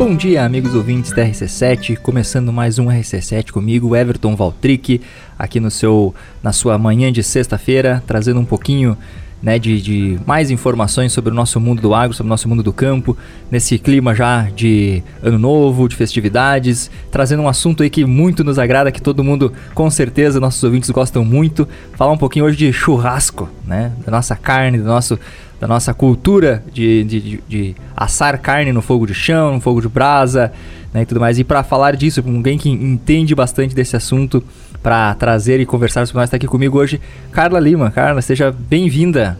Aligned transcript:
Bom 0.00 0.16
dia, 0.16 0.46
amigos 0.46 0.74
ouvintes 0.74 1.12
da 1.12 1.22
RC7, 1.26 1.98
começando 1.98 2.50
mais 2.50 2.78
um 2.78 2.86
RC7 2.86 3.50
comigo, 3.50 3.94
Everton 3.94 4.34
Valtric, 4.34 4.98
aqui 5.38 5.60
no 5.60 5.70
seu, 5.70 6.14
na 6.42 6.54
sua 6.54 6.78
manhã 6.78 7.12
de 7.12 7.22
sexta-feira, 7.22 8.02
trazendo 8.06 8.40
um 8.40 8.44
pouquinho 8.46 8.96
né, 9.42 9.58
de, 9.58 9.80
de, 9.82 10.18
mais 10.26 10.50
informações 10.50 11.12
sobre 11.12 11.30
o 11.30 11.34
nosso 11.34 11.60
mundo 11.60 11.82
do 11.82 11.94
agro, 11.94 12.16
sobre 12.16 12.28
o 12.28 12.32
nosso 12.32 12.48
mundo 12.48 12.62
do 12.62 12.72
campo, 12.72 13.14
nesse 13.50 13.78
clima 13.78 14.14
já 14.14 14.48
de 14.56 15.02
ano 15.22 15.38
novo, 15.38 15.86
de 15.86 15.94
festividades, 15.94 16.90
trazendo 17.10 17.42
um 17.42 17.48
assunto 17.48 17.82
aí 17.82 17.90
que 17.90 18.06
muito 18.06 18.42
nos 18.42 18.58
agrada, 18.58 18.90
que 18.90 19.02
todo 19.02 19.22
mundo, 19.22 19.52
com 19.74 19.90
certeza, 19.90 20.40
nossos 20.40 20.64
ouvintes 20.64 20.88
gostam 20.88 21.26
muito, 21.26 21.68
falar 21.92 22.12
um 22.12 22.18
pouquinho 22.18 22.46
hoje 22.46 22.56
de 22.56 22.72
churrasco, 22.72 23.50
né, 23.66 23.92
da 24.02 24.10
nossa 24.10 24.34
carne, 24.34 24.78
do 24.78 24.84
nosso 24.84 25.18
da 25.60 25.68
nossa 25.68 25.92
cultura 25.92 26.64
de, 26.72 27.04
de, 27.04 27.20
de, 27.20 27.44
de, 27.46 27.74
assar 27.94 28.38
carne 28.38 28.72
no 28.72 28.80
fogo 28.80 29.06
de 29.06 29.12
chão, 29.12 29.52
no 29.52 29.60
fogo 29.60 29.80
de 29.82 29.88
brasa 29.88 30.50
né, 30.92 31.02
e 31.02 31.06
tudo 31.06 31.20
mais. 31.20 31.38
E 31.38 31.44
para 31.44 31.62
falar 31.62 31.94
disso, 31.94 32.22
com 32.22 32.34
alguém 32.34 32.56
que 32.56 32.70
entende 32.70 33.34
bastante 33.34 33.74
desse 33.74 33.94
assunto, 33.94 34.42
para 34.82 35.14
trazer 35.14 35.60
e 35.60 35.66
conversar 35.66 36.06
sobre 36.06 36.20
nós, 36.20 36.28
está 36.28 36.36
aqui 36.36 36.46
comigo 36.46 36.78
hoje 36.78 36.98
Carla 37.30 37.60
Lima. 37.60 37.90
Carla, 37.90 38.22
seja 38.22 38.50
bem-vinda. 38.50 39.38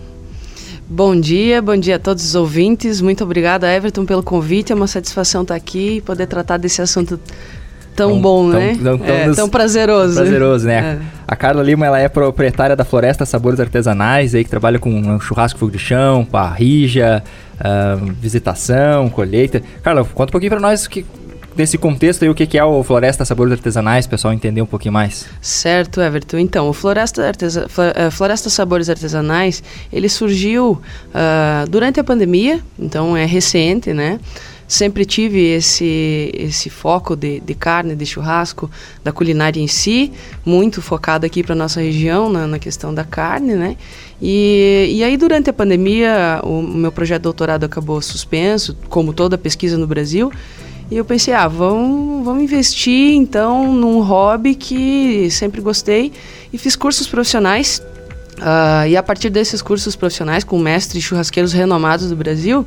Bom 0.86 1.18
dia, 1.18 1.62
bom 1.62 1.76
dia 1.76 1.96
a 1.96 1.98
todos 1.98 2.24
os 2.24 2.34
ouvintes. 2.34 3.00
Muito 3.00 3.24
obrigada, 3.24 3.72
Everton, 3.72 4.04
pelo 4.04 4.22
convite. 4.22 4.72
É 4.72 4.74
uma 4.74 4.88
satisfação 4.88 5.42
estar 5.42 5.54
aqui 5.54 5.96
e 5.96 6.00
poder 6.00 6.26
tratar 6.26 6.56
desse 6.56 6.82
assunto 6.82 7.18
tão, 8.00 8.10
tão 8.10 8.20
bom, 8.20 8.50
tão, 8.50 8.60
né? 8.60 8.78
Tão, 8.82 8.98
tão, 8.98 9.14
é, 9.14 9.34
tão 9.34 9.48
prazeroso. 9.48 10.14
Prazeroso, 10.14 10.66
né? 10.66 10.80
É. 10.80 11.20
A 11.28 11.36
Carla 11.36 11.62
Lima 11.62 11.86
ela 11.86 11.98
é 11.98 12.08
proprietária 12.08 12.74
da 12.74 12.84
Floresta 12.84 13.24
Sabores 13.24 13.60
Artesanais, 13.60 14.34
aí 14.34 14.42
que 14.42 14.50
trabalha 14.50 14.78
com 14.78 15.20
churrasco 15.20 15.58
fogo 15.58 15.70
de 15.70 15.78
chão, 15.78 16.24
parrija, 16.24 17.22
uh, 17.60 18.12
visitação, 18.20 19.08
colheita. 19.08 19.62
Carla, 19.82 20.04
conta 20.04 20.30
um 20.30 20.32
pouquinho 20.32 20.50
para 20.50 20.60
nós 20.60 20.88
que 20.88 21.06
nesse 21.56 21.76
contexto 21.78 22.22
aí 22.22 22.28
o 22.28 22.34
que, 22.34 22.46
que 22.46 22.58
é 22.58 22.64
o 22.64 22.82
Floresta 22.82 23.24
Sabores 23.24 23.52
Artesanais, 23.52 24.06
pessoal 24.06 24.32
entender 24.32 24.62
um 24.62 24.66
pouquinho 24.66 24.92
mais. 24.92 25.26
Certo, 25.40 26.00
Everton. 26.00 26.38
Então, 26.38 26.68
o 26.68 26.72
Floresta, 26.72 27.26
Artesa 27.26 27.66
eh, 27.94 28.10
Floresta 28.10 28.48
Sabores 28.48 28.88
Artesanais, 28.88 29.62
ele 29.92 30.08
surgiu 30.08 30.80
uh, 31.08 31.68
durante 31.68 32.00
a 32.00 32.04
pandemia, 32.04 32.60
então 32.78 33.16
é 33.16 33.24
recente, 33.24 33.92
né? 33.92 34.18
Sempre 34.70 35.04
tive 35.04 35.40
esse, 35.48 36.30
esse 36.32 36.70
foco 36.70 37.16
de, 37.16 37.40
de 37.40 37.54
carne, 37.56 37.96
de 37.96 38.06
churrasco, 38.06 38.70
da 39.02 39.10
culinária 39.10 39.60
em 39.60 39.66
si, 39.66 40.12
muito 40.46 40.80
focado 40.80 41.26
aqui 41.26 41.42
para 41.42 41.56
nossa 41.56 41.80
região 41.80 42.30
na, 42.30 42.46
na, 42.46 42.56
questão 42.56 42.94
da 42.94 43.02
carne, 43.02 43.54
né? 43.54 43.76
E, 44.22 44.88
e 44.92 45.02
aí 45.02 45.16
durante 45.16 45.50
a 45.50 45.52
pandemia 45.52 46.40
o 46.44 46.62
meu 46.62 46.92
projeto 46.92 47.22
de 47.22 47.24
doutorado 47.24 47.64
acabou 47.64 48.00
suspenso, 48.00 48.76
como 48.88 49.12
toda 49.12 49.36
pesquisa 49.36 49.76
no 49.76 49.88
Brasil, 49.88 50.30
e 50.88 50.96
eu 50.96 51.04
pensei, 51.04 51.34
ah, 51.34 51.48
vamos, 51.48 52.24
vamos 52.24 52.40
investir 52.44 53.14
então 53.14 53.74
num 53.74 54.00
hobby 54.02 54.54
que 54.54 55.28
sempre 55.32 55.60
gostei 55.60 56.12
e 56.52 56.58
fiz 56.58 56.76
cursos 56.76 57.08
profissionais. 57.08 57.82
Uh, 58.38 58.88
e 58.88 58.96
a 58.96 59.02
partir 59.02 59.30
desses 59.30 59.60
cursos 59.60 59.94
profissionais 59.94 60.44
com 60.44 60.58
mestres 60.58 61.02
churrasqueiros 61.04 61.52
renomados 61.52 62.08
do 62.08 62.16
Brasil, 62.16 62.66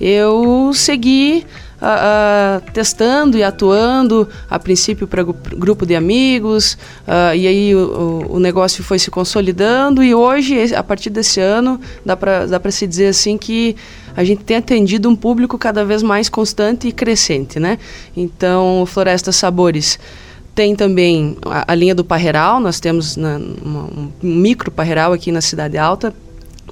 eu 0.00 0.72
segui 0.72 1.44
uh, 1.80 1.84
uh, 1.84 2.70
testando 2.72 3.36
e 3.36 3.42
atuando, 3.42 4.28
a 4.48 4.58
princípio 4.58 5.06
para 5.06 5.22
grupo 5.22 5.84
de 5.84 5.94
amigos, 5.94 6.74
uh, 7.06 7.34
e 7.34 7.46
aí 7.46 7.74
o, 7.74 8.26
o, 8.30 8.40
negócio 8.40 8.82
foi 8.82 8.98
se 8.98 9.10
consolidando, 9.10 10.02
e 10.02 10.14
hoje, 10.14 10.74
a 10.74 10.82
partir 10.82 11.10
desse 11.10 11.40
ano, 11.40 11.80
dá 12.04 12.16
para 12.16 12.70
se 12.70 12.86
dizer 12.86 13.08
assim 13.08 13.36
que 13.36 13.76
a 14.16 14.24
gente 14.24 14.42
tem 14.44 14.56
atendido 14.56 15.08
um 15.08 15.16
público 15.16 15.58
cada 15.58 15.84
vez 15.84 16.02
mais 16.02 16.28
constante 16.28 16.88
e 16.88 16.92
crescente, 16.92 17.60
né? 17.60 17.78
Então, 18.16 18.84
Floresta 18.86 19.32
Sabores 19.32 19.98
tem 20.54 20.74
também 20.74 21.36
a, 21.46 21.72
a 21.72 21.74
linha 21.74 21.94
do 21.94 22.04
Parreiral, 22.04 22.60
nós 22.60 22.80
temos 22.80 23.16
na, 23.16 23.36
uma, 23.36 23.82
um 23.82 24.10
micro 24.22 24.70
Parreiral 24.70 25.12
aqui 25.12 25.30
na 25.30 25.40
Cidade 25.40 25.78
Alta, 25.78 26.12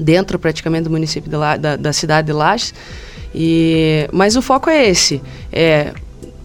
dentro 0.00 0.38
praticamente 0.38 0.84
do 0.84 0.90
município 0.90 1.30
de 1.30 1.36
La, 1.36 1.56
da, 1.56 1.76
da 1.76 1.92
cidade 1.92 2.26
de 2.26 2.32
Lages, 2.32 2.74
e, 3.34 4.08
mas 4.12 4.36
o 4.36 4.42
foco 4.42 4.70
é 4.70 4.88
esse, 4.88 5.22
é 5.52 5.92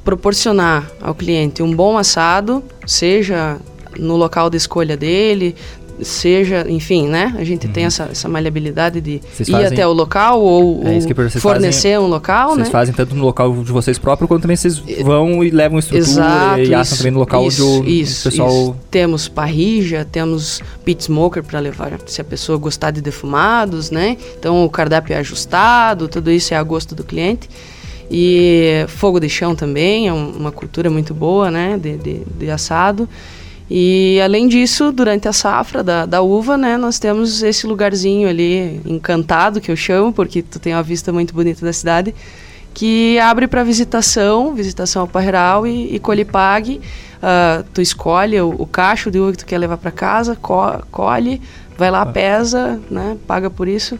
proporcionar 0.04 0.90
ao 1.02 1.16
cliente 1.16 1.64
um 1.64 1.74
bom 1.74 1.98
assado, 1.98 2.64
seja 2.86 3.58
no 3.98 4.16
local 4.16 4.50
de 4.50 4.58
escolha 4.58 4.98
dele, 4.98 5.56
seja, 6.04 6.66
enfim, 6.70 7.08
né? 7.08 7.34
A 7.38 7.44
gente 7.44 7.68
uhum. 7.68 7.74
tem 7.74 7.86
essa, 7.86 8.10
essa 8.12 8.28
maleabilidade 8.28 9.02
de 9.02 9.22
vocês 9.34 9.48
ir 9.48 9.52
fazem... 9.52 9.68
até 9.68 9.88
o 9.88 9.94
local 9.94 10.42
ou, 10.42 10.84
é 10.86 11.00
fornecer 11.40 11.94
fazem, 11.94 11.98
um 11.98 12.08
local, 12.08 12.50
vocês 12.50 12.58
né? 12.58 12.64
Vocês 12.66 12.72
fazem 12.72 12.94
tanto 12.94 13.16
no 13.16 13.24
local 13.24 13.64
de 13.64 13.72
vocês 13.72 13.98
próprios, 13.98 14.28
quanto 14.28 14.42
também 14.42 14.56
vocês 14.56 14.78
vão 15.04 15.44
e 15.44 15.50
levam 15.50 15.80
estrutura 15.80 16.10
Exato, 16.10 16.62
e 16.62 16.74
assam 16.74 16.98
também 16.98 17.12
no 17.12 17.20
local 17.20 17.48
isso, 17.48 17.80
onde 17.80 17.88
o 17.88 17.90
isso, 17.90 18.30
pessoal... 18.30 18.50
Isso. 18.50 18.76
Temos 18.90 19.28
parrija, 19.28 20.06
temos 20.10 20.62
pit 20.86 21.04
smoker 21.04 21.44
para 21.44 21.60
levar, 21.60 22.00
se 22.06 22.22
a 22.22 22.24
pessoa 22.24 22.58
gostar 22.58 22.92
de 22.92 23.02
defumados, 23.02 23.92
né? 23.92 24.18
Então 24.38 24.66
o 24.66 24.70
cardápio 24.70 25.14
é 25.14 25.18
ajustado, 25.18 26.08
tudo 26.08 26.32
isso 26.32 26.54
é 26.54 26.58
a 26.58 26.64
gosto 26.64 26.94
do 26.96 27.04
cliente. 27.04 27.50
E 28.12 28.86
fogo 28.90 29.20
de 29.20 29.28
chão 29.28 29.56
também, 29.56 30.08
é 30.08 30.14
uma 30.14 30.52
cultura 30.52 30.90
muito 30.90 31.14
boa, 31.14 31.50
né? 31.50 31.80
de, 31.82 31.98
de, 31.98 32.22
de 32.38 32.50
assado. 32.50 33.10
E 33.70 34.20
além 34.24 34.48
disso, 34.48 34.92
durante 34.92 35.28
a 35.28 35.34
safra 35.34 35.84
da, 35.84 36.06
da 36.06 36.22
uva, 36.22 36.58
né, 36.58 36.78
nós 36.78 37.00
temos 37.00 37.42
esse 37.42 37.66
lugarzinho 37.66 38.28
ali 38.28 38.82
encantado 38.86 39.62
que 39.62 39.72
eu 39.72 39.76
chamo, 39.76 40.12
porque 40.12 40.42
tu 40.42 40.60
tem 40.60 40.74
uma 40.74 40.84
vista 40.84 41.12
muito 41.14 41.34
bonita 41.34 41.66
da 41.66 41.72
cidade, 41.72 42.14
que 42.74 43.18
abre 43.20 43.48
para 43.48 43.64
visitação, 43.64 44.54
visitação 44.54 45.04
ao 45.04 45.08
parreiral 45.08 45.66
e, 45.66 45.96
e 45.96 46.00
colhe-pague. 46.00 46.82
Uh, 47.18 47.64
tu 47.74 47.82
escolhe 47.82 48.40
o, 48.42 48.50
o, 48.50 48.68
cacho 48.68 49.10
de 49.10 49.18
uva 49.18 49.32
que 49.32 49.38
tu 49.38 49.46
quer 49.46 49.58
levar 49.58 49.78
para 49.78 49.92
casa, 49.92 50.36
co 50.36 50.84
colhe, 50.92 51.42
vai 51.78 51.90
lá, 51.90 52.06
pesa, 52.06 52.82
né, 52.92 53.16
paga 53.26 53.50
por 53.50 53.68
isso. 53.68 53.98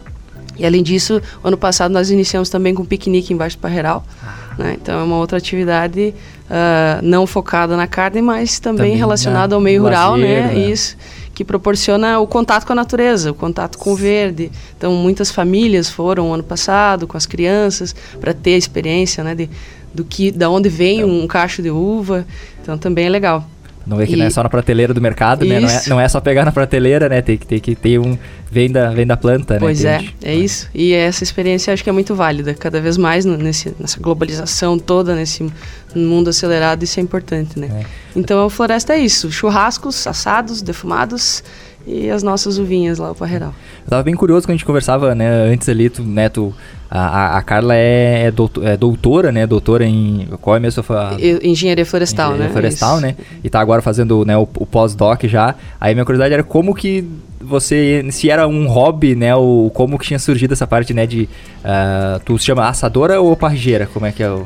E 0.58 0.66
além 0.66 0.84
disso, 0.84 1.22
ano 1.44 1.58
passado 1.58 1.92
nós 1.92 2.10
iniciamos 2.10 2.50
também 2.50 2.74
com 2.74 2.86
piquenique 2.86 3.34
embaixo 3.34 3.58
do 3.58 3.62
parreiral. 3.62 4.06
Ah. 4.24 4.56
Né? 4.58 4.78
Então 4.82 5.00
é 5.00 5.04
uma 5.04 5.18
outra 5.18 5.38
atividade 5.38 6.14
uh, 6.46 7.02
não 7.02 7.26
focada 7.26 7.76
na 7.76 7.88
carne, 7.88 8.22
mas 8.22 8.60
também, 8.60 8.86
também 8.86 8.98
relacionada 8.98 9.50
né? 9.50 9.56
ao 9.56 9.62
meio 9.62 9.82
rural, 9.82 10.18
né? 10.18 10.48
né? 10.48 10.70
Isso 10.70 10.96
que 11.34 11.44
proporciona 11.44 12.20
o 12.20 12.28
contato 12.28 12.66
com 12.66 12.74
a 12.74 12.76
natureza, 12.76 13.32
o 13.32 13.34
contato 13.34 13.78
com 13.78 13.92
o 13.92 13.96
verde. 13.96 14.52
Então 14.78 14.94
muitas 14.94 15.32
famílias 15.32 15.90
foram 15.90 16.34
ano 16.34 16.44
passado 16.44 17.08
com 17.08 17.18
as 17.18 17.26
crianças 17.26 17.96
para 18.22 18.34
ter 18.34 18.54
a 18.54 18.58
experiência, 18.58 19.24
né, 19.24 19.34
de 19.34 19.50
do 19.94 20.04
que, 20.04 20.32
da 20.32 20.50
onde 20.50 20.70
vem 20.70 21.04
um 21.04 21.28
cacho 21.28 21.62
de 21.62 21.70
uva. 21.70 22.26
Então 22.62 22.78
também 22.78 23.06
é 23.06 23.10
legal. 23.10 23.48
Não 23.86 24.00
é 24.00 24.06
que 24.06 24.14
e... 24.14 24.16
não 24.16 24.26
é 24.26 24.30
só 24.30 24.42
na 24.42 24.50
prateleira 24.50 24.94
do 24.94 25.02
mercado, 25.02 25.44
isso. 25.44 25.54
né? 25.54 25.60
Não 25.60 25.70
é, 25.70 25.82
não 25.88 26.02
é 26.02 26.08
só 26.08 26.22
pegar 26.22 26.46
na 26.46 26.52
prateleira, 26.52 27.10
né? 27.10 27.22
Tem 27.22 27.38
que 27.38 27.46
ter 27.46 27.60
que 27.60 27.76
ter 27.76 28.00
um. 28.00 28.18
Vem 28.50 28.72
da, 28.72 28.92
vem 28.92 29.06
da 29.06 29.18
planta, 29.18 29.58
pois 29.60 29.84
né? 29.84 29.98
Pois 29.98 30.14
é, 30.24 30.32
é 30.32 30.36
isso. 30.36 30.70
E 30.74 30.94
essa 30.94 31.24
experiência 31.24 31.74
acho 31.74 31.84
que 31.84 31.90
é 31.90 31.94
muito 31.94 32.14
válida. 32.16 32.54
Cada 32.54 32.80
vez 32.80 32.98
mais 32.98 33.26
nesse, 33.26 33.76
nessa 33.80 34.00
globalização 34.00 34.78
toda, 34.78 35.16
nesse 35.16 35.52
mundo 35.96 36.30
acelerado, 36.30 36.84
isso 36.84 37.00
é 37.00 37.04
importante, 37.04 37.60
né? 37.60 37.70
É. 37.82 37.86
Então 38.16 38.46
a 38.46 38.50
floresta 38.50 38.94
é 38.94 39.00
isso: 39.00 39.32
churrascos, 39.32 40.06
assados, 40.08 40.62
defumados 40.62 41.44
e 41.86 42.10
as 42.10 42.24
nossas 42.24 42.58
uvinhas 42.58 42.98
lá, 42.98 43.12
o 43.12 43.16
Parreiral. 43.16 43.54
Eu 43.84 43.90
tava 43.90 44.04
bem 44.04 44.16
curioso 44.16 44.46
quando 44.46 44.52
a 44.52 44.58
gente 44.58 44.66
conversava, 44.66 45.14
né, 45.14 45.30
antes 45.52 45.68
ali, 45.68 45.90
tu, 45.90 46.02
né, 46.02 46.30
tu, 46.30 46.54
a, 46.96 47.38
a 47.38 47.42
Carla 47.42 47.76
é, 47.76 48.26
é, 48.26 48.34
é, 48.64 48.78
doutora, 48.78 49.32
né, 49.32 49.48
doutora 49.48 49.84
em, 49.84 50.28
qual 50.40 50.56
é 50.56 50.60
mesmo? 50.60 50.84
A, 50.90 51.18
Engenharia 51.42 51.86
florestal, 51.86 52.34
engenharia 52.34 52.48
né? 52.48 52.54
florestal, 52.54 52.98
Isso. 52.98 53.02
né, 53.02 53.16
e 53.44 53.50
tá 53.50 53.60
agora 53.60 53.82
fazendo, 53.82 54.24
né, 54.24 54.38
o, 54.38 54.44
o 54.44 54.66
pós-doc 54.66 55.24
já, 55.24 55.56
aí 55.82 55.96
minha 55.96 56.06
curiosidade 56.06 56.36
era 56.36 56.44
como 56.44 56.76
que 56.76 57.04
você, 57.42 58.06
se 58.12 58.30
era 58.30 58.48
um 58.48 58.68
hobby, 58.68 59.16
né, 59.16 59.36
ou 59.36 59.72
como 59.72 59.98
que 59.98 60.06
tinha 60.06 60.20
surgido 60.20 60.54
essa 60.54 60.68
parte, 60.68 60.94
né, 60.94 61.08
de, 61.08 61.28
uh, 61.64 62.20
tu 62.24 62.38
se 62.38 62.46
chama 62.46 62.70
assadora 62.70 63.20
ou 63.20 63.36
parrigeira, 63.36 63.90
como 63.92 64.06
é 64.06 64.12
que 64.12 64.22
é 64.22 64.30
o... 64.30 64.46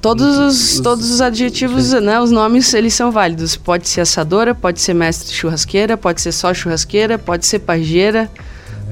Todos 0.00 0.38
os, 0.38 0.80
todos 0.80 1.10
os 1.12 1.20
adjetivos, 1.20 1.92
né, 1.92 2.18
os 2.18 2.32
nomes, 2.32 2.74
eles 2.74 2.92
são 2.92 3.12
válidos. 3.12 3.54
Pode 3.54 3.88
ser 3.88 4.00
assadora, 4.00 4.52
pode 4.52 4.80
ser 4.80 4.94
mestre 4.94 5.32
churrasqueira, 5.32 5.96
pode 5.96 6.20
ser 6.20 6.32
só 6.32 6.52
churrasqueira, 6.52 7.18
pode 7.18 7.46
ser 7.46 7.60
parjeira, 7.60 8.28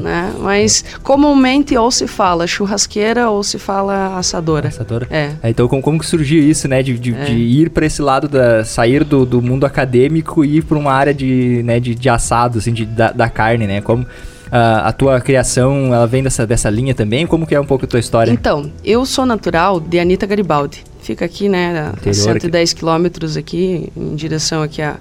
né? 0.01 0.33
Mas 0.39 0.85
comumente 1.03 1.77
ou 1.77 1.91
se 1.91 2.07
fala 2.07 2.47
churrasqueira 2.47 3.31
ou 3.31 3.43
se 3.43 3.59
fala 3.59 4.17
assadora. 4.17 4.69
Assadora. 4.69 5.07
É. 5.11 5.33
é 5.43 5.51
então 5.51 5.69
como, 5.69 5.83
como 5.83 5.99
que 5.99 6.07
surgiu 6.07 6.43
isso, 6.43 6.67
né, 6.67 6.83
de, 6.83 6.99
de, 6.99 7.15
é. 7.15 7.25
de 7.25 7.33
ir 7.33 7.71
para 7.71 7.87
esse 7.87 8.03
lado 8.03 8.29
da 8.29 8.65
sair 8.65 9.05
do, 9.05 9.25
do 9.25 9.41
mundo 9.41 9.65
acadêmico 9.65 10.45
e 10.45 10.59
ir 10.59 10.65
para 10.65 10.79
uma 10.79 10.93
área 10.93 11.15
de, 11.15 11.63
né, 11.65 11.79
de, 11.79 11.95
de 11.95 12.09
assado, 12.09 12.59
assim, 12.59 12.73
de, 12.73 12.85
da, 12.85 13.13
da 13.13 13.29
carne, 13.29 13.67
né? 13.67 13.81
Como 13.81 14.07
Uh, 14.51 14.83
a 14.83 14.93
tua 14.93 15.21
criação, 15.21 15.95
ela 15.95 16.09
vem 16.09 16.25
dessa, 16.25 16.45
dessa 16.45 16.69
linha 16.69 16.93
também? 16.93 17.25
Como 17.25 17.47
que 17.47 17.55
é 17.55 17.61
um 17.61 17.65
pouco 17.65 17.85
a 17.85 17.89
tua 17.89 18.01
história? 18.01 18.33
Então, 18.33 18.69
eu 18.85 19.07
sou 19.07 19.25
natural 19.25 19.79
de 19.79 20.01
Anitta 20.01 20.27
Garibaldi. 20.27 20.83
Fica 21.01 21.25
aqui, 21.25 21.49
né, 21.49 21.93
a 21.95 22.13
110 22.13 22.73
quilômetros 22.73 23.37
aqui, 23.37 23.93
em 23.97 24.17
direção 24.17 24.61
aqui 24.61 24.83
a, 24.83 24.97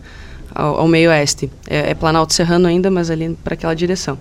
ao, 0.54 0.81
ao 0.81 0.88
meio 0.88 1.10
oeste. 1.10 1.50
É, 1.68 1.90
é, 1.90 1.94
Planalto 1.95 2.31
Serrano 2.34 2.68
ainda, 2.68 2.92
mas 2.92 3.10
ali 3.10 3.36
para 3.44 3.56
aquela 3.56 3.74
direção. 3.74 4.19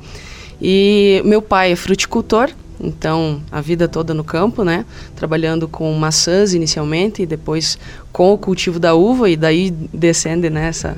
E 0.61 1.23
meu 1.25 1.41
pai 1.41 1.73
é 1.73 1.77
fruticultor, 1.77 2.51
então 2.81 3.41
a 3.51 3.61
vida 3.61 3.89
toda 3.89 4.15
no 4.15 4.25
campo, 4.25 4.65
né? 4.65 4.85
Trabalhando 5.15 5.69
com 5.69 5.93
maçãs 5.95 6.55
inicialmente 6.55 7.23
e 7.23 7.27
depois 7.27 7.79
com 8.13 8.33
o 8.33 8.39
cultivo 8.39 8.79
da 8.79 8.95
uva 8.95 9.29
e 9.31 9.37
daí 9.37 9.71
descende 9.71 10.51
nessa 10.51 10.91
né, 10.91 10.97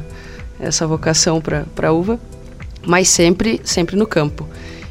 essa 0.60 0.86
vocação 0.86 1.40
para 1.74 1.92
uva, 1.92 2.20
mas 2.86 3.08
sempre 3.08 3.60
sempre 3.64 3.96
no 3.96 4.06
campo. 4.06 4.46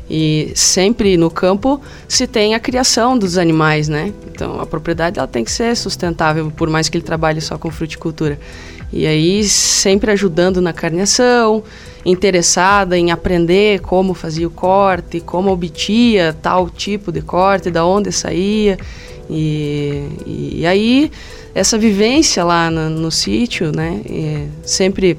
E 0.10 0.52
sempre 0.56 1.16
no 1.18 1.30
campo 1.30 1.80
se 2.08 2.26
tem 2.26 2.56
a 2.56 2.60
criação 2.60 3.16
dos 3.16 3.38
animais, 3.38 3.88
né? 3.88 4.12
Então 4.28 4.60
a 4.60 4.66
propriedade 4.66 5.20
ela 5.20 5.28
tem 5.28 5.44
que 5.44 5.52
ser 5.52 5.76
sustentável, 5.78 6.52
por 6.56 6.68
mais 6.68 6.90
que 6.90 6.98
ele 6.98 7.06
trabalhe 7.06 7.40
só 7.40 7.58
com 7.60 7.70
fruticultura. 7.70 8.40
E 8.92 9.06
aí 9.06 9.44
sempre 9.44 10.12
ajudando 10.12 10.62
na 10.62 10.74
carneação, 10.74 11.64
interessada 12.06 12.98
em 12.98 13.12
aprender 13.12 13.82
como 13.82 14.14
fazia 14.14 14.48
o 14.48 14.52
corte, 14.52 15.20
como 15.20 15.52
obtia 15.52 16.36
tal 16.42 16.70
tipo 16.70 17.12
de 17.12 17.22
corte, 17.22 17.70
da 17.70 17.86
onde 17.86 18.12
saía. 18.12 18.78
E, 19.30 20.04
e, 20.26 20.66
aí 20.66 21.12
essa 21.54 21.78
vivência 21.78 22.44
lá 22.44 22.72
no, 22.72 22.90
no 22.90 23.12
sítio, 23.12 23.72
né? 23.72 24.02
sempre 24.64 25.18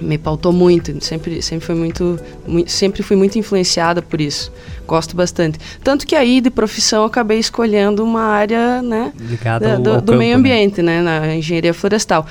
me 0.00 0.16
pautou 0.18 0.52
muito, 0.52 1.02
sempre, 1.04 1.42
sempre 1.42 1.66
foi 1.66 1.74
muito, 1.74 2.18
muito, 2.46 2.70
sempre 2.70 3.02
fui 3.02 3.16
muito 3.16 3.38
influenciada 3.38 4.00
por 4.00 4.20
isso. 4.20 4.52
Gosto 4.86 5.14
bastante. 5.14 5.58
Tanto 5.84 6.06
que 6.06 6.16
aí 6.16 6.40
de 6.40 6.50
profissão 6.50 7.04
acabei 7.04 7.38
escolhendo 7.38 8.02
uma 8.02 8.22
área, 8.22 8.82
né, 8.82 9.12
Ligada 9.18 9.76
do, 9.76 9.82
do 9.82 9.90
campo, 9.92 10.12
meio 10.14 10.32
né? 10.32 10.38
ambiente, 10.38 10.82
né? 10.82 11.02
né, 11.02 11.02
na 11.02 11.34
engenharia 11.34 11.74
florestal. 11.74 12.26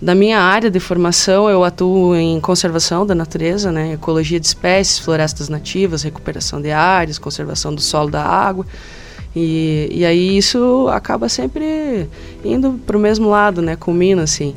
Da 0.00 0.14
minha 0.14 0.38
área 0.38 0.70
de 0.70 0.78
formação, 0.78 1.48
eu 1.48 1.64
atuo 1.64 2.14
em 2.14 2.38
conservação 2.38 3.06
da 3.06 3.14
natureza, 3.14 3.72
né, 3.72 3.94
ecologia 3.94 4.38
de 4.38 4.46
espécies, 4.46 4.98
florestas 4.98 5.48
nativas, 5.48 6.02
recuperação 6.02 6.60
de 6.60 6.70
áreas, 6.70 7.18
conservação 7.18 7.74
do 7.74 7.80
solo 7.80 8.10
da 8.10 8.22
água. 8.22 8.66
E, 9.34 9.88
e 9.90 10.04
aí 10.04 10.36
isso 10.36 10.86
acaba 10.90 11.30
sempre 11.30 12.08
indo 12.44 12.78
para 12.86 12.96
o 12.96 13.00
mesmo 13.00 13.30
lado, 13.30 13.62
né, 13.62 13.74
culmina 13.74 14.22
assim. 14.22 14.54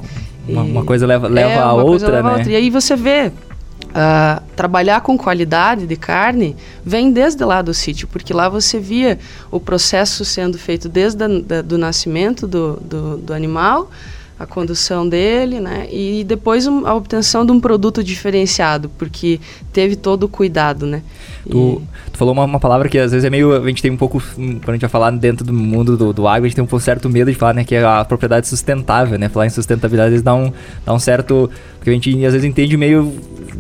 Uma, 0.48 0.64
uma 0.64 0.84
coisa 0.84 1.08
leva, 1.08 1.28
leva 1.30 1.50
é, 1.50 1.58
a 1.58 1.74
outra, 1.74 2.12
leva 2.12 2.24
né? 2.24 2.30
A 2.30 2.38
outra. 2.38 2.52
E 2.52 2.56
aí 2.56 2.70
você 2.70 2.98
vê, 2.98 3.32
uh, 3.90 4.44
trabalhar 4.58 5.02
com 5.02 5.18
qualidade 5.18 5.88
de 5.88 5.96
carne 5.96 6.56
vem 6.84 7.12
desde 7.12 7.44
lá 7.46 7.62
do 7.62 7.74
sítio, 7.74 8.08
porque 8.08 8.34
lá 8.34 8.50
você 8.50 8.80
via 8.80 9.18
o 9.50 9.60
processo 9.60 10.26
sendo 10.26 10.58
feito 10.58 10.90
desde 10.90 11.24
o 11.24 11.64
do 11.64 11.78
nascimento 11.78 12.46
do, 12.48 12.78
do, 12.82 13.18
do 13.18 13.34
animal 13.34 13.90
a 14.40 14.46
condução 14.46 15.08
dele, 15.08 15.60
né? 15.60 15.88
E 15.92 16.24
depois 16.24 16.66
um, 16.66 16.88
a 16.88 16.96
obtenção 16.96 17.46
de 17.46 17.52
um 17.52 17.60
produto 17.60 18.02
diferenciado, 18.02 18.90
porque 18.98 19.40
teve 19.74 19.98
todo 19.98 20.24
o 20.24 20.30
cuidado, 20.30 20.86
né? 20.86 21.04
Tu, 21.44 21.82
falou 22.20 22.34
uma, 22.34 22.44
uma, 22.44 22.60
palavra 22.60 22.90
que 22.90 23.00
às 23.00 23.12
vezes 23.12 23.26
é 23.26 23.30
meio. 23.30 23.56
A 23.56 23.68
gente 23.68 23.82
tem 23.82 23.90
um 23.90 23.98
pouco. 23.98 24.22
Quando 24.36 24.70
a 24.70 24.72
gente 24.74 24.82
vai 24.82 24.90
falar 24.90 25.10
dentro 25.12 25.46
do 25.46 25.54
mundo 25.54 25.96
do, 25.98 26.12
do 26.12 26.28
agro, 26.28 26.46
a 26.46 26.48
gente 26.50 26.56
tem 26.56 26.68
um 26.70 26.80
certo 26.80 27.10
medo 27.10 27.32
de 27.32 27.38
falar, 27.38 27.54
né? 27.54 27.64
Que 27.64 27.76
é 27.76 27.84
a 27.84 28.04
propriedade 28.04 28.48
sustentável, 28.48 29.18
né? 29.18 29.30
Falar 29.30 29.48
em 29.48 29.50
sustentabilidade 29.50 30.08
às 30.08 30.12
vezes 30.12 30.24
dá 30.24 30.36
um, 30.36 30.52
dá 30.86 30.94
um 30.94 31.00
certo. 31.00 31.50
Porque 31.78 31.90
a 31.90 31.94
gente 31.94 32.26
às 32.26 32.34
vezes 32.34 32.44
entende 32.44 32.76
meio. 32.76 33.14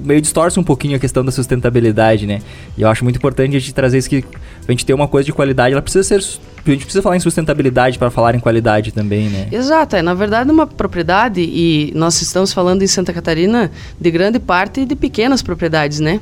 meio 0.03 0.21
distorce 0.21 0.59
um 0.59 0.63
pouquinho 0.63 0.97
a 0.97 0.99
questão 0.99 1.23
da 1.23 1.31
sustentabilidade, 1.31 2.27
né? 2.27 2.41
E 2.77 2.81
eu 2.81 2.89
acho 2.89 3.03
muito 3.03 3.15
importante 3.15 3.55
a 3.55 3.59
gente 3.59 3.73
trazer 3.73 3.97
isso 3.97 4.09
que 4.09 4.23
a 4.67 4.71
gente 4.71 4.85
ter 4.85 4.93
uma 4.93 5.07
coisa 5.07 5.25
de 5.25 5.33
qualidade, 5.33 5.73
ela 5.73 5.81
precisa 5.81 6.03
ser 6.03 6.19
a 6.67 6.71
gente 6.71 6.83
precisa 6.83 7.01
falar 7.01 7.15
em 7.15 7.19
sustentabilidade 7.19 7.97
para 7.97 8.11
falar 8.11 8.35
em 8.35 8.39
qualidade 8.39 8.91
também, 8.91 9.29
né? 9.29 9.47
Exato, 9.51 9.95
é 9.95 10.01
na 10.01 10.13
verdade 10.13 10.51
uma 10.51 10.67
propriedade 10.67 11.41
e 11.41 11.91
nós 11.95 12.21
estamos 12.21 12.53
falando 12.53 12.83
em 12.83 12.87
Santa 12.87 13.11
Catarina 13.11 13.71
de 13.99 14.11
grande 14.11 14.37
parte 14.37 14.85
de 14.85 14.95
pequenas 14.95 15.41
propriedades, 15.41 15.99
né? 15.99 16.19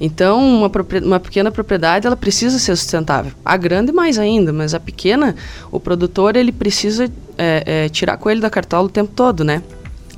Então, 0.00 0.38
uma, 0.40 0.70
uma 1.04 1.20
pequena 1.20 1.50
propriedade 1.50 2.06
ela 2.06 2.16
precisa 2.16 2.58
ser 2.58 2.76
sustentável. 2.76 3.32
A 3.44 3.56
grande 3.56 3.92
mais 3.92 4.18
ainda, 4.18 4.52
mas 4.52 4.74
a 4.74 4.80
pequena, 4.80 5.34
o 5.70 5.80
produtor 5.80 6.36
ele 6.36 6.52
precisa 6.52 7.10
é, 7.38 7.62
é, 7.66 7.88
tirar 7.88 8.16
coelho 8.16 8.40
da 8.40 8.50
cartola 8.50 8.86
o 8.86 8.90
tempo 8.90 9.12
todo, 9.14 9.42
né? 9.42 9.62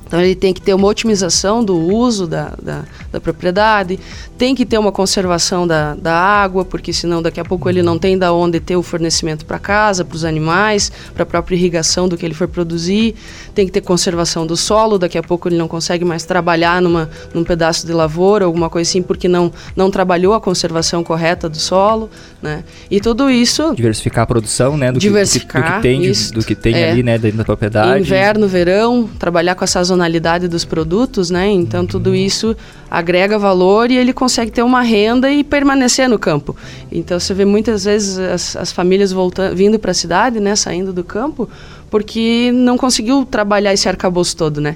Então 0.09 0.19
ele 0.19 0.33
tem 0.33 0.51
que 0.55 0.59
ter 0.59 0.73
uma 0.73 0.87
otimização 0.87 1.63
do 1.63 1.77
uso 1.77 2.25
da, 2.25 2.55
da, 2.59 2.83
da, 3.11 3.21
propriedade, 3.21 3.99
tem 4.39 4.55
que 4.55 4.65
ter 4.65 4.79
uma 4.79 4.91
conservação 4.91 5.67
da, 5.67 5.93
da 5.93 6.15
água, 6.15 6.65
porque 6.65 6.91
senão 6.91 7.21
daqui 7.21 7.39
a 7.39 7.45
pouco 7.45 7.69
ele 7.69 7.83
não 7.83 7.99
tem 7.99 8.17
da 8.17 8.33
onde 8.33 8.59
ter 8.59 8.75
o 8.75 8.81
fornecimento 8.81 9.45
para 9.45 9.59
casa, 9.59 10.03
para 10.03 10.15
os 10.15 10.25
animais, 10.25 10.91
para 11.13 11.21
a 11.21 11.25
própria 11.27 11.55
irrigação 11.55 12.09
do 12.09 12.17
que 12.17 12.25
ele 12.25 12.33
for 12.33 12.47
produzir, 12.47 13.13
tem 13.59 13.65
que 13.65 13.73
ter 13.73 13.81
conservação 13.81 14.47
do 14.47 14.55
solo, 14.55 14.97
daqui 14.97 15.17
a 15.17 15.21
pouco 15.21 15.49
ele 15.49 15.57
não 15.57 15.67
consegue 15.67 16.05
mais 16.05 16.23
trabalhar 16.23 16.81
numa, 16.81 17.09
num 17.33 17.43
pedaço 17.43 17.85
de 17.85 17.91
lavoura, 17.91 18.45
alguma 18.45 18.69
coisa 18.69 18.89
assim, 18.89 19.01
porque 19.01 19.27
não, 19.27 19.51
não 19.75 19.91
trabalhou 19.91 20.33
a 20.33 20.39
conservação 20.39 21.03
correta 21.03 21.49
do 21.49 21.57
solo, 21.57 22.09
né? 22.41 22.63
E 22.89 23.01
tudo 23.01 23.29
isso... 23.29 23.75
Diversificar 23.75 24.23
a 24.23 24.27
produção, 24.27 24.77
né? 24.77 24.93
Do 24.93 24.99
diversificar, 24.99 25.61
que, 25.61 25.69
do 25.69 25.75
que, 25.75 25.81
tem, 25.81 26.05
isso, 26.05 26.33
do 26.33 26.41
que 26.41 26.55
tem 26.55 26.73
é, 26.73 26.91
ali, 26.91 27.03
né? 27.03 27.17
Dentro 27.17 27.39
da 27.39 27.43
propriedade. 27.43 27.99
Inverno, 27.99 28.47
verão, 28.47 29.09
trabalhar 29.19 29.55
com 29.55 29.65
a 29.65 29.67
sazonalidade 29.67 30.47
dos 30.47 30.63
produtos, 30.63 31.29
né? 31.29 31.49
Então 31.49 31.85
tudo 31.85 32.15
isso 32.15 32.55
agrega 32.89 33.37
valor 33.37 33.91
e 33.91 33.97
ele 33.97 34.13
consegue 34.13 34.51
ter 34.51 34.63
uma 34.63 34.81
renda 34.81 35.29
e 35.29 35.43
permanecer 35.43 36.07
no 36.07 36.17
campo. 36.17 36.55
Então 36.89 37.19
você 37.19 37.33
vê 37.33 37.43
muitas 37.43 37.83
vezes 37.83 38.17
as, 38.17 38.55
as 38.55 38.71
famílias 38.71 39.11
voltando, 39.11 39.53
vindo 39.53 39.77
para 39.77 39.91
a 39.91 39.93
cidade, 39.93 40.39
né? 40.39 40.55
Saindo 40.55 40.93
do 40.93 41.03
campo, 41.03 41.49
porque 41.89 42.51
não 42.53 42.77
conseguiu 42.77 43.25
trabalhar 43.25 43.73
esse 43.73 43.87
arcabouço 43.87 44.35
todo, 44.35 44.61
né? 44.61 44.75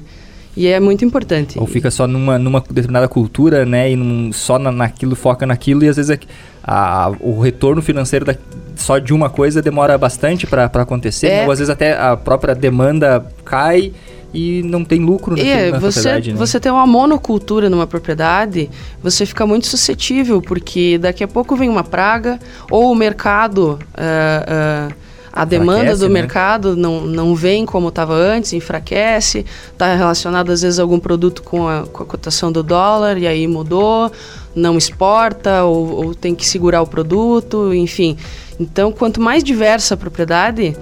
E 0.56 0.68
é 0.68 0.80
muito 0.80 1.04
importante. 1.04 1.58
Ou 1.60 1.66
fica 1.66 1.90
só 1.90 2.08
numa, 2.08 2.38
numa 2.38 2.60
determinada 2.62 3.08
cultura, 3.08 3.66
né? 3.66 3.92
E 3.92 3.96
num, 3.96 4.32
só 4.32 4.60
na, 4.60 4.72
naquilo, 4.72 5.16
foca 5.16 5.46
naquilo, 5.46 5.84
e 5.84 5.90
às 5.90 5.96
vezes 5.96 6.12
é, 6.12 6.20
a, 6.64 7.12
o 7.20 7.40
retorno 7.40 7.82
financeiro 7.82 8.24
da, 8.24 8.36
só 8.76 9.00
de 9.00 9.14
uma 9.14 9.30
coisa 9.30 9.62
demora 9.62 9.98
bastante 9.98 10.46
para 10.46 10.66
acontecer, 10.66 11.28
é. 11.28 11.46
ou 11.46 11.52
às 11.52 11.60
vezes 11.60 11.72
até 11.72 11.98
a 11.98 12.16
própria 12.16 12.54
demanda 12.54 13.26
cai 13.44 13.94
e 14.32 14.64
não 14.64 14.84
tem 14.84 15.00
lucro 15.00 15.36
naquilo, 15.36 15.52
é, 15.52 15.72
na 15.72 15.80
você, 15.80 16.02
propriedade. 16.02 16.32
Né? 16.32 16.38
Você 16.38 16.60
tem 16.60 16.72
uma 16.72 16.88
monocultura 16.88 17.70
numa 17.70 17.88
propriedade, 17.88 18.70
você 19.02 19.26
fica 19.26 19.46
muito 19.46 19.68
suscetível, 19.68 20.42
porque 20.42 20.98
daqui 21.00 21.24
a 21.24 21.28
pouco 21.28 21.56
vem 21.56 21.70
uma 21.70 21.84
praga, 21.84 22.40
ou 22.70 22.92
o 22.92 22.96
mercado. 22.96 23.80
Uh, 23.94 24.92
uh, 24.92 25.03
a 25.36 25.46
demanda 25.46 25.98
do 25.98 26.08
né? 26.08 26.14
mercado 26.14 26.76
não, 26.76 27.02
não 27.02 27.34
vem 27.34 27.66
como 27.66 27.90
estava 27.90 28.14
antes, 28.14 28.54
enfraquece, 28.54 29.44
está 29.72 29.96
relacionado 29.96 30.52
às 30.52 30.62
vezes 30.62 30.78
a 30.78 30.84
algum 30.84 31.00
produto 31.00 31.42
com 31.42 31.68
a, 31.68 31.88
com 31.88 32.04
a 32.04 32.06
cotação 32.06 32.52
do 32.52 32.62
dólar 32.62 33.18
e 33.18 33.26
aí 33.26 33.48
mudou, 33.48 34.12
não 34.56 34.78
exporta 34.78 35.64
ou, 35.64 36.06
ou 36.06 36.16
tem 36.16 36.36
que 36.36 36.46
segurar 36.46 36.84
o 36.84 36.88
produto, 36.88 37.74
enfim. 37.74 38.16
Então, 38.60 38.92
quanto 38.92 39.20
mais 39.20 39.44
diversa 39.44 39.96
a 39.96 39.98
propriedade, 39.98 40.78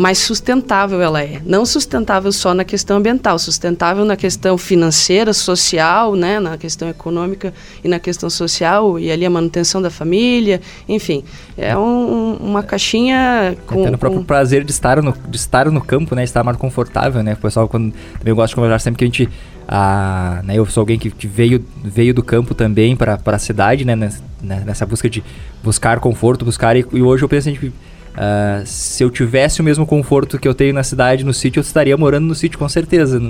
mais 0.00 0.16
sustentável 0.16 1.02
ela 1.02 1.22
é. 1.22 1.42
Não 1.44 1.66
sustentável 1.66 2.32
só 2.32 2.54
na 2.54 2.64
questão 2.64 2.96
ambiental, 2.96 3.38
sustentável 3.38 4.02
na 4.02 4.16
questão 4.16 4.56
financeira, 4.56 5.34
social, 5.34 6.16
né, 6.16 6.40
na 6.40 6.56
questão 6.56 6.88
econômica 6.88 7.52
e 7.84 7.88
na 7.88 7.98
questão 7.98 8.30
social, 8.30 8.98
e 8.98 9.12
ali 9.12 9.26
a 9.26 9.30
manutenção 9.30 9.82
da 9.82 9.90
família, 9.90 10.62
enfim. 10.88 11.22
É 11.54 11.76
um, 11.76 12.32
uma 12.40 12.62
caixinha 12.62 13.54
com... 13.66 13.82
Até 13.82 13.90
no 13.90 13.98
próprio 13.98 14.20
com... 14.20 14.26
prazer 14.26 14.64
de 14.64 14.70
estar, 14.70 15.02
no, 15.02 15.14
de 15.28 15.36
estar 15.36 15.70
no 15.70 15.82
campo, 15.82 16.14
né, 16.14 16.24
estar 16.24 16.42
mais 16.42 16.56
confortável, 16.56 17.22
né, 17.22 17.34
o 17.34 17.36
pessoal 17.36 17.68
quando, 17.68 17.92
também 18.18 18.32
gosta 18.32 18.48
de 18.48 18.54
conversar 18.54 18.78
sempre 18.78 18.98
que 18.98 19.04
a 19.04 19.06
gente... 19.06 19.28
Ah, 19.68 20.40
né, 20.44 20.54
eu 20.56 20.64
sou 20.64 20.80
alguém 20.80 20.98
que, 20.98 21.10
que, 21.10 21.26
veio, 21.26 21.62
veio 21.84 22.14
do 22.14 22.22
campo 22.22 22.54
também 22.54 22.96
para 22.96 23.20
a 23.22 23.38
cidade, 23.38 23.84
né, 23.84 23.94
nessa, 23.94 24.22
né, 24.42 24.62
nessa, 24.64 24.86
busca 24.86 25.10
de 25.10 25.22
buscar 25.62 26.00
conforto, 26.00 26.42
buscar... 26.42 26.74
E, 26.74 26.86
e 26.90 27.02
hoje 27.02 27.22
eu 27.22 27.28
penso, 27.28 27.50
a 27.50 27.52
gente 27.52 27.70
Uh, 28.10 28.66
se 28.66 29.02
eu 29.02 29.10
tivesse 29.10 29.60
o 29.60 29.64
mesmo 29.64 29.86
conforto 29.86 30.38
que 30.38 30.46
eu 30.46 30.54
tenho 30.54 30.74
na 30.74 30.82
cidade, 30.82 31.24
no 31.24 31.32
sítio, 31.32 31.60
eu 31.60 31.62
estaria 31.62 31.96
morando 31.96 32.26
no 32.26 32.34
sítio 32.34 32.58
com 32.58 32.68
certeza. 32.68 33.20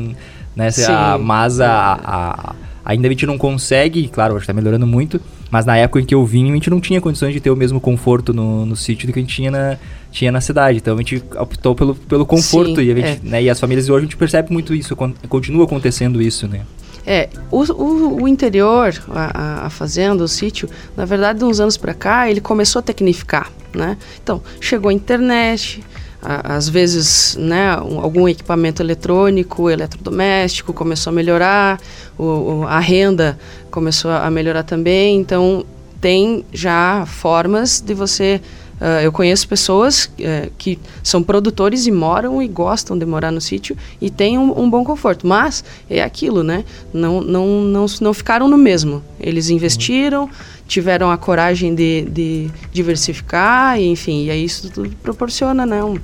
Né? 0.57 0.71
Se, 0.71 0.91
a, 0.91 1.19
mas 1.19 1.61
a, 1.61 2.01
a, 2.03 2.55
ainda 2.85 3.07
a 3.07 3.11
gente 3.11 3.27
não 3.27 3.39
consegue, 3.39 4.09
claro, 4.09 4.35
hoje 4.35 4.45
está 4.45 4.53
melhorando 4.53 4.87
muito, 4.87 5.21
mas 5.51 5.67
na 5.67 5.77
época 5.77 6.01
em 6.01 6.05
que 6.05 6.15
eu 6.15 6.25
vim, 6.25 6.51
a 6.51 6.55
gente 6.55 6.71
não 6.71 6.81
tinha 6.81 7.01
condições 7.01 7.33
de 7.33 7.41
ter 7.41 7.51
o 7.51 7.57
mesmo 7.57 7.81
conforto 7.81 8.33
no, 8.33 8.65
no 8.65 8.77
sítio 8.77 9.07
do 9.07 9.13
que 9.13 9.19
a 9.19 9.23
gente 9.23 9.35
tinha 9.35 9.51
na, 9.51 9.77
tinha 10.11 10.33
na 10.33 10.41
cidade. 10.41 10.79
Então 10.79 10.95
a 10.95 10.99
gente 10.99 11.23
optou 11.39 11.75
pelo, 11.75 11.95
pelo 11.95 12.25
conforto 12.25 12.77
Sim, 12.77 12.83
e, 12.83 12.95
gente, 12.95 13.21
é. 13.27 13.29
né, 13.29 13.43
e 13.43 13.51
as 13.51 13.59
famílias 13.61 13.89
hoje 13.89 13.99
a 13.99 14.03
gente 14.03 14.17
percebe 14.17 14.53
muito 14.53 14.75
isso, 14.75 14.97
continua 15.29 15.65
acontecendo 15.65 16.23
isso, 16.23 16.49
né? 16.49 16.63
É, 17.07 17.29
o, 17.51 17.63
o, 17.73 18.23
o 18.23 18.29
interior, 18.29 18.93
a, 19.09 19.67
a, 19.67 19.71
fazenda, 19.71 20.23
o 20.23 20.29
sítio, 20.29 20.69
na 20.97 21.05
verdade, 21.05 21.39
de 21.39 21.45
uns 21.45 21.59
anos 21.59 21.77
para 21.77 21.95
cá, 21.95 22.31
ele 22.31 22.41
começou 22.41 22.81
a 22.81 22.83
tecnificar, 22.83 23.51
né? 23.75 23.97
Então, 24.23 24.43
chegou 24.61 24.89
a 24.89 24.93
internet, 24.93 25.83
a, 26.23 26.57
às 26.57 26.69
vezes, 26.69 27.37
né, 27.37 27.77
um, 27.81 28.00
algum 28.00 28.29
equipamento 28.29 28.83
eletrônico, 28.83 29.71
eletrodoméstico 29.71 30.73
começou 30.73 31.11
a 31.11 31.15
melhorar, 31.15 31.81
o, 32.19 32.25
o, 32.25 32.67
a 32.67 32.79
renda 32.79 33.39
começou 33.71 34.11
a 34.11 34.31
melhorar 34.31 34.62
também, 34.62 35.19
então 35.19 35.65
tem 36.00 36.45
já 36.53 37.05
formas 37.07 37.81
de 37.81 37.95
você 37.95 38.41
Uh, 38.81 39.05
eu 39.05 39.12
conheço 39.12 39.47
pessoas 39.47 40.07
uh, 40.07 40.50
que 40.57 40.79
são 41.03 41.23
produtores 41.23 41.87
e 41.87 41.91
moram 41.91 42.43
e 42.43 42.49
gostam 42.49 42.97
de 42.97 43.05
morar 43.05 43.31
no 43.31 43.39
sítio 43.39 43.77
e 44.00 44.09
têm 44.09 44.39
um, 44.39 44.59
um, 44.59 44.71
bom 44.71 44.83
conforto. 44.83 45.27
Mas 45.27 45.62
é 45.89 46.03
aquilo, 46.03 46.43
né? 46.43 46.65
Não, 46.91 47.21
não, 47.21 47.61
não, 47.61 47.87
não 48.00 48.15
ficaram 48.15 48.49
no 48.49 48.57
mesmo. 48.57 49.03
Eles 49.21 49.50
investiram, 49.50 50.31
tiveram 50.71 51.11
a 51.11 51.19
coragem 51.19 51.75
de, 51.75 52.03
de 52.03 52.50
diversificar, 52.73 53.79
e, 53.79 53.89
enfim, 53.89 54.27
e 54.27 54.31
aí 54.31 54.45
isso 54.45 54.71
tudo 54.71 54.89
proporciona 55.03 55.67
né, 55.67 55.83
um, 55.83 55.99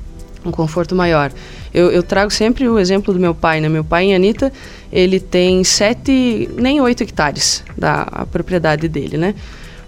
um 0.44 0.50
conforto 0.50 0.92
maior. 0.92 1.30
Eu, 1.72 1.92
eu, 1.92 2.02
trago 2.02 2.32
sempre 2.32 2.68
o 2.68 2.76
exemplo 2.76 3.14
do 3.14 3.20
meu 3.20 3.32
pai, 3.32 3.60
né? 3.60 3.68
Meu 3.68 3.84
pai 3.84 4.06
em 4.06 4.14
Anitta, 4.14 4.52
ele 4.90 5.20
tem 5.20 5.62
sete, 5.62 6.50
nem 6.56 6.80
oito 6.80 7.04
hectares 7.04 7.62
da 7.78 8.26
propriedade 8.32 8.88
dele, 8.88 9.16
né? 9.16 9.36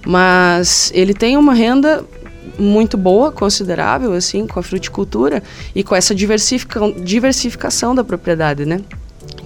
Mas 0.07 0.93
ele 0.95 1.13
tem 1.13 1.37
uma 1.37 1.55
renda 1.55 2.05
muito 2.57 2.97
boa, 2.97 3.33
considerável, 3.33 4.13
assim, 4.13 4.47
com 4.47 4.61
a 4.61 4.63
fruticultura 4.63 5.43
e 5.75 5.83
com 5.83 5.97
essa 5.97 6.15
diversifica 6.15 6.81
diversificação 7.03 7.97
da 7.97 8.05
propriedade, 8.05 8.65
né? 8.65 8.81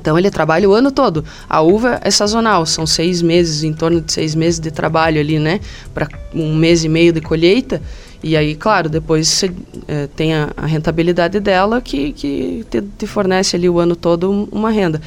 Então 0.03 0.19
ele 0.19 0.33
trabalha 0.33 0.69
o 0.69 0.73
ano 0.75 0.91
todo. 0.91 1.25
A 1.49 1.61
uva 1.61 2.01
é 2.03 2.11
sazonal, 2.11 2.67
são 2.67 2.85
seis 2.85 3.23
meses, 3.23 3.63
em 3.63 3.73
torno 3.73 4.01
de 4.01 4.13
seis 4.13 4.35
meses 4.35 4.59
de 4.59 4.73
trabalho 4.73 5.21
ali, 5.21 5.39
né? 5.39 5.61
Para 5.95 6.09
um 6.35 6.57
mês 6.57 6.83
e 6.83 6.89
meio 6.89 7.13
de 7.13 7.21
colheita. 7.21 7.81
E 8.21 8.37
aí, 8.37 8.57
claro, 8.57 8.89
depois 8.89 9.29
você 9.29 9.53
é, 9.87 10.09
tem 10.09 10.35
a, 10.35 10.51
a, 10.57 10.67
rentabilidade 10.67 11.39
dela 11.39 11.81
que, 11.81 12.13
que 12.13 12.67
te, 12.69 12.81
te, 12.81 13.07
fornece 13.07 13.55
ali 13.55 13.69
o 13.69 13.79
ano 13.79 13.95
todo 13.95 14.49
uma 14.51 14.71
renda. 14.71 15.01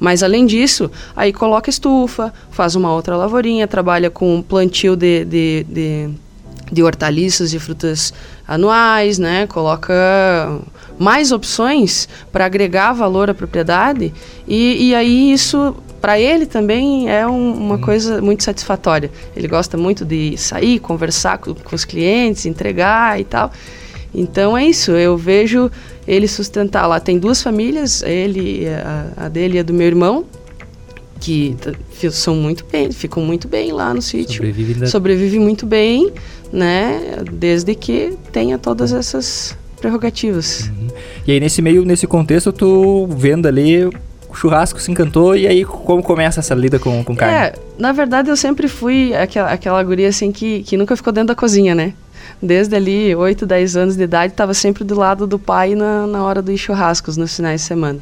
Mas 0.00 0.22
além 0.22 0.46
disso, 0.46 0.90
aí 1.14 1.32
coloca 1.32 1.70
estufa, 1.70 2.32
faz 2.50 2.74
uma 2.74 2.92
outra 2.92 3.16
lavourinha, 3.16 3.68
trabalha 3.68 4.10
com 4.10 4.42
plantio 4.42 4.96
de, 4.96 5.24
de, 5.24 5.66
de 5.68 6.10
de 6.72 6.82
hortaliças 6.82 7.52
e 7.52 7.58
frutas 7.58 8.14
anuais, 8.50 9.16
né? 9.16 9.46
Coloca 9.46 9.94
mais 10.98 11.30
opções 11.30 12.08
para 12.32 12.44
agregar 12.44 12.92
valor 12.92 13.30
à 13.30 13.34
propriedade 13.34 14.12
e, 14.46 14.88
e 14.88 14.94
aí 14.94 15.32
isso 15.32 15.76
para 16.00 16.18
ele 16.18 16.46
também 16.46 17.08
é 17.08 17.24
um, 17.26 17.52
uma 17.52 17.76
hum. 17.76 17.80
coisa 17.80 18.20
muito 18.20 18.42
satisfatória. 18.42 19.08
Ele 19.36 19.46
gosta 19.46 19.76
muito 19.76 20.04
de 20.04 20.36
sair, 20.36 20.80
conversar 20.80 21.38
com, 21.38 21.54
com 21.54 21.76
os 21.76 21.84
clientes, 21.84 22.44
entregar 22.44 23.20
e 23.20 23.24
tal. 23.24 23.52
Então 24.12 24.58
é 24.58 24.66
isso, 24.66 24.90
eu 24.90 25.16
vejo 25.16 25.70
ele 26.08 26.26
sustentar 26.26 26.88
lá. 26.88 26.98
Tem 26.98 27.20
duas 27.20 27.40
famílias, 27.40 28.02
ele, 28.02 28.66
a, 28.66 29.26
a 29.26 29.28
dele 29.28 29.58
e 29.58 29.60
a 29.60 29.62
do 29.62 29.72
meu 29.72 29.86
irmão, 29.86 30.24
que 31.20 31.54
são 32.10 32.34
muito 32.34 32.64
bem, 32.70 32.90
ficam 32.90 33.22
muito 33.22 33.46
bem 33.46 33.72
lá 33.72 33.92
no 33.92 34.00
sítio. 34.00 34.36
Sobrevive, 34.36 34.86
Sobrevive 34.86 35.38
muito 35.38 35.66
bem, 35.66 36.10
né? 36.50 37.18
Desde 37.30 37.74
que 37.74 38.16
tenha 38.32 38.58
todas 38.58 38.92
essas 38.92 39.56
prerrogativas. 39.80 40.68
Uhum. 40.68 40.88
E 41.26 41.32
aí 41.32 41.40
nesse 41.40 41.60
meio, 41.60 41.84
nesse 41.84 42.06
contexto, 42.06 42.52
tu 42.52 43.06
vendo 43.10 43.46
ali 43.46 43.84
o 43.84 43.92
churrasco 44.34 44.80
se 44.80 44.90
encantou 44.90 45.36
e 45.36 45.46
aí 45.46 45.64
como 45.64 46.02
começa 46.02 46.40
essa 46.40 46.54
lida 46.54 46.78
com, 46.78 47.02
com 47.04 47.14
carne? 47.16 47.34
É, 47.34 47.54
na 47.78 47.92
verdade 47.92 48.30
eu 48.30 48.36
sempre 48.36 48.68
fui 48.68 49.14
aquela, 49.14 49.50
aquela 49.50 49.82
guria 49.82 50.08
assim 50.08 50.30
que, 50.30 50.62
que 50.62 50.76
nunca 50.76 50.96
ficou 50.96 51.12
dentro 51.12 51.28
da 51.28 51.34
cozinha, 51.34 51.74
né? 51.74 51.94
Desde 52.40 52.74
ali, 52.74 53.14
8, 53.14 53.44
10 53.44 53.76
anos 53.76 53.96
de 53.96 54.02
idade, 54.02 54.32
estava 54.32 54.54
sempre 54.54 54.84
do 54.84 54.94
lado 54.94 55.26
do 55.26 55.38
pai 55.38 55.74
na, 55.74 56.06
na 56.06 56.24
hora 56.24 56.40
dos 56.40 56.58
churrascos, 56.58 57.16
nos 57.16 57.34
finais 57.34 57.60
de 57.60 57.66
semana. 57.66 57.98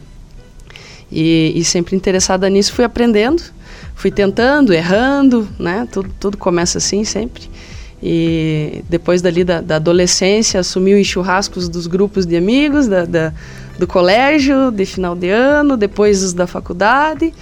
E, 1.11 1.53
e 1.55 1.65
sempre 1.65 1.97
interessada 1.97 2.49
nisso, 2.49 2.73
fui 2.73 2.85
aprendendo, 2.85 3.43
fui 3.95 4.11
tentando, 4.11 4.73
errando, 4.73 5.49
né? 5.59 5.89
Tudo, 5.91 6.11
tudo 6.21 6.37
começa 6.37 6.79
assim 6.79 7.05
sempre. 7.05 7.49
E 8.03 8.85
depois 8.89 9.21
dali 9.21 9.43
da, 9.43 9.61
da 9.61 9.77
adolescência, 9.77 10.61
assumiu 10.61 10.99
em 10.99 11.05
churrascos 11.05 11.69
dos 11.69 11.87
grupos 11.87 12.25
de 12.25 12.37
amigos, 12.37 12.87
da, 12.87 13.05
da, 13.05 13.33
do 13.79 13.87
colégio, 13.87 14.71
de 14.71 14.85
final 14.85 15.17
de 15.17 15.31
ano, 15.31 15.77
depois 15.77 16.23
os 16.23 16.33
da 16.33 16.47
faculdade. 16.47 17.33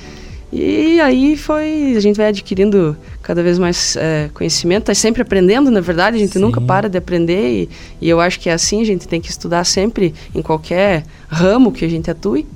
E 0.52 1.00
aí 1.00 1.36
foi, 1.36 1.94
a 1.96 2.00
gente 2.00 2.16
vai 2.16 2.28
adquirindo 2.28 2.96
cada 3.20 3.42
vez 3.42 3.58
mais 3.58 3.96
é, 3.96 4.30
conhecimento, 4.32 4.82
está 4.82 4.94
sempre 4.94 5.20
aprendendo, 5.20 5.70
na 5.70 5.80
verdade, 5.80 6.16
a 6.16 6.20
gente 6.20 6.34
Sim. 6.34 6.38
nunca 6.38 6.60
para 6.60 6.88
de 6.88 6.96
aprender 6.96 7.62
e, 7.62 7.68
e 8.00 8.08
eu 8.08 8.20
acho 8.20 8.38
que 8.38 8.48
é 8.48 8.52
assim, 8.52 8.80
a 8.80 8.84
gente 8.84 9.08
tem 9.08 9.20
que 9.20 9.28
estudar 9.28 9.64
sempre 9.64 10.14
em 10.34 10.40
qualquer 10.40 11.04
ramo 11.28 11.72
que 11.72 11.84
a 11.84 11.88
gente 11.88 12.10
atue, 12.10 12.46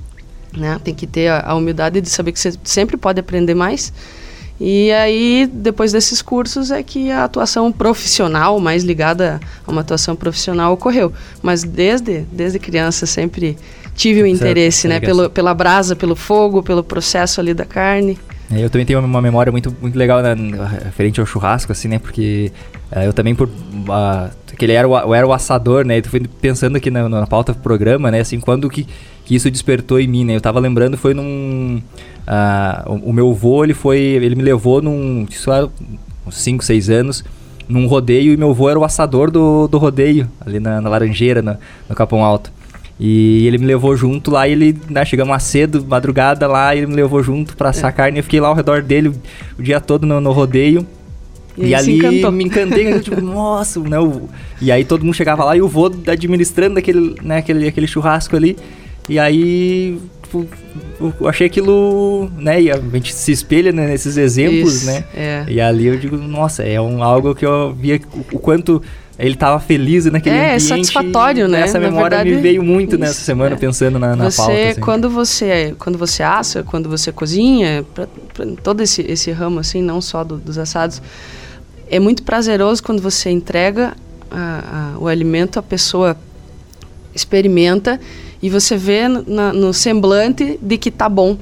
né? 0.55 0.79
Tem 0.83 0.93
que 0.93 1.07
ter 1.07 1.27
a, 1.27 1.41
a 1.47 1.55
humildade 1.55 2.01
de 2.01 2.09
saber 2.09 2.31
que 2.31 2.39
você 2.39 2.53
sempre 2.63 2.97
pode 2.97 3.19
aprender 3.19 3.53
mais. 3.53 3.91
E 4.63 4.91
aí, 4.91 5.49
depois 5.51 5.91
desses 5.91 6.21
cursos, 6.21 6.69
é 6.69 6.83
que 6.83 7.09
a 7.09 7.23
atuação 7.23 7.71
profissional, 7.71 8.59
mais 8.59 8.83
ligada 8.83 9.39
a 9.65 9.71
uma 9.71 9.81
atuação 9.81 10.15
profissional, 10.15 10.73
ocorreu. 10.73 11.11
Mas 11.41 11.63
desde, 11.63 12.21
desde 12.31 12.59
criança 12.59 13.07
sempre 13.07 13.57
tive 13.95 14.21
o 14.21 14.27
interesse, 14.27 14.87
né? 14.87 14.99
Pelo, 14.99 15.31
pela 15.31 15.53
brasa, 15.55 15.95
pelo 15.95 16.15
fogo, 16.15 16.61
pelo 16.61 16.83
processo 16.83 17.41
ali 17.41 17.55
da 17.55 17.65
carne. 17.65 18.19
É, 18.51 18.63
eu 18.63 18.69
também 18.69 18.85
tenho 18.85 18.99
uma 18.99 19.21
memória 19.21 19.51
muito, 19.51 19.75
muito 19.81 19.97
legal 19.97 20.21
né, 20.21 20.35
referente 20.83 21.19
ao 21.19 21.25
churrasco, 21.25 21.71
assim, 21.71 21.87
né? 21.87 21.97
Porque 21.97 22.51
uh, 22.91 22.99
eu 22.99 23.13
também, 23.13 23.33
por. 23.33 23.47
Uh, 23.47 24.29
que 24.55 24.65
ele 24.65 24.73
era 24.73 24.87
o, 24.87 25.15
era 25.15 25.25
o 25.25 25.33
assador, 25.33 25.83
né? 25.85 25.97
Eu 25.99 26.03
fui 26.03 26.19
pensando 26.39 26.75
aqui 26.75 26.91
na, 26.91 27.09
na 27.09 27.25
pauta 27.25 27.53
do 27.53 27.59
programa, 27.59 28.11
né? 28.11 28.19
Assim, 28.19 28.39
quando 28.39 28.69
que, 28.69 28.85
que 29.25 29.35
isso 29.35 29.49
despertou 29.49 29.99
em 29.99 30.07
mim, 30.07 30.25
né? 30.25 30.35
Eu 30.35 30.41
tava 30.41 30.59
lembrando, 30.59 30.97
foi 30.97 31.13
num. 31.13 31.81
Uh, 32.27 32.91
o, 32.91 33.09
o, 33.09 33.13
meu 33.13 33.29
avô, 33.29 33.63
ele 33.63 33.73
foi. 33.73 33.99
Ele 33.99 34.35
me 34.35 34.43
levou 34.43 34.81
num. 34.81 35.25
Isso 35.29 35.51
era 35.51 35.69
uns 36.25 36.37
5, 36.37 36.63
6 36.63 36.89
anos, 36.89 37.23
num 37.67 37.87
rodeio, 37.87 38.33
e 38.33 38.37
meu 38.37 38.51
avô 38.51 38.69
era 38.69 38.79
o 38.79 38.83
assador 38.83 39.31
do, 39.31 39.67
do 39.67 39.77
rodeio, 39.77 40.27
ali 40.45 40.59
na, 40.59 40.81
na 40.81 40.89
Laranjeira, 40.89 41.41
na, 41.41 41.57
no 41.89 41.95
Capão 41.95 42.23
Alto. 42.23 42.51
E 43.03 43.47
ele 43.47 43.57
me 43.57 43.65
levou 43.65 43.97
junto 43.97 44.29
lá 44.29 44.47
e 44.47 44.51
ele, 44.51 44.77
né, 44.87 45.03
chegamos 45.03 45.31
lá 45.31 45.39
cedo, 45.39 45.83
madrugada 45.83 46.45
lá, 46.45 46.75
e 46.75 46.77
ele 46.77 46.87
me 46.87 46.93
levou 46.93 47.23
junto 47.23 47.57
pra 47.57 47.69
assar 47.69 47.89
é. 47.89 47.93
carne. 47.93 48.19
Eu 48.19 48.23
fiquei 48.23 48.39
lá 48.39 48.47
ao 48.47 48.53
redor 48.53 48.83
dele 48.83 49.11
o, 49.57 49.61
dia 49.61 49.81
todo 49.81 50.05
no, 50.05 50.21
no 50.21 50.31
rodeio. 50.31 50.85
E, 51.57 51.69
e 51.69 51.75
ali 51.75 51.99
me 52.31 52.43
encantei, 52.43 52.99
tipo, 52.99 53.19
nossa, 53.21 53.79
né? 53.79 53.99
O, 53.99 54.29
e 54.61 54.71
aí 54.71 54.85
todo 54.85 55.03
mundo 55.03 55.15
chegava 55.15 55.43
lá 55.43 55.57
e 55.57 55.63
o 55.63 55.67
vô 55.67 55.91
administrando 56.07 56.77
aquele, 56.77 57.15
né, 57.23 57.37
aquele, 57.37 57.67
aquele 57.67 57.87
churrasco 57.87 58.35
ali. 58.35 58.55
E 59.09 59.19
aí 59.19 59.99
tipo, 60.31 60.47
eu 61.19 61.27
achei 61.27 61.47
aquilo, 61.47 62.31
né? 62.37 62.61
E 62.61 62.71
a 62.71 62.77
gente 62.77 63.13
se 63.13 63.31
espelha 63.31 63.71
né, 63.71 63.87
nesses 63.87 64.15
exemplos, 64.15 64.75
Isso, 64.75 64.85
né? 64.85 65.03
É. 65.13 65.45
E 65.47 65.59
ali 65.59 65.87
eu 65.87 65.97
digo, 65.97 66.17
nossa, 66.17 66.63
é 66.63 66.79
um, 66.79 67.03
algo 67.03 67.35
que 67.35 67.45
eu 67.45 67.73
via 67.73 67.99
o, 68.31 68.39
quanto 68.39 68.81
ele 69.19 69.33
estava 69.33 69.59
feliz 69.59 70.05
naquele 70.05 70.35
é, 70.35 70.39
ambiente. 70.39 70.55
É 70.55 70.59
satisfatório, 70.59 71.47
né? 71.47 71.61
Essa 71.61 71.79
memória 71.79 72.17
verdade, 72.17 72.35
me 72.35 72.41
veio 72.41 72.63
muito 72.63 72.91
isso, 72.91 72.99
nessa 72.99 73.21
semana 73.21 73.55
é. 73.55 73.57
pensando 73.57 73.99
na, 73.99 74.15
na 74.15 74.31
você, 74.31 74.37
pauta. 74.37 74.69
Assim. 74.69 74.81
Quando 74.81 75.09
você 75.09 75.75
quando 75.77 75.97
você 75.97 76.23
assa, 76.23 76.63
quando 76.63 76.89
você 76.89 77.11
cozinha, 77.11 77.85
pra, 77.93 78.07
pra 78.33 78.45
todo 78.63 78.81
esse, 78.81 79.01
esse 79.01 79.31
ramo 79.31 79.59
assim, 79.59 79.81
não 79.81 80.01
só 80.01 80.23
do, 80.23 80.37
dos 80.37 80.57
assados, 80.57 81.01
é 81.89 81.99
muito 81.99 82.23
prazeroso 82.23 82.81
quando 82.81 83.01
você 83.01 83.29
entrega 83.29 83.93
a, 84.31 84.93
a, 84.95 84.99
o 84.99 85.07
alimento, 85.07 85.59
a 85.59 85.63
pessoa 85.63 86.17
experimenta 87.13 87.99
e 88.41 88.49
você 88.49 88.75
vê 88.75 89.07
na, 89.07 89.53
no 89.53 89.73
semblante 89.73 90.59
de 90.61 90.77
que 90.77 90.89
tá 90.89 91.07
bom. 91.07 91.37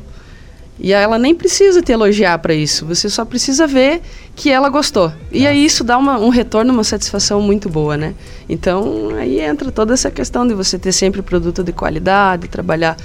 E 0.81 0.93
ela 0.93 1.19
nem 1.19 1.35
precisa 1.35 1.81
te 1.81 1.91
elogiar 1.91 2.39
para 2.39 2.53
isso, 2.53 2.85
você 2.85 3.09
só 3.09 3.25
precisa 3.25 3.67
ver 3.67 4.01
que 4.33 4.49
ela 4.49 4.69
gostou. 4.69 5.11
E 5.29 5.45
aí 5.45 5.65
isso 5.65 5.83
dá 5.83 5.97
uma, 5.97 6.17
um 6.17 6.29
retorno, 6.29 6.71
uma 6.71 6.85
satisfação 6.85 7.41
muito 7.41 7.67
boa, 7.67 7.97
né? 7.97 8.13
Então 8.47 9.09
aí 9.17 9.41
entra 9.41 9.71
toda 9.71 9.93
essa 9.93 10.09
questão 10.09 10.47
de 10.47 10.53
você 10.53 10.79
ter 10.79 10.93
sempre 10.93 11.21
produto 11.21 11.65
de 11.65 11.73
qualidade, 11.73 12.47
trabalhar 12.47 12.95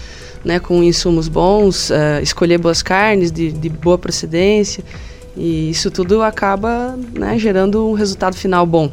né, 0.45 0.61
com 0.61 0.85
insumos 0.85 1.27
bons, 1.27 1.91
uh, 1.91 2.23
escolher 2.23 2.59
boas 2.59 2.81
carnes 2.81 3.33
de, 3.33 3.51
de 3.51 3.69
boa 3.69 3.99
procedência. 3.99 4.85
E 5.37 5.71
isso 5.71 5.91
tudo 5.91 6.23
acaba 6.23 6.97
né, 7.13 7.37
gerando 7.39 7.89
um 7.89 7.95
resultado 7.95 8.37
final 8.37 8.65
bom. 8.65 8.93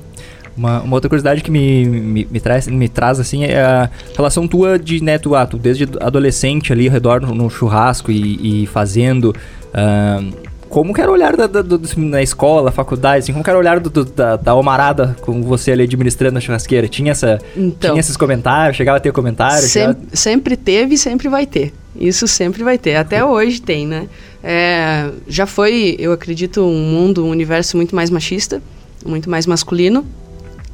Uma, 0.56 0.82
uma 0.82 0.96
outra 0.96 1.10
curiosidade 1.10 1.42
que 1.42 1.50
me, 1.50 1.86
me, 1.86 2.28
me, 2.30 2.40
traz, 2.40 2.68
me 2.68 2.90
traz 2.90 3.20
assim 3.20 3.44
é 3.46 3.62
a 3.62 3.90
relação 4.16 4.48
tua 4.48 4.78
de 4.78 5.00
tu, 5.20 5.36
ah, 5.36 5.46
tu 5.46 5.58
desde 5.58 5.88
adolescente 6.00 6.74
ali 6.74 6.88
ao 6.88 6.94
redor 6.94 7.22
no, 7.22 7.34
no 7.34 7.50
churrasco 7.50 8.12
e, 8.12 8.64
e 8.64 8.68
fazendo. 8.68 9.36
Uh, 9.70 10.52
como 10.72 10.94
que 10.94 11.02
era 11.02 11.12
o 11.12 11.14
olhar 11.14 11.36
da, 11.36 11.48
da, 11.48 11.62
do, 11.62 11.82
na 11.98 12.22
escola, 12.22 12.72
faculdade, 12.72 13.20
assim, 13.20 13.34
como 13.34 13.44
que 13.44 13.50
era 13.50 13.60
o 13.60 13.62
olhar 13.62 13.78
do, 13.80 13.90
do, 13.90 14.06
da, 14.06 14.38
da 14.38 14.56
Omarada 14.56 15.18
com 15.22 15.44
você 15.44 15.74
ali 15.74 15.84
administrando 15.84 16.38
a 16.38 16.42
churrasqueira? 16.42 16.88
Tinha, 16.88 17.12
essa, 17.12 17.40
então, 17.58 17.92
tinha 17.92 18.00
esses 18.00 18.16
comentários? 18.16 18.78
Chegava 18.78 18.98
a 18.98 19.02
ter 19.02 19.12
comentários? 19.12 19.70
Sem, 19.70 19.88
chegava... 19.88 20.00
Sempre 20.14 20.56
teve 20.56 20.96
e 20.96 20.98
sempre 20.98 21.28
vai 21.28 21.46
ter. 21.46 21.74
Isso 21.94 22.26
sempre 22.26 22.64
vai 22.64 22.78
ter. 22.78 22.96
Até 22.96 23.24
hoje 23.24 23.62
tem, 23.62 23.86
né? 23.86 24.08
É, 24.42 25.10
já 25.28 25.46
foi, 25.46 25.98
eu 26.00 26.14
acredito, 26.14 26.64
um 26.64 26.80
mundo, 26.80 27.26
um 27.26 27.30
universo 27.30 27.76
muito 27.76 27.94
mais 27.94 28.10
machista, 28.10 28.62
muito 29.06 29.30
mais 29.30 29.46
masculino. 29.46 30.06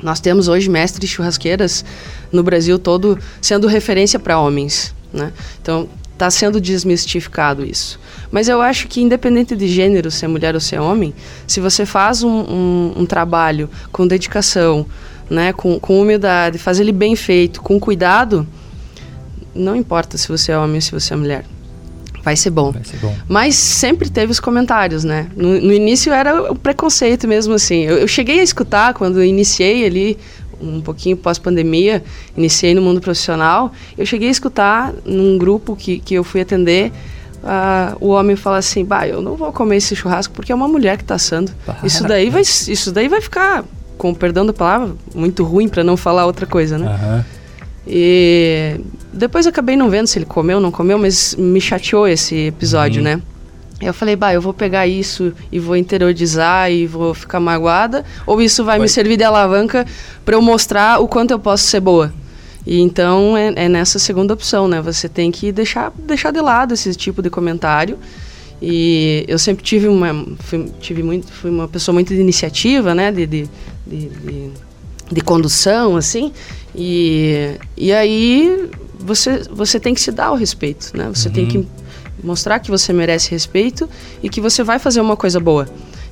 Nós 0.01 0.19
temos 0.19 0.47
hoje 0.47 0.69
mestres 0.69 1.09
churrasqueiras 1.09 1.83
no 2.31 2.43
Brasil 2.43 2.77
todo 2.77 3.17
sendo 3.41 3.67
referência 3.67 4.19
para 4.19 4.39
homens, 4.39 4.93
né? 5.11 5.31
Então 5.61 5.89
está 6.13 6.29
sendo 6.31 6.59
desmistificado 6.59 7.63
isso. 7.63 7.99
Mas 8.31 8.49
eu 8.49 8.61
acho 8.61 8.87
que 8.87 9.01
independente 9.01 9.55
de 9.55 9.67
gênero, 9.67 10.09
se 10.09 10.25
é 10.25 10.27
mulher 10.27 10.55
ou 10.55 10.61
se 10.61 10.75
é 10.75 10.81
homem, 10.81 11.13
se 11.45 11.59
você 11.59 11.85
faz 11.85 12.23
um, 12.23 12.29
um, 12.29 12.93
um 12.97 13.05
trabalho 13.05 13.69
com 13.91 14.07
dedicação, 14.07 14.85
né, 15.29 15.53
com, 15.53 15.79
com 15.79 16.01
humildade, 16.01 16.57
faz 16.57 16.79
ele 16.79 16.91
bem 16.91 17.15
feito, 17.15 17.61
com 17.61 17.79
cuidado, 17.79 18.47
não 19.53 19.75
importa 19.75 20.17
se 20.17 20.27
você 20.27 20.51
é 20.51 20.57
homem 20.57 20.75
ou 20.75 20.81
se 20.81 20.91
você 20.91 21.13
é 21.13 21.17
mulher 21.17 21.45
Vai 22.27 22.35
ser 22.35 22.49
bom. 22.49 22.73
Vai 22.73 22.83
ser 22.83 22.97
bom. 22.97 23.15
Mas 23.25 23.55
sempre 23.55 24.09
teve 24.09 24.29
os 24.33 24.39
comentários, 24.41 25.05
né? 25.05 25.27
No, 25.33 25.61
no 25.61 25.71
início 25.71 26.11
era 26.11 26.51
o 26.51 26.55
preconceito 26.55 27.25
mesmo, 27.25 27.53
assim. 27.53 27.83
Eu, 27.83 27.99
eu, 27.99 28.07
cheguei 28.07 28.41
a 28.41 28.43
escutar 28.43 28.93
quando 28.93 29.23
iniciei 29.23 29.85
ali, 29.85 30.17
um 30.59 30.81
pouquinho 30.81 31.15
pós-pandemia, 31.15 32.03
iniciei 32.35 32.75
no 32.75 32.81
mundo 32.81 32.99
profissional. 32.99 33.71
Eu 33.97 34.05
cheguei 34.05 34.27
a 34.27 34.31
escutar 34.31 34.93
num 35.05 35.37
grupo 35.37 35.73
que, 35.73 35.99
que 35.99 36.15
eu 36.15 36.23
fui 36.25 36.41
atender. 36.41 36.91
Uh, 37.37 37.95
o 38.01 38.09
homem 38.09 38.35
fala 38.35 38.57
assim, 38.57 38.83
bah, 38.83 39.07
eu 39.07 39.21
não 39.21 39.37
vou 39.37 39.53
comer 39.53 39.77
esse 39.77 39.95
churrasco 39.95 40.33
porque 40.33 40.51
é 40.51 40.55
uma 40.55 40.67
mulher 40.67 40.97
que 40.97 41.03
está 41.03 41.15
assando. 41.15 41.49
Isso 41.81 42.03
daí 42.03 42.29
vai, 42.29 42.41
isso 42.41 42.91
daí 42.91 43.07
vai 43.07 43.21
ficar, 43.21 43.63
com 43.97 44.13
perdão 44.13 44.45
da 44.45 44.51
palavra, 44.51 44.93
muito 45.15 45.45
ruim 45.45 45.69
para 45.69 45.81
não 45.81 45.95
falar 45.95 46.25
outra 46.25 46.45
coisa, 46.45 46.77
né? 46.77 46.89
Uhum. 46.89 47.23
E 47.87 48.81
depois 49.17 49.45
eu 49.45 49.49
acabei 49.49 49.75
não 49.75 49.89
vendo 49.89 50.07
se 50.07 50.17
ele 50.17 50.25
comeu 50.25 50.57
ou 50.57 50.61
não 50.61 50.71
comeu, 50.71 50.97
mas 50.97 51.35
me 51.35 51.59
chateou 51.59 52.07
esse 52.07 52.47
episódio, 52.47 52.99
uhum. 52.99 53.03
né? 53.03 53.21
Eu 53.79 53.93
falei, 53.93 54.15
bah, 54.15 54.33
eu 54.33 54.41
vou 54.41 54.53
pegar 54.53 54.87
isso 54.87 55.31
e 55.51 55.59
vou 55.59 55.75
interiorizar 55.75 56.71
e 56.71 56.87
vou 56.87 57.13
ficar 57.13 57.39
magoada, 57.39 58.03
ou 58.25 58.41
isso 58.41 58.63
vai, 58.63 58.77
vai. 58.77 58.85
me 58.85 58.89
servir 58.89 59.17
de 59.17 59.23
alavanca 59.23 59.85
para 60.25 60.35
eu 60.35 60.41
mostrar 60.41 60.99
o 60.99 61.07
quanto 61.07 61.31
eu 61.31 61.39
posso 61.39 61.65
ser 61.65 61.79
boa. 61.79 62.11
E 62.65 62.81
então 62.81 63.37
é, 63.37 63.53
é, 63.55 63.69
nessa 63.69 63.99
segunda 63.99 64.33
opção, 64.33 64.67
né? 64.67 64.81
Você 64.81 65.07
tem 65.07 65.31
que 65.31 65.51
deixar, 65.51 65.93
deixar 65.97 66.31
de 66.31 66.41
lado 66.41 66.73
esse 66.73 66.93
tipo 66.95 67.21
de 67.21 67.29
comentário. 67.29 67.97
E 68.61 69.23
eu 69.27 69.37
sempre 69.37 69.63
tive 69.63 69.87
uma, 69.87 70.25
fui, 70.39 70.69
tive 70.81 71.03
muito, 71.03 71.31
fui 71.31 71.51
uma 71.51 71.67
pessoa 71.67 71.93
muito 71.93 72.13
de 72.13 72.19
iniciativa, 72.19 72.95
né? 72.95 73.11
De, 73.11 73.27
de, 73.27 73.49
de, 73.85 74.09
de, 74.09 74.51
de 75.11 75.21
condução, 75.21 75.95
assim. 75.95 76.33
E, 76.75 77.51
e 77.77 77.93
aí 77.93 78.69
você, 78.99 79.43
você 79.51 79.79
tem 79.79 79.93
que 79.93 80.01
se 80.01 80.11
dar 80.11 80.31
o 80.31 80.35
respeito, 80.35 80.95
né? 80.95 81.09
Você 81.13 81.27
uhum. 81.27 81.33
tem 81.33 81.47
que 81.47 81.67
mostrar 82.23 82.59
que 82.59 82.69
você 82.69 82.91
merece 82.91 83.29
respeito 83.31 83.89
e 84.21 84.29
que 84.29 84.41
você 84.41 84.63
vai 84.63 84.79
fazer 84.79 85.01
uma 85.01 85.15
coisa 85.15 85.39
boa. 85.39 85.67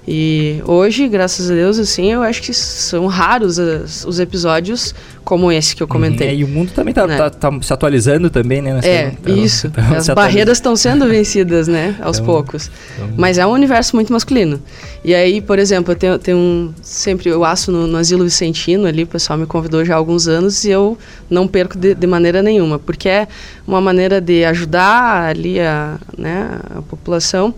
E 0.08 0.62
hoje, 0.66 1.08
graças 1.08 1.50
a 1.50 1.54
Deus, 1.56 1.80
assim, 1.80 2.12
eu 2.12 2.22
acho 2.22 2.42
que 2.42 2.54
são 2.54 3.08
raros 3.08 3.58
as, 3.58 4.06
os 4.06 4.20
episódios 4.20 4.94
como 5.24 5.52
esse 5.52 5.76
que 5.76 5.82
eu 5.82 5.88
comentei. 5.88 6.28
Uhum, 6.28 6.34
é, 6.34 6.36
e 6.38 6.44
o 6.44 6.48
mundo 6.48 6.72
também 6.72 6.92
está 6.92 7.08
né? 7.08 7.18
tá, 7.18 7.30
tá 7.32 7.52
se 7.60 7.74
atualizando 7.74 8.30
também, 8.30 8.62
né? 8.62 8.80
É, 8.84 9.08
então, 9.08 9.36
isso. 9.36 9.66
Então, 9.66 9.96
As 9.96 10.08
barreiras 10.10 10.60
estão 10.60 10.76
sendo 10.76 11.08
vencidas, 11.10 11.68
né? 11.68 11.96
Aos 12.00 12.18
então, 12.18 12.26
poucos. 12.28 12.70
Então... 12.94 13.10
Mas 13.18 13.40
é 13.40 13.48
um 13.48 13.50
universo 13.50 13.96
muito 13.96 14.14
masculino. 14.14 14.62
E 15.04 15.16
aí, 15.16 15.42
por 15.42 15.58
exemplo, 15.58 15.94
eu 15.94 15.96
tenho, 15.96 16.20
tenho 16.20 16.38
um... 16.38 16.74
Sempre 16.84 17.30
eu 17.30 17.44
aço 17.44 17.72
no, 17.72 17.88
no 17.88 17.98
Asilo 17.98 18.24
Vicentino 18.24 18.86
ali, 18.86 19.04
o 19.04 19.08
pessoal 19.08 19.40
me 19.40 19.48
convidou 19.48 19.84
já 19.84 19.96
há 19.96 19.98
alguns 19.98 20.28
anos 20.28 20.64
e 20.64 20.70
eu 20.70 20.96
não 21.28 21.48
perco 21.48 21.76
de, 21.76 21.96
de 21.96 22.06
maneira 22.06 22.44
nenhuma. 22.44 22.78
Porque 22.78 23.10
é 23.10 23.28
uma 23.68 23.82
maneira 23.82 24.22
de 24.22 24.46
ajudar 24.46 25.30
ali 25.30 25.60
a, 25.60 25.98
né, 26.16 26.60
a 26.78 26.84
população 26.84 27.56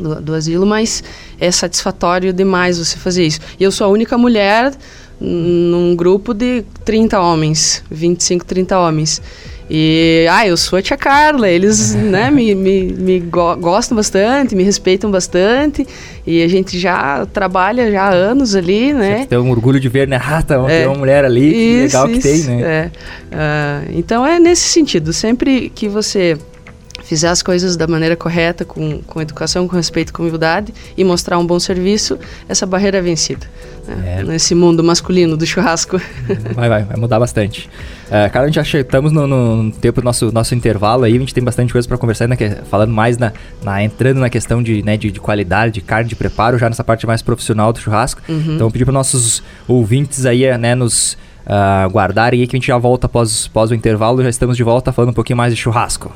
do, 0.00 0.20
do 0.20 0.34
asilo, 0.34 0.66
mas 0.66 1.02
é 1.38 1.50
satisfatório 1.50 2.32
demais 2.32 2.78
você 2.78 2.96
fazer 2.96 3.26
isso. 3.26 3.40
E 3.58 3.64
eu 3.64 3.70
sou 3.70 3.86
a 3.86 3.90
única 3.90 4.16
mulher 4.16 4.72
num 5.20 5.94
grupo 5.94 6.32
de 6.32 6.64
30 6.84 7.20
homens, 7.20 7.84
25, 7.90 8.44
30 8.44 8.78
homens. 8.78 9.22
E, 9.72 10.26
ah, 10.28 10.44
eu 10.44 10.56
sou 10.56 10.80
a 10.80 10.82
tia 10.82 10.96
Carla, 10.96 11.48
eles, 11.48 11.94
né, 11.94 12.28
me, 12.28 12.56
me, 12.56 12.92
me 12.92 13.20
go 13.20 13.54
gostam 13.56 13.94
bastante, 13.94 14.56
me 14.56 14.64
respeitam 14.64 15.08
bastante, 15.12 15.86
e 16.26 16.42
a 16.42 16.48
gente 16.48 16.76
já 16.76 17.24
trabalha 17.26 17.88
já 17.88 18.02
há 18.02 18.10
anos 18.10 18.56
ali, 18.56 18.92
né. 18.92 19.18
Você 19.18 19.26
tem 19.26 19.38
um 19.38 19.50
orgulho 19.50 19.78
de 19.78 19.88
ver, 19.88 20.08
né, 20.08 20.20
ah, 20.20 20.42
tá, 20.42 20.56
é, 20.68 20.80
tem 20.80 20.86
uma 20.88 20.98
mulher 20.98 21.24
ali, 21.24 21.52
que 21.52 21.56
isso, 21.56 21.82
legal 21.82 22.10
isso, 22.10 22.20
que 22.20 22.28
tem, 22.28 22.42
né. 22.56 22.62
É. 22.62 22.90
Uh, 23.30 23.98
então 23.98 24.26
é 24.26 24.40
nesse 24.40 24.68
sentido, 24.68 25.12
sempre 25.12 25.70
que 25.72 25.88
você 25.88 26.36
fizer 27.10 27.28
as 27.28 27.42
coisas 27.42 27.76
da 27.76 27.88
maneira 27.88 28.14
correta, 28.14 28.64
com, 28.64 29.02
com 29.02 29.20
educação, 29.20 29.66
com 29.66 29.74
respeito, 29.74 30.12
com 30.12 30.22
humildade 30.22 30.72
e 30.96 31.02
mostrar 31.02 31.40
um 31.40 31.44
bom 31.44 31.58
serviço, 31.58 32.16
essa 32.48 32.64
barreira 32.64 32.98
é 32.98 33.00
vencida. 33.00 33.48
Né? 33.84 34.20
É. 34.20 34.22
Nesse 34.22 34.54
mundo 34.54 34.84
masculino 34.84 35.36
do 35.36 35.44
churrasco. 35.44 36.00
Vai, 36.54 36.68
vai, 36.68 36.84
vai 36.84 36.96
mudar 36.96 37.18
bastante. 37.18 37.68
Uh, 38.06 38.30
cara, 38.30 38.44
a 38.44 38.46
gente 38.46 38.62
já 38.62 38.80
estamos 38.80 39.10
no, 39.10 39.26
no, 39.26 39.72
tempo 39.72 40.00
do 40.00 40.04
nosso, 40.04 40.30
nosso 40.30 40.54
intervalo 40.54 41.02
aí, 41.02 41.16
a 41.16 41.18
gente 41.18 41.34
tem 41.34 41.42
bastante 41.42 41.72
coisa 41.72 41.88
para 41.88 41.98
conversar, 41.98 42.28
né, 42.28 42.36
falando 42.68 42.92
mais 42.92 43.18
na, 43.18 43.32
na, 43.62 43.82
entrando 43.82 44.20
na 44.20 44.30
questão 44.30 44.62
de, 44.62 44.82
né, 44.82 44.96
de, 44.96 45.10
de, 45.10 45.18
qualidade, 45.18 45.74
de 45.74 45.80
carne, 45.80 46.08
de 46.08 46.14
preparo, 46.14 46.58
já 46.58 46.68
nessa 46.68 46.84
parte 46.84 47.06
mais 47.06 47.22
profissional 47.22 47.72
do 47.72 47.80
churrasco. 47.80 48.20
Uhum. 48.28 48.54
Então, 48.54 48.70
pedir 48.70 48.84
para 48.84 48.92
nossos 48.92 49.42
ouvintes 49.66 50.26
aí, 50.26 50.56
né, 50.58 50.76
nos 50.76 51.14
uh, 51.46 51.90
guardarem 51.90 52.40
aí 52.40 52.46
que 52.46 52.54
a 52.54 52.58
gente 52.58 52.68
já 52.68 52.78
volta 52.78 53.06
após, 53.06 53.48
após 53.50 53.72
o 53.72 53.74
intervalo, 53.74 54.22
já 54.22 54.28
estamos 54.28 54.56
de 54.56 54.62
volta 54.62 54.92
falando 54.92 55.10
um 55.10 55.14
pouquinho 55.14 55.36
mais 55.36 55.52
de 55.52 55.60
churrasco. 55.60 56.12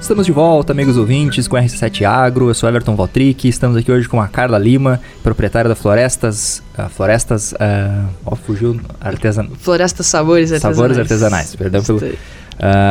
Estamos 0.00 0.24
de 0.24 0.32
volta, 0.32 0.72
amigos 0.72 0.96
ouvintes, 0.96 1.46
com 1.46 1.56
a 1.56 1.62
RC7 1.62 2.04
Agro. 2.06 2.48
Eu 2.48 2.54
sou 2.54 2.66
Everton 2.68 2.96
Valtric. 2.96 3.46
Estamos 3.46 3.76
aqui 3.76 3.92
hoje 3.92 4.08
com 4.08 4.18
a 4.18 4.26
Carla 4.26 4.58
Lima, 4.58 4.98
proprietária 5.22 5.68
da 5.68 5.74
Florestas. 5.74 6.62
Uh, 6.76 6.88
Florestas. 6.88 7.52
Uh, 7.52 8.08
oh, 8.24 8.34
fugiu. 8.34 8.80
Artesan... 8.98 9.48
Florestas 9.58 10.06
Sabores 10.06 10.50
Artesanais. 10.50 10.76
Sabores 10.76 10.98
Artesanais, 10.98 11.54
perdão 11.54 11.82
pelo. 11.84 11.98
Uh, 11.98 12.12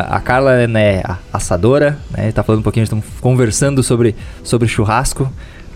a 0.07 0.19
Carla 0.19 0.53
é 0.53 0.67
né, 0.67 1.01
assadora, 1.33 1.97
né? 2.15 2.31
Tá 2.31 2.43
falando 2.43 2.59
um 2.59 2.63
pouquinho, 2.63 2.83
estamos 2.83 3.03
conversando 3.19 3.81
sobre, 3.81 4.15
sobre 4.43 4.67
churrasco, 4.67 5.31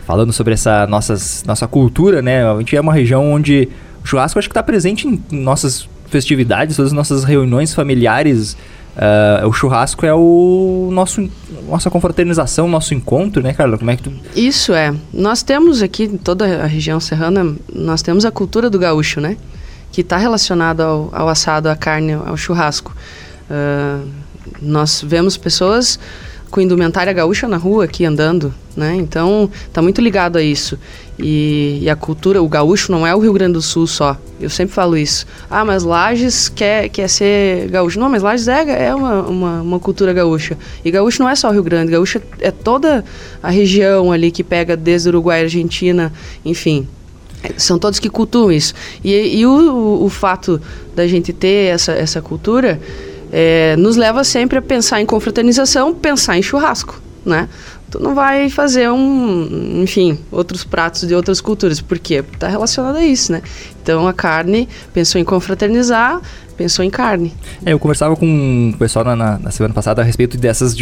falando 0.05 0.31
sobre 0.31 0.53
essa 0.53 0.85
nossas, 0.85 1.43
nossa 1.45 1.67
cultura, 1.67 2.21
né? 2.21 2.47
A 2.47 2.57
gente 2.59 2.75
é 2.75 2.79
uma 2.79 2.93
região 2.93 3.31
onde 3.31 3.69
o 4.03 4.07
churrasco 4.07 4.37
acho 4.37 4.47
que 4.47 4.51
está 4.51 4.63
presente 4.63 5.07
em 5.07 5.21
nossas 5.31 5.89
festividades, 6.09 6.75
todas 6.75 6.91
as 6.91 6.95
nossas 6.95 7.23
reuniões 7.23 7.73
familiares. 7.73 8.55
Uh, 8.95 9.47
o 9.47 9.51
churrasco 9.51 10.05
é 10.05 10.13
o 10.13 10.89
nosso 10.91 11.27
nossa 11.67 11.89
confraternização, 11.89 12.67
nosso 12.67 12.93
encontro, 12.93 13.41
né, 13.41 13.51
Carla? 13.53 13.77
Como 13.77 13.89
é 13.89 13.95
que 13.95 14.03
tu... 14.03 14.13
Isso 14.35 14.73
é. 14.73 14.93
Nós 15.11 15.41
temos 15.41 15.81
aqui 15.81 16.03
em 16.03 16.17
toda 16.17 16.63
a 16.63 16.67
região 16.67 16.99
serrana, 16.99 17.55
nós 17.73 18.03
temos 18.03 18.25
a 18.25 18.31
cultura 18.31 18.69
do 18.69 18.77
gaúcho, 18.77 19.19
né? 19.19 19.37
Que 19.91 20.01
está 20.01 20.17
relacionada 20.17 20.83
ao, 20.83 21.09
ao, 21.11 21.27
assado, 21.27 21.69
à 21.69 21.75
carne, 21.75 22.13
ao 22.13 22.37
churrasco. 22.37 22.95
Uh, 23.49 24.07
nós 24.61 25.03
vemos 25.05 25.37
pessoas 25.37 25.99
com 26.51 26.61
indumentária 26.61 27.11
gaúcha 27.11 27.47
na 27.47 27.57
rua 27.57 27.85
aqui 27.85 28.05
andando, 28.05 28.53
né? 28.77 28.95
Então 28.95 29.49
tá 29.71 29.81
muito 29.81 29.99
ligado 29.99 30.37
a 30.37 30.43
isso. 30.43 30.77
E, 31.17 31.79
e, 31.81 31.89
a 31.89 31.95
cultura, 31.95 32.41
o 32.41 32.49
gaúcho 32.49 32.91
não 32.91 33.05
é 33.05 33.15
o 33.15 33.19
Rio 33.19 33.33
Grande 33.33 33.53
do 33.53 33.61
Sul 33.61 33.85
só. 33.85 34.17
Eu 34.41 34.49
sempre 34.49 34.73
falo 34.73 34.97
isso. 34.97 35.27
Ah, 35.49 35.63
mas 35.63 35.83
Lages 35.83 36.49
quer, 36.49 36.89
quer 36.89 37.07
ser 37.07 37.69
gaúcho. 37.69 37.99
Não, 37.99 38.09
mas 38.09 38.23
Lages 38.23 38.47
é, 38.47 38.87
é 38.87 38.95
uma, 38.95 39.21
uma, 39.21 39.61
uma, 39.61 39.79
cultura 39.79 40.11
gaúcha. 40.11 40.57
E 40.83 40.89
gaúcho 40.89 41.21
não 41.21 41.29
é 41.29 41.35
só 41.35 41.49
o 41.49 41.51
Rio 41.51 41.63
Grande, 41.63 41.91
gaúcho 41.91 42.19
é 42.39 42.49
toda 42.49 43.05
a 43.41 43.49
região 43.49 44.11
ali 44.11 44.31
que 44.31 44.43
pega 44.43 44.75
desde 44.75 45.09
Uruguai, 45.09 45.43
Argentina, 45.43 46.11
enfim. 46.43 46.87
São 47.57 47.77
todos 47.77 47.99
que 47.99 48.09
cultuam 48.09 48.51
isso. 48.51 48.73
E, 49.03 49.39
e 49.39 49.45
o, 49.45 50.03
o, 50.03 50.09
fato 50.09 50.59
da 50.95 51.05
gente 51.05 51.31
ter 51.31 51.73
essa, 51.73 51.91
essa 51.91 52.21
cultura 52.21 52.79
é, 53.31 53.75
nos 53.77 53.97
leva 53.97 54.23
sempre 54.23 54.57
a 54.57 54.61
pensar 54.61 55.01
em 55.01 55.05
confraternização, 55.05 55.93
pensar 55.93 56.37
em 56.37 56.41
churrasco, 56.41 57.01
né? 57.25 57.49
Tu 57.93 57.99
não 57.99 58.15
vai 58.15 58.49
fazer 58.49 58.89
um, 58.89 59.83
enfim, 59.83 60.17
outros 60.31 60.63
pratos 60.63 61.07
de 61.07 61.13
outras 61.13 61.39
culturas, 61.39 61.79
por 61.79 61.99
quê? 61.99 62.23
Porque 62.23 62.37
está 62.37 62.47
relacionado 62.47 62.95
a 62.95 63.05
isso, 63.05 63.31
né? 63.31 63.43
Então 63.83 64.07
a 64.07 64.13
carne 64.13 64.67
pensou 64.93 65.19
em 65.19 65.25
confraternizar, 65.25 66.21
pensou 66.57 66.85
em 66.85 66.89
carne. 66.89 67.33
É, 67.65 67.73
eu 67.73 67.79
conversava 67.79 68.15
com 68.15 68.71
o 68.73 68.77
pessoal 68.77 69.03
na, 69.03 69.15
na, 69.15 69.37
na 69.37 69.51
semana 69.51 69.73
passada 69.73 70.01
a 70.01 70.05
respeito 70.05 70.37
dessas 70.37 70.73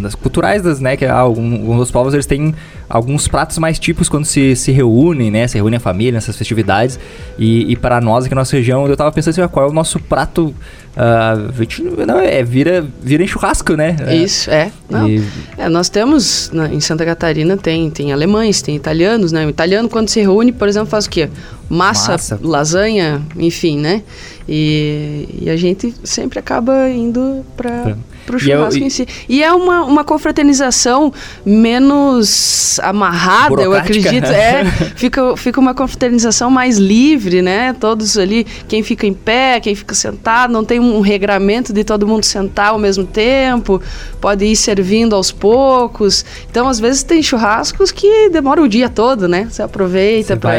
das 0.00 0.14
culturais, 0.16 0.60
das, 0.60 0.80
né? 0.80 0.96
Que 0.96 1.04
ah, 1.04 1.18
alguns 1.18 1.78
dos 1.78 1.90
povos 1.90 2.14
eles 2.14 2.26
têm 2.26 2.54
alguns 2.88 3.28
pratos 3.28 3.58
mais 3.58 3.78
típicos 3.78 4.08
quando 4.08 4.24
se, 4.24 4.56
se 4.56 4.72
reúnem, 4.72 5.30
né? 5.30 5.46
Se 5.46 5.56
reúne 5.56 5.76
a 5.76 5.80
família 5.80 6.12
nessas 6.12 6.36
festividades. 6.36 6.98
E, 7.38 7.70
e 7.70 7.76
para 7.76 8.00
nós 8.00 8.24
aqui 8.24 8.34
na 8.34 8.40
nossa 8.40 8.56
região, 8.56 8.86
eu 8.88 8.96
tava 8.96 9.12
pensando 9.12 9.32
assim, 9.32 9.42
ah, 9.42 9.48
qual 9.48 9.66
é 9.66 9.70
o 9.70 9.72
nosso 9.72 10.00
prato 10.00 10.52
Uh, 10.98 12.04
não, 12.04 12.18
é, 12.18 12.42
vira, 12.42 12.84
vira 13.00 13.22
em 13.22 13.26
churrasco, 13.26 13.74
né? 13.74 13.94
É. 14.00 14.16
Isso, 14.16 14.50
é. 14.50 14.72
E... 15.06 15.22
é 15.56 15.68
nós 15.68 15.88
temos, 15.88 16.50
na, 16.52 16.66
em 16.74 16.80
Santa 16.80 17.04
Catarina, 17.04 17.56
tem, 17.56 17.88
tem 17.88 18.12
alemães, 18.12 18.60
tem 18.60 18.74
italianos, 18.74 19.30
né? 19.30 19.46
O 19.46 19.48
italiano, 19.48 19.88
quando 19.88 20.08
se 20.08 20.20
reúne, 20.20 20.50
por 20.50 20.66
exemplo, 20.66 20.88
faz 20.88 21.06
o 21.06 21.10
quê? 21.10 21.28
Massa, 21.68 22.12
Massa. 22.12 22.40
lasanha, 22.42 23.22
enfim, 23.36 23.78
né? 23.78 24.02
E, 24.48 25.28
e, 25.42 25.50
a 25.50 25.56
gente 25.56 25.94
sempre 26.02 26.38
acaba 26.38 26.88
indo 26.88 27.44
para 27.56 27.96
o 28.36 28.38
churrasco 28.38 28.78
e, 28.78 28.80
eu, 28.80 28.86
em 28.86 28.90
si. 28.90 29.06
E 29.28 29.42
é 29.42 29.52
uma, 29.52 29.84
uma 29.84 30.04
confraternização 30.04 31.12
menos 31.44 32.80
amarrada, 32.80 33.62
eu 33.62 33.74
acredito. 33.74 34.26
É, 34.26 34.64
fica, 34.96 35.36
fica 35.36 35.60
uma 35.60 35.74
confraternização 35.74 36.50
mais 36.50 36.78
livre, 36.78 37.42
né? 37.42 37.74
Todos 37.78 38.16
ali, 38.16 38.46
quem 38.66 38.82
fica 38.82 39.06
em 39.06 39.12
pé, 39.12 39.60
quem 39.60 39.74
fica 39.74 39.94
sentado, 39.94 40.52
não 40.52 40.64
tem 40.64 40.80
um 40.80 41.00
regramento 41.00 41.72
de 41.72 41.84
todo 41.84 42.06
mundo 42.06 42.24
sentar 42.24 42.68
ao 42.68 42.78
mesmo 42.78 43.04
tempo, 43.04 43.80
pode 44.20 44.44
ir 44.44 44.56
servindo 44.56 45.14
aos 45.14 45.30
poucos. 45.30 46.24
Então, 46.50 46.68
às 46.68 46.80
vezes, 46.80 47.02
tem 47.02 47.22
churrascos 47.22 47.90
que 47.90 48.28
demoram 48.30 48.64
o 48.64 48.68
dia 48.68 48.88
todo, 48.88 49.28
né? 49.28 49.46
Você 49.50 49.62
aproveita 49.62 50.36
para 50.36 50.58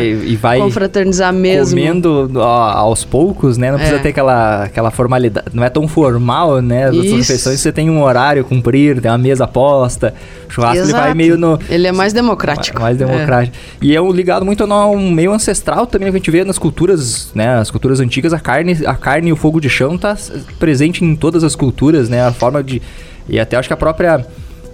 confraternizar 0.60 1.34
mesmo. 1.34 1.78
Comendo 1.78 2.32
ó, 2.36 2.70
aos 2.72 3.04
poucos, 3.04 3.58
né? 3.58 3.72
precisa 3.80 3.98
é. 3.98 4.00
ter 4.00 4.10
aquela, 4.10 4.64
aquela 4.64 4.92
formalidade, 4.92 5.48
não 5.54 5.64
é 5.64 5.70
tão 5.70 5.88
formal, 5.88 6.62
né? 6.62 6.86
As 6.86 6.96
outras 6.96 7.14
refeições 7.14 7.59
você 7.62 7.72
tem 7.72 7.90
um 7.90 8.02
horário 8.02 8.42
a 8.42 8.46
cumprir, 8.46 9.02
tem 9.02 9.10
uma 9.10 9.18
mesa 9.18 9.48
posta. 9.48 10.14
O 10.48 10.52
churrasco 10.52 10.78
Exato. 10.78 10.98
ele 10.98 11.04
vai 11.04 11.14
meio 11.14 11.38
no. 11.38 11.60
Ele 11.70 11.88
é 11.88 11.92
mais 11.92 12.14
democrático. 12.14 12.80
Mais, 12.80 12.98
mais 12.98 13.10
democrático. 13.10 13.56
É. 13.82 13.86
E 13.86 13.96
é 13.96 14.02
um 14.02 14.12
ligado 14.12 14.46
muito 14.46 14.66
no 14.66 14.92
um 14.92 15.12
meio 15.12 15.32
ancestral 15.32 15.86
também 15.86 16.10
que 16.10 16.16
a 16.16 16.20
gente 16.20 16.32
vê 16.32 16.44
nas 16.44 16.58
culturas, 16.58 17.32
né? 17.36 17.58
As 17.58 17.70
culturas 17.70 18.00
antigas, 18.00 18.34
a 18.34 18.40
carne, 18.40 18.78
a 18.86 18.96
carne 18.96 19.30
e 19.30 19.34
o 19.34 19.36
fogo 19.36 19.60
de 19.60 19.70
chão 19.70 19.98
tá 19.98 20.16
presente 20.58 21.04
em 21.04 21.16
todas 21.16 21.44
as 21.44 21.56
culturas, 21.56 22.10
né? 22.10 22.26
A 22.26 22.32
forma 22.32 22.64
de. 22.64 22.82
E 23.28 23.40
até 23.40 23.58
acho 23.58 23.70
que 23.70 23.74
a 23.74 23.78
própria 23.78 24.26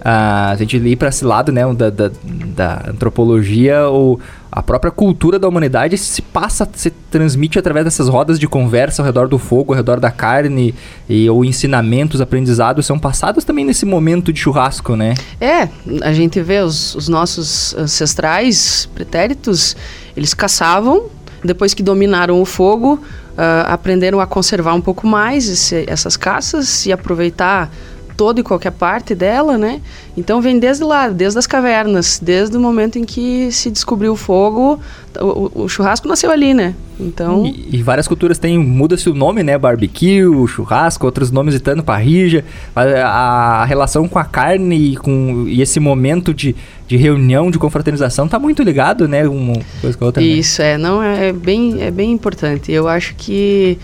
a 0.08 0.54
gente 0.56 0.76
ir 0.76 0.94
para 0.94 1.08
esse 1.08 1.24
lado, 1.24 1.50
né, 1.50 1.62
da, 1.74 1.90
da, 1.90 2.10
da, 2.22 2.84
antropologia, 2.90 3.88
ou 3.88 4.20
a 4.52 4.62
própria 4.62 4.92
cultura 4.92 5.36
da 5.36 5.48
humanidade 5.48 5.98
se 5.98 6.22
passa, 6.22 6.68
se 6.76 6.90
transmite 7.10 7.58
através 7.58 7.84
dessas 7.84 8.06
rodas 8.06 8.38
de 8.38 8.46
conversa 8.46 9.02
ao 9.02 9.06
redor 9.06 9.26
do 9.26 9.36
fogo, 9.36 9.72
ao 9.72 9.76
redor 9.76 9.98
da 9.98 10.12
carne, 10.12 10.72
e 11.08 11.28
ou 11.28 11.44
ensinamentos, 11.44 12.20
aprendizados 12.20 12.86
são 12.86 13.00
passados 13.00 13.42
também 13.42 13.64
nesse 13.64 13.84
momento 13.84 14.32
de 14.32 14.38
churrasco, 14.38 14.94
né? 14.94 15.14
É, 15.40 15.68
a 16.02 16.12
gente 16.12 16.40
vê 16.40 16.60
os, 16.60 16.94
os 16.94 17.08
nossos 17.08 17.74
ancestrais 17.74 18.88
pretéritos, 18.94 19.76
eles 20.16 20.32
caçavam, 20.32 21.06
depois 21.42 21.74
que 21.74 21.82
dominaram 21.82 22.40
o 22.40 22.44
fogo, 22.44 22.94
uh, 22.94 23.66
aprenderam 23.66 24.20
a 24.20 24.26
conservar 24.26 24.74
um 24.74 24.80
pouco 24.80 25.04
mais 25.04 25.48
esse, 25.48 25.84
essas 25.88 26.16
caças 26.16 26.86
e 26.86 26.92
aproveitar 26.92 27.72
toda 28.16 28.40
e 28.40 28.42
qualquer 28.42 28.72
parte 28.72 29.14
dela, 29.14 29.58
né? 29.58 29.80
Então 30.16 30.40
vem 30.40 30.58
desde 30.58 30.82
lá, 30.82 31.08
desde 31.08 31.38
as 31.38 31.46
cavernas, 31.46 32.18
desde 32.22 32.56
o 32.56 32.60
momento 32.60 32.98
em 32.98 33.04
que 33.04 33.50
se 33.52 33.70
descobriu 33.70 34.12
o 34.12 34.16
fogo, 34.16 34.80
o, 35.20 35.64
o 35.64 35.68
churrasco 35.68 36.08
nasceu 36.08 36.30
ali, 36.30 36.54
né? 36.54 36.74
Então... 36.98 37.44
E, 37.44 37.76
e 37.76 37.82
várias 37.82 38.08
culturas 38.08 38.38
têm, 38.38 38.58
muda-se 38.58 39.08
o 39.10 39.14
nome, 39.14 39.42
né? 39.42 39.58
Barbecue, 39.58 40.24
churrasco, 40.48 41.04
outros 41.04 41.30
nomes 41.30 41.54
de 41.54 41.60
tanto 41.60 41.82
parrija. 41.82 42.44
A, 42.74 42.82
a, 42.82 43.64
relação 43.64 44.08
com 44.08 44.18
a 44.18 44.24
carne 44.24 44.92
e, 44.92 44.96
com, 44.96 45.44
e 45.46 45.60
esse 45.60 45.78
momento 45.78 46.32
de, 46.32 46.56
de 46.88 46.96
reunião, 46.96 47.50
de 47.50 47.58
confraternização, 47.58 48.26
tá 48.26 48.38
muito 48.38 48.62
ligado, 48.62 49.06
né? 49.06 49.28
Uma 49.28 49.60
coisa 49.80 49.96
com 49.96 50.04
a 50.04 50.06
outra. 50.06 50.22
Né? 50.22 50.28
Isso, 50.28 50.62
né? 50.62 50.72
é, 50.72 50.78
não, 50.78 51.02
é, 51.02 51.28
é, 51.28 51.32
bem, 51.32 51.82
é 51.82 51.90
bem 51.90 52.12
importante. 52.12 52.72
Eu 52.72 52.88
acho 52.88 53.14
que 53.16 53.78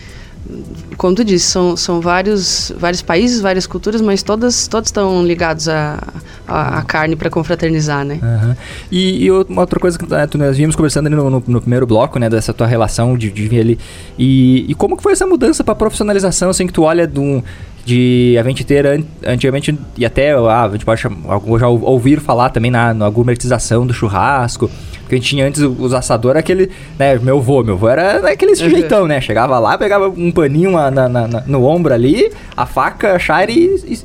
como 0.97 1.15
tu 1.15 1.25
disse, 1.25 1.47
são, 1.47 1.77
são 1.77 2.01
vários, 2.01 2.73
vários 2.77 3.03
países, 3.03 3.41
várias 3.41 3.67
culturas, 3.67 4.01
mas 4.01 4.23
todas, 4.23 4.67
todos 4.69 4.89
estão 4.89 5.25
ligados 5.25 5.69
à 5.69 5.99
a, 6.47 6.83
carne 6.83 7.17
para 7.17 7.31
confraternizar, 7.31 8.05
né? 8.05 8.19
Uhum. 8.23 8.55
E, 8.91 9.25
e, 9.25 9.31
outra 9.31 9.79
coisa 9.81 9.99
que 9.99 10.09
né, 10.09 10.29
nós 10.35 10.57
vimos 10.57 10.77
conversando 10.77 11.09
no, 11.09 11.31
no, 11.31 11.43
no, 11.47 11.61
primeiro 11.61 11.87
bloco, 11.87 12.19
né, 12.19 12.29
dessa 12.29 12.53
tua 12.53 12.67
relação 12.67 13.17
de, 13.17 13.31
de 13.31 13.59
ali, 13.59 13.79
e, 14.19 14.67
e 14.69 14.75
como 14.75 14.97
que 14.97 15.03
foi 15.03 15.13
essa 15.13 15.27
mudança 15.27 15.65
para 15.65 15.75
profissionalização, 15.75 16.51
assim, 16.51 16.67
que 16.67 16.73
tu 16.73 16.83
olha 16.83 17.07
de 17.07 17.19
um 17.19 17.43
de 17.85 18.37
a 18.38 18.42
gente 18.45 18.64
ter 18.64 18.87
antigamente 19.27 19.77
e 19.97 20.07
até 20.07 20.33
ah, 20.33 20.64
a 20.64 20.68
gente 20.71 20.85
pode 20.85 21.01
já 21.01 21.68
ouvir 21.68 22.21
falar 22.21 22.51
também 22.51 22.71
na, 22.71 22.95
na 22.95 23.11
gourmetização 23.11 23.87
do 23.87 23.92
churrasco 23.92 24.71
porque 25.12 25.16
a 25.16 25.18
gente 25.18 25.29
tinha 25.29 25.47
antes 25.47 25.61
os 25.61 25.92
assadores, 25.92 26.38
aquele, 26.38 26.71
né, 26.99 27.18
meu 27.18 27.38
vô, 27.38 27.62
meu 27.62 27.77
vô 27.77 27.88
era 27.88 28.31
aquele 28.31 28.53
uhum. 28.53 28.71
jeitão, 28.71 29.07
né? 29.07 29.21
Chegava 29.21 29.59
lá, 29.59 29.77
pegava 29.77 30.09
um 30.09 30.33
paninho 30.33 30.73
na, 30.73 30.90
na, 30.90 31.09
na, 31.09 31.40
no 31.47 31.66
ombro 31.66 31.92
ali, 31.92 32.33
a 32.57 32.64
faca, 32.64 33.16
a 33.16 33.45
e, 33.45 33.75
e 33.85 33.99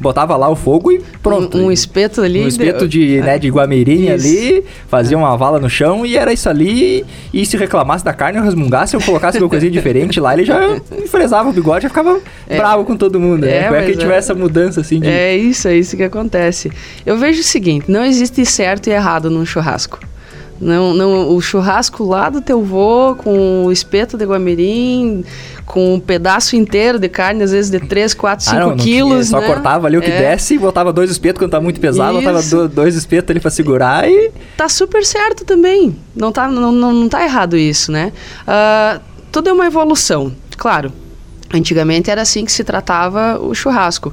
botava 0.00 0.36
lá 0.36 0.48
o 0.48 0.56
fogo 0.56 0.92
e 0.92 1.00
pronto. 1.22 1.58
Um, 1.58 1.66
um 1.66 1.72
espeto 1.72 2.20
ali. 2.20 2.44
Um 2.44 2.48
espeto 2.48 2.86
de, 2.86 3.20
né, 3.20 3.38
de 3.38 3.48
guamirinha 3.50 4.14
ali, 4.14 4.64
fazia 4.88 5.16
uma 5.16 5.36
vala 5.36 5.58
no 5.58 5.68
chão 5.68 6.04
e 6.04 6.16
era 6.16 6.32
isso 6.32 6.48
ali. 6.48 7.04
E 7.32 7.44
se 7.44 7.56
reclamasse 7.56 8.04
da 8.04 8.12
carne, 8.12 8.38
eu 8.38 8.44
resmungasse, 8.44 8.94
eu 8.94 9.00
colocasse 9.00 9.38
uma 9.38 9.48
coisinha 9.48 9.70
diferente 9.70 10.20
lá, 10.20 10.34
ele 10.34 10.44
já 10.44 10.58
fresava 11.08 11.48
o 11.48 11.52
bigode 11.52 11.86
e 11.86 11.88
ficava 11.88 12.20
é. 12.46 12.56
bravo 12.56 12.84
com 12.84 12.96
todo 12.96 13.18
mundo. 13.18 13.42
Né? 13.42 13.56
É, 13.56 13.70
né? 13.70 13.86
que 13.86 13.96
tiver 13.96 14.14
é, 14.14 14.18
essa 14.18 14.34
mudança 14.34 14.80
assim 14.80 15.00
de... 15.00 15.08
É 15.08 15.36
isso, 15.36 15.68
é 15.68 15.76
isso 15.76 15.96
que 15.96 16.02
acontece. 16.02 16.70
Eu 17.04 17.16
vejo 17.16 17.40
o 17.40 17.44
seguinte, 17.44 17.90
não 17.90 18.04
existe 18.04 18.44
certo 18.44 18.88
e 18.88 18.90
errado 18.90 19.30
num 19.30 19.44
churrasco. 19.44 19.98
Não, 20.60 20.92
não, 20.92 21.34
o 21.34 21.40
churrasco 21.40 22.04
lá 22.04 22.28
do 22.28 22.40
teu 22.40 22.62
vô, 22.62 23.14
com 23.16 23.66
o 23.66 23.72
espeto 23.72 24.16
de 24.16 24.24
guamirim, 24.24 25.24
com 25.64 25.94
um 25.94 26.00
pedaço 26.00 26.56
inteiro 26.56 26.98
de 26.98 27.08
carne, 27.08 27.42
às 27.44 27.52
vezes 27.52 27.70
de 27.70 27.78
3, 27.78 28.12
4, 28.14 28.44
5 28.44 28.56
ah, 28.56 28.60
não, 28.60 28.76
quilos. 28.76 29.30
Não 29.30 29.40
né? 29.40 29.46
Só 29.46 29.52
cortava 29.54 29.86
ali 29.86 29.96
o 29.96 30.00
que 30.00 30.10
é. 30.10 30.18
desce 30.18 30.54
e 30.54 30.58
botava 30.58 30.92
dois 30.92 31.10
espetos 31.10 31.38
quando 31.38 31.50
tá 31.50 31.60
muito 31.60 31.78
pesado, 31.78 32.18
Isso. 32.18 32.26
botava 32.26 32.68
dois 32.68 32.96
espetos 32.96 33.30
ali 33.30 33.40
para 33.40 33.50
segurar 33.50 34.08
e. 34.10 34.32
Tá 34.56 34.68
super 34.68 35.04
certo 35.04 35.44
também. 35.44 35.96
Não 36.14 36.32
tá, 36.32 36.48
não, 36.48 36.72
não, 36.72 36.92
não 36.92 37.08
tá 37.08 37.22
errado 37.22 37.56
isso, 37.56 37.92
né? 37.92 38.12
Uh, 38.42 39.00
tudo 39.30 39.50
é 39.50 39.52
uma 39.52 39.66
evolução. 39.66 40.32
Claro, 40.56 40.92
antigamente 41.54 42.10
era 42.10 42.22
assim 42.22 42.44
que 42.44 42.50
se 42.50 42.64
tratava 42.64 43.38
o 43.40 43.54
churrasco 43.54 44.12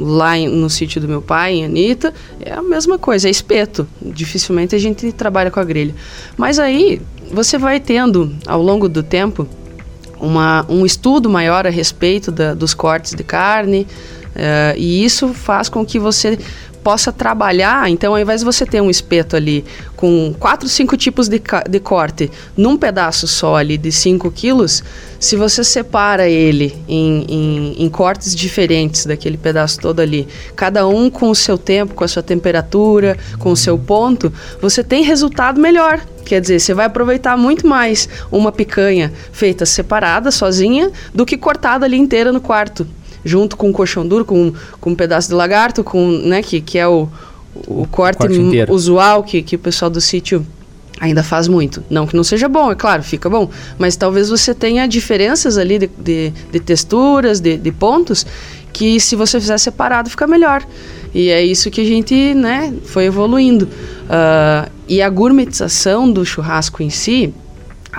lá 0.00 0.36
no 0.36 0.70
sítio 0.70 1.00
do 1.00 1.08
meu 1.08 1.20
pai, 1.22 1.54
em 1.54 1.64
Anitta, 1.64 2.12
é 2.40 2.52
a 2.52 2.62
mesma 2.62 2.98
coisa, 2.98 3.28
é 3.28 3.30
espeto. 3.30 3.86
Dificilmente 4.00 4.74
a 4.74 4.78
gente 4.78 5.12
trabalha 5.12 5.50
com 5.50 5.60
a 5.60 5.64
grelha. 5.64 5.94
Mas 6.36 6.58
aí 6.58 7.00
você 7.32 7.58
vai 7.58 7.78
tendo, 7.78 8.34
ao 8.46 8.62
longo 8.62 8.88
do 8.88 9.02
tempo, 9.02 9.46
uma, 10.18 10.66
um 10.68 10.84
estudo 10.84 11.30
maior 11.30 11.66
a 11.66 11.70
respeito 11.70 12.30
da, 12.30 12.54
dos 12.54 12.74
cortes 12.74 13.14
de 13.14 13.24
carne, 13.24 13.86
uh, 14.34 14.76
e 14.76 15.04
isso 15.04 15.28
faz 15.28 15.68
com 15.68 15.84
que 15.84 15.98
você 15.98 16.38
possa 16.82 17.12
trabalhar. 17.12 17.88
Então, 17.90 18.12
ao 18.12 18.20
invés 18.20 18.40
de 18.40 18.44
você 18.44 18.66
ter 18.66 18.80
um 18.80 18.90
espeto 18.90 19.36
ali 19.36 19.64
com 19.96 20.34
quatro, 20.38 20.68
cinco 20.68 20.96
tipos 20.96 21.28
de, 21.28 21.40
de 21.68 21.80
corte 21.80 22.30
num 22.56 22.76
pedaço 22.76 23.26
só 23.26 23.56
ali 23.56 23.76
de 23.76 23.92
5 23.92 24.30
quilos, 24.30 24.82
se 25.18 25.36
você 25.36 25.62
separa 25.62 26.28
ele 26.28 26.74
em, 26.88 27.26
em, 27.28 27.84
em, 27.84 27.88
cortes 27.90 28.34
diferentes 28.34 29.04
daquele 29.04 29.36
pedaço 29.36 29.78
todo 29.78 30.00
ali, 30.00 30.26
cada 30.56 30.86
um 30.86 31.10
com 31.10 31.28
o 31.28 31.34
seu 31.34 31.58
tempo, 31.58 31.94
com 31.94 32.04
a 32.04 32.08
sua 32.08 32.22
temperatura, 32.22 33.18
com 33.38 33.52
o 33.52 33.56
seu 33.56 33.78
ponto, 33.78 34.32
você 34.60 34.82
tem 34.82 35.02
resultado 35.02 35.60
melhor. 35.60 36.00
Quer 36.24 36.40
dizer, 36.40 36.60
você 36.60 36.72
vai 36.72 36.86
aproveitar 36.86 37.36
muito 37.36 37.66
mais 37.66 38.08
uma 38.30 38.50
picanha 38.50 39.12
feita 39.32 39.66
separada, 39.66 40.30
sozinha, 40.30 40.90
do 41.14 41.26
que 41.26 41.36
cortada 41.36 41.84
ali 41.84 41.98
inteira 41.98 42.32
no 42.32 42.40
quarto 42.40 42.86
junto 43.24 43.56
com 43.56 43.70
o 43.70 43.72
colchão 43.72 44.06
duro, 44.06 44.24
com, 44.24 44.52
com 44.80 44.90
um 44.90 44.94
pedaço 44.94 45.28
de 45.28 45.34
lagarto, 45.34 45.84
com, 45.84 46.08
né, 46.08 46.42
que, 46.42 46.60
que 46.60 46.78
é 46.78 46.86
o, 46.86 47.08
o, 47.66 47.86
corte, 47.86 48.18
corte 48.18 48.38
usual 48.68 49.22
que, 49.22 49.42
que 49.42 49.56
o 49.56 49.58
pessoal 49.58 49.90
do 49.90 50.00
sítio 50.00 50.46
ainda 51.00 51.22
faz 51.22 51.48
muito. 51.48 51.82
Não 51.88 52.06
que 52.06 52.14
não 52.14 52.22
seja 52.22 52.48
bom, 52.48 52.70
é 52.70 52.74
claro, 52.74 53.02
fica 53.02 53.28
bom. 53.28 53.50
Mas 53.78 53.96
talvez 53.96 54.28
você 54.28 54.54
tenha 54.54 54.86
diferenças 54.86 55.56
ali 55.56 55.78
de, 55.78 55.90
de, 55.98 56.32
de 56.52 56.60
texturas, 56.60 57.40
de, 57.40 57.56
de, 57.56 57.72
pontos, 57.72 58.26
que 58.72 59.00
se 59.00 59.16
você 59.16 59.40
fizer 59.40 59.58
separado 59.58 60.10
fica 60.10 60.26
melhor. 60.26 60.62
E 61.14 61.30
é 61.30 61.42
isso 61.42 61.70
que 61.70 61.80
a 61.80 61.84
gente 61.84 62.34
né, 62.34 62.72
foi 62.84 63.06
evoluindo. 63.06 63.64
Uh, 63.64 64.70
e 64.86 65.00
a 65.00 65.08
gourmetização 65.08 66.10
do 66.12 66.24
churrasco 66.24 66.82
em 66.82 66.90
si, 66.90 67.32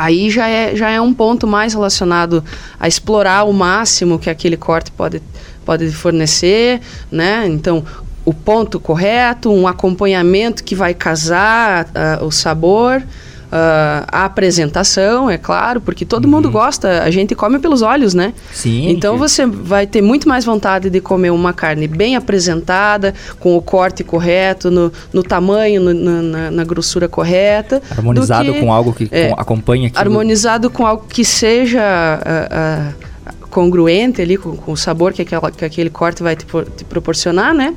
Aí 0.01 0.31
já 0.31 0.47
é, 0.47 0.75
já 0.75 0.89
é 0.89 0.99
um 0.99 1.13
ponto 1.13 1.45
mais 1.45 1.75
relacionado 1.75 2.43
a 2.79 2.87
explorar 2.87 3.43
o 3.43 3.53
máximo 3.53 4.17
que 4.17 4.31
aquele 4.31 4.57
corte 4.57 4.91
pode, 4.91 5.21
pode 5.63 5.91
fornecer, 5.91 6.81
né? 7.11 7.45
Então, 7.47 7.85
o 8.25 8.33
ponto 8.33 8.79
correto, 8.79 9.51
um 9.51 9.67
acompanhamento 9.67 10.63
que 10.63 10.73
vai 10.73 10.95
casar 10.95 11.85
uh, 11.85 12.25
o 12.25 12.31
sabor. 12.31 13.03
Uh, 13.51 14.07
a 14.07 14.23
apresentação, 14.23 15.29
é 15.29 15.37
claro, 15.37 15.81
porque 15.81 16.05
todo 16.05 16.23
uhum. 16.23 16.31
mundo 16.31 16.49
gosta, 16.49 17.03
a 17.03 17.11
gente 17.11 17.35
come 17.35 17.59
pelos 17.59 17.81
olhos, 17.81 18.13
né? 18.13 18.33
Sim. 18.53 18.87
Então 18.87 19.17
você 19.17 19.45
vai 19.45 19.85
ter 19.85 20.01
muito 20.01 20.25
mais 20.25 20.45
vontade 20.45 20.89
de 20.89 21.01
comer 21.01 21.31
uma 21.31 21.51
carne 21.51 21.85
bem 21.85 22.15
apresentada, 22.15 23.13
com 23.41 23.57
o 23.57 23.61
corte 23.61 24.05
correto, 24.05 24.71
no, 24.71 24.89
no 25.11 25.21
tamanho, 25.21 25.81
no, 25.81 26.21
na, 26.21 26.49
na, 26.49 26.63
grossura 26.63 27.09
correta. 27.09 27.81
Harmonizado 27.91 28.53
que, 28.53 28.59
com 28.61 28.71
algo 28.71 28.93
que 28.93 29.09
é, 29.11 29.33
acompanha 29.37 29.87
aquilo. 29.87 30.01
Harmonizado 30.01 30.69
com 30.69 30.87
algo 30.87 31.05
que 31.09 31.25
seja. 31.25 31.81
Uh, 31.81 33.01
uh, 33.07 33.11
congruente 33.49 34.21
ali 34.21 34.37
com, 34.37 34.55
com, 34.55 34.71
o 34.71 34.77
sabor 34.77 35.11
que, 35.11 35.23
aquela, 35.23 35.51
que 35.51 35.65
aquele 35.65 35.89
corte 35.89 36.23
vai 36.23 36.37
te, 36.37 36.45
te 36.77 36.85
proporcionar, 36.85 37.53
né? 37.53 37.75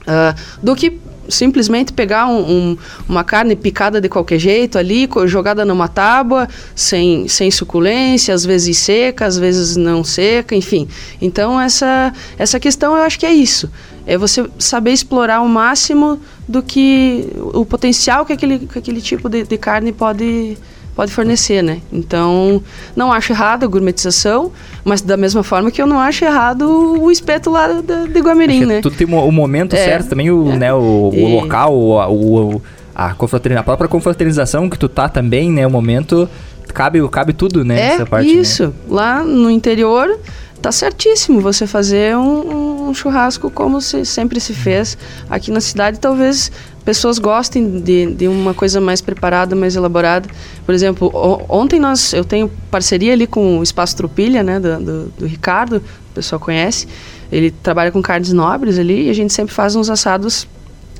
Uh, 0.00 0.34
do 0.62 0.74
que 0.74 0.98
simplesmente 1.30 1.92
pegar 1.92 2.26
um, 2.26 2.40
um, 2.40 2.78
uma 3.08 3.24
carne 3.24 3.56
picada 3.56 4.00
de 4.00 4.08
qualquer 4.08 4.38
jeito 4.38 4.78
ali, 4.78 5.08
jogada 5.26 5.64
numa 5.64 5.88
tábua, 5.88 6.48
sem, 6.74 7.28
sem 7.28 7.50
suculência, 7.50 8.34
às 8.34 8.44
vezes 8.44 8.76
seca, 8.78 9.26
às 9.26 9.38
vezes 9.38 9.76
não 9.76 10.02
seca, 10.04 10.54
enfim. 10.54 10.88
Então, 11.20 11.60
essa, 11.60 12.12
essa 12.38 12.58
questão 12.58 12.96
eu 12.96 13.02
acho 13.02 13.18
que 13.18 13.26
é 13.26 13.32
isso. 13.32 13.70
É 14.06 14.18
você 14.18 14.48
saber 14.58 14.92
explorar 14.92 15.40
o 15.40 15.48
máximo 15.48 16.20
do 16.48 16.62
que 16.62 17.28
o 17.54 17.64
potencial 17.64 18.26
que 18.26 18.32
aquele, 18.32 18.58
que 18.58 18.78
aquele 18.78 19.00
tipo 19.00 19.28
de, 19.28 19.44
de 19.44 19.58
carne 19.58 19.92
pode 19.92 20.56
pode 20.94 21.12
fornecer, 21.12 21.62
né? 21.62 21.80
Então, 21.92 22.62
não 22.94 23.12
acho 23.12 23.32
errado 23.32 23.64
a 23.64 23.66
gourmetização, 23.66 24.52
mas 24.84 25.00
da 25.00 25.16
mesma 25.16 25.42
forma 25.42 25.70
que 25.70 25.80
eu 25.80 25.86
não 25.86 25.98
acho 25.98 26.24
errado 26.24 26.68
o 27.00 27.10
espeto 27.10 27.50
lá 27.50 27.68
de, 27.68 28.08
de 28.08 28.20
Guamirim, 28.20 28.66
né? 28.66 28.80
Tudo 28.80 28.96
tem 28.96 29.06
o 29.06 29.32
momento 29.32 29.74
é, 29.74 29.84
certo 29.84 30.08
também, 30.10 30.30
o, 30.30 30.52
é. 30.52 30.56
né, 30.56 30.74
o, 30.74 31.10
e... 31.12 31.40
local, 31.40 31.74
o, 31.74 32.54
o, 32.54 32.62
a, 32.94 33.10
a 33.10 33.62
própria 33.62 33.88
confraternização 33.88 34.68
que 34.68 34.78
tu 34.78 34.88
tá 34.88 35.08
também, 35.08 35.50
né? 35.50 35.66
O 35.66 35.70
momento 35.70 36.28
cabe, 36.72 37.06
cabe 37.08 37.32
tudo, 37.32 37.64
né? 37.64 37.96
É, 37.96 38.04
parte, 38.04 38.28
isso. 38.30 38.66
Né? 38.66 38.72
Lá 38.88 39.24
no 39.24 39.50
interior, 39.50 40.18
tá 40.60 40.70
certíssimo 40.70 41.40
você 41.40 41.66
fazer 41.66 42.16
um, 42.16 42.20
um, 42.20 42.69
churrasco 42.94 43.50
como 43.50 43.80
se 43.80 44.04
sempre 44.04 44.40
se 44.40 44.54
fez. 44.54 44.96
Aqui 45.28 45.50
na 45.50 45.60
cidade, 45.60 45.98
talvez 45.98 46.50
pessoas 46.84 47.18
gostem 47.18 47.80
de, 47.80 48.14
de 48.14 48.28
uma 48.28 48.54
coisa 48.54 48.80
mais 48.80 49.00
preparada, 49.00 49.54
mais 49.54 49.76
elaborada. 49.76 50.28
Por 50.64 50.74
exemplo, 50.74 51.10
ontem 51.48 51.78
nós, 51.78 52.12
eu 52.12 52.24
tenho 52.24 52.50
parceria 52.70 53.12
ali 53.12 53.26
com 53.26 53.58
o 53.58 53.62
Espaço 53.62 53.96
Tropilha, 53.96 54.42
né, 54.42 54.58
do, 54.58 54.78
do, 54.78 55.12
do 55.18 55.26
Ricardo, 55.26 55.76
o 55.76 56.14
pessoal 56.14 56.40
conhece. 56.40 56.86
Ele 57.30 57.50
trabalha 57.50 57.92
com 57.92 58.02
carnes 58.02 58.32
nobres 58.32 58.78
ali 58.78 59.06
e 59.06 59.10
a 59.10 59.14
gente 59.14 59.32
sempre 59.32 59.54
faz 59.54 59.76
uns 59.76 59.88
assados 59.88 60.48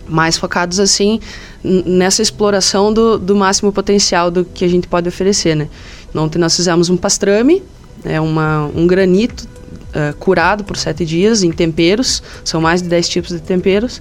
mais 0.08 0.36
focados 0.36 0.80
assim 0.80 1.20
nessa 1.62 2.20
exploração 2.20 2.92
do, 2.92 3.18
do 3.18 3.36
máximo 3.36 3.72
potencial 3.72 4.30
do 4.30 4.44
que 4.44 4.64
a 4.64 4.68
gente 4.68 4.88
pode 4.88 5.08
oferecer, 5.08 5.54
né? 5.54 5.68
Ontem 6.14 6.38
nós 6.38 6.56
fizemos 6.56 6.90
um 6.90 6.96
pastrame, 6.96 7.62
é 8.04 8.20
uma, 8.20 8.70
um 8.74 8.86
granito 8.86 9.46
uh, 9.90 10.14
curado 10.16 10.64
por 10.64 10.76
sete 10.76 11.04
dias 11.04 11.42
em 11.42 11.52
temperos, 11.52 12.22
são 12.44 12.60
mais 12.60 12.82
de 12.82 12.88
dez 12.88 13.08
tipos 13.08 13.30
de 13.30 13.40
temperos, 13.40 14.00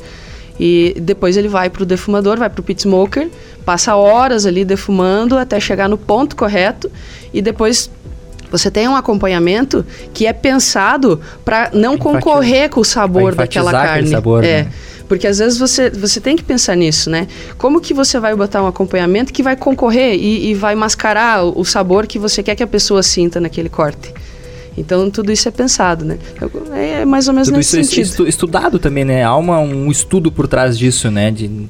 e 0.60 0.96
depois 1.00 1.38
ele 1.38 1.48
vai 1.48 1.70
para 1.70 1.84
o 1.84 1.86
defumador, 1.86 2.38
vai 2.38 2.50
para 2.50 2.60
o 2.60 2.64
pit 2.64 2.82
smoker, 2.82 3.30
passa 3.64 3.96
horas 3.96 4.46
ali 4.46 4.66
defumando 4.66 5.38
até 5.38 5.60
chegar 5.60 5.88
no 5.88 5.98
ponto 5.98 6.36
correto 6.36 6.92
e 7.34 7.42
depois 7.42 7.90
você 8.52 8.70
tem 8.70 8.88
um 8.88 8.96
acompanhamento 8.96 9.86
que 10.14 10.26
é 10.26 10.34
pensado 10.34 11.22
para 11.46 11.70
não 11.74 11.98
concorrer 11.98 12.70
com 12.70 12.82
o 12.82 12.86
sabor 12.86 13.36
daquela 13.36 13.72
carne. 13.72 14.10
Sabor, 14.10 14.44
é. 14.44 14.64
Né? 14.64 14.72
Porque 15.08 15.26
às 15.26 15.40
vezes 15.40 15.58
você, 15.58 15.90
você 15.90 16.20
tem 16.20 16.36
que 16.36 16.44
pensar 16.44 16.76
nisso, 16.76 17.10
né? 17.10 17.28
Como 17.58 17.82
que 17.82 17.96
você 17.96 18.20
vai 18.20 18.36
botar 18.36 18.62
um 18.62 18.68
acompanhamento 18.68 19.34
que 19.34 19.42
vai 19.42 19.56
concorrer 19.56 20.14
e, 20.14 20.52
e 20.52 20.54
vai 20.54 20.76
mascarar 20.76 21.44
o, 21.46 21.62
o 21.62 21.66
sabor 21.66 22.06
que 22.06 22.20
você 22.20 22.44
quer 22.44 22.54
que 22.56 22.62
a 22.62 22.68
pessoa 22.68 23.02
sinta 23.02 23.40
naquele 23.40 23.70
corte? 23.70 24.14
Então 24.80 25.10
tudo 25.12 25.32
isso 25.32 25.48
é 25.48 25.52
pensado, 25.52 26.06
né? 26.06 26.18
É, 26.74 27.02
é 27.02 27.06
mais 27.06 27.28
ou 27.28 27.34
menos 27.34 27.50
tudo 27.50 27.58
nesse 27.58 27.80
isso 27.80 27.94
é 27.94 28.04
sentido. 28.04 28.26
É 28.26 28.30
estudado 28.30 28.80
também, 28.80 29.06
né? 29.06 29.24
Há 29.24 29.36
uma, 29.36 29.60
um 29.60 29.92
estudo 29.92 30.32
por 30.32 30.48
trás 30.48 30.78
disso, 30.78 31.12
né? 31.12 31.30
De 31.30 31.70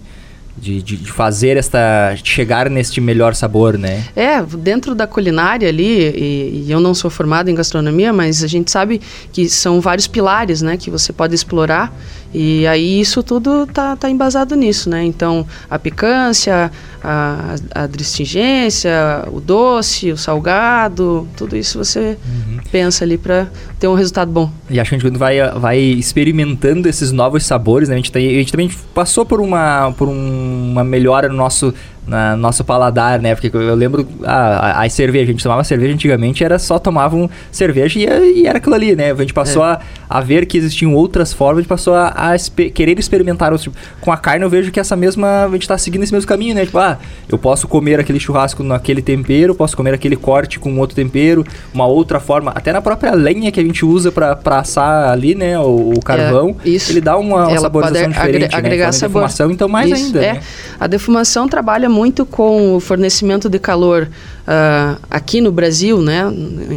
de, 0.59 0.81
de, 0.81 0.97
de, 0.97 1.11
fazer 1.11 1.57
esta. 1.57 2.15
chegar 2.23 2.69
neste 2.69 2.99
melhor 2.99 3.33
sabor, 3.33 3.77
né? 3.77 4.05
É, 4.15 4.41
dentro 4.41 4.93
da 4.93 5.07
culinária 5.07 5.67
ali, 5.69 6.09
e, 6.09 6.65
e, 6.65 6.71
eu 6.71 6.79
não 6.79 6.93
sou 6.93 7.09
formado 7.09 7.49
em 7.49 7.55
gastronomia, 7.55 8.11
mas 8.11 8.43
a 8.43 8.47
gente 8.47 8.69
sabe 8.69 9.01
que 9.31 9.47
são 9.47 9.79
vários 9.79 10.05
pilares, 10.05 10.61
né, 10.61 10.77
que 10.77 10.89
você 10.89 11.13
pode 11.13 11.33
explorar. 11.33 11.93
E 12.33 12.67
aí 12.67 12.99
isso 12.99 13.23
tudo 13.23 13.65
tá, 13.65 13.95
tá 13.95 14.09
embasado 14.09 14.55
nisso, 14.55 14.89
né? 14.89 15.03
Então, 15.03 15.45
a 15.69 15.79
picância, 15.79 16.71
a, 17.03 17.55
a 17.73 17.87
distingência, 17.87 18.91
o 19.31 19.39
doce, 19.39 20.11
o 20.11 20.17
salgado, 20.17 21.27
tudo 21.35 21.57
isso 21.57 21.77
você 21.77 22.17
uhum. 22.25 22.59
pensa 22.71 23.03
ali 23.03 23.17
para 23.17 23.47
ter 23.79 23.87
um 23.87 23.95
resultado 23.95 24.31
bom. 24.31 24.51
E 24.69 24.79
acho 24.79 24.89
que 24.89 24.95
a 24.95 24.99
gente 24.99 25.17
vai, 25.17 25.37
vai 25.51 25.79
experimentando 25.79 26.87
esses 26.87 27.11
novos 27.11 27.45
sabores, 27.45 27.89
né? 27.89 27.95
A 27.95 27.97
gente, 27.97 28.11
tem, 28.11 28.27
a 28.27 28.39
gente 28.39 28.51
também 28.51 28.69
passou 28.93 29.25
por 29.25 29.41
uma, 29.41 29.91
por 29.97 30.07
uma 30.07 30.83
melhora 30.83 31.29
no 31.29 31.35
nosso 31.35 31.73
na 32.09 32.35
nosso 32.35 32.63
paladar, 32.63 33.21
né? 33.21 33.35
Porque 33.35 33.55
eu 33.55 33.75
lembro 33.75 34.07
ah, 34.23 34.81
as 34.83 34.91
cervejas, 34.93 35.29
a 35.29 35.31
gente 35.31 35.43
tomava 35.43 35.63
cerveja 35.63 35.93
antigamente, 35.93 36.43
era 36.43 36.57
só 36.57 36.79
tomavam 36.79 37.29
cerveja 37.51 37.99
e, 37.99 38.41
e 38.41 38.47
era 38.47 38.57
aquilo 38.57 38.75
ali, 38.75 38.95
né? 38.95 39.11
A 39.11 39.15
gente 39.15 39.33
passou 39.33 39.63
é. 39.63 39.67
a, 39.67 39.79
a, 40.09 40.21
ver 40.21 40.45
que 40.47 40.57
existiam 40.57 40.93
outras 40.95 41.31
formas, 41.31 41.59
a 41.59 41.61
gente 41.61 41.69
passou 41.69 41.93
a, 41.93 42.07
a 42.07 42.35
querer 42.73 42.99
experimentar 42.99 43.51
outros. 43.51 43.71
Tipo, 43.71 43.77
com 44.01 44.11
a 44.11 44.17
carne 44.17 44.43
eu 44.43 44.49
vejo 44.49 44.71
que 44.71 44.79
essa 44.79 44.95
mesma, 44.95 45.45
a 45.45 45.49
gente 45.51 45.67
tá 45.67 45.77
seguindo 45.77 46.03
esse 46.03 46.11
mesmo 46.11 46.27
caminho, 46.27 46.55
né? 46.55 46.65
Tipo, 46.65 46.79
ah, 46.79 46.97
eu 47.29 47.37
posso 47.37 47.67
comer 47.67 47.99
aquele 47.99 48.19
churrasco 48.19 48.63
naquele 48.63 49.01
tempero, 49.01 49.53
posso 49.53 49.77
comer 49.77 49.93
aquele 49.93 50.15
corte 50.15 50.59
com 50.59 50.75
outro 50.79 50.95
tempero, 50.95 51.45
uma 51.73 51.85
outra 51.85 52.19
forma, 52.19 52.51
até 52.55 52.73
na 52.73 52.81
própria 52.81 53.13
lenha 53.13 53.51
que 53.51 53.59
a 53.59 53.63
gente 53.63 53.85
usa 53.85 54.11
para 54.11 54.59
assar 54.59 55.11
ali, 55.11 55.35
né? 55.35 55.59
O, 55.59 55.93
o 55.95 56.01
carvão, 56.01 56.55
é, 56.65 56.69
isso. 56.69 56.91
ele 56.91 57.01
dá 57.01 57.15
uma, 57.17 57.47
uma 57.47 57.59
saborização 57.59 58.09
diferente, 58.09 58.43
agre 58.45 58.55
agregar 58.55 58.85
né? 58.87 58.91
sabor. 58.91 59.21
Defumação, 59.21 59.51
então 59.51 59.67
mais 59.67 59.91
isso, 59.91 60.05
ainda, 60.05 60.23
é. 60.23 60.33
né? 60.33 60.41
A 60.79 60.87
defumação 60.87 61.47
trabalha 61.47 61.89
muito 61.89 61.98
muito 61.99 62.25
com 62.25 62.77
o 62.77 62.79
fornecimento 62.79 63.49
de 63.49 63.59
calor 63.59 64.07
uh, 64.07 64.97
aqui 65.09 65.41
no 65.41 65.51
Brasil, 65.51 66.01
né? 66.01 66.23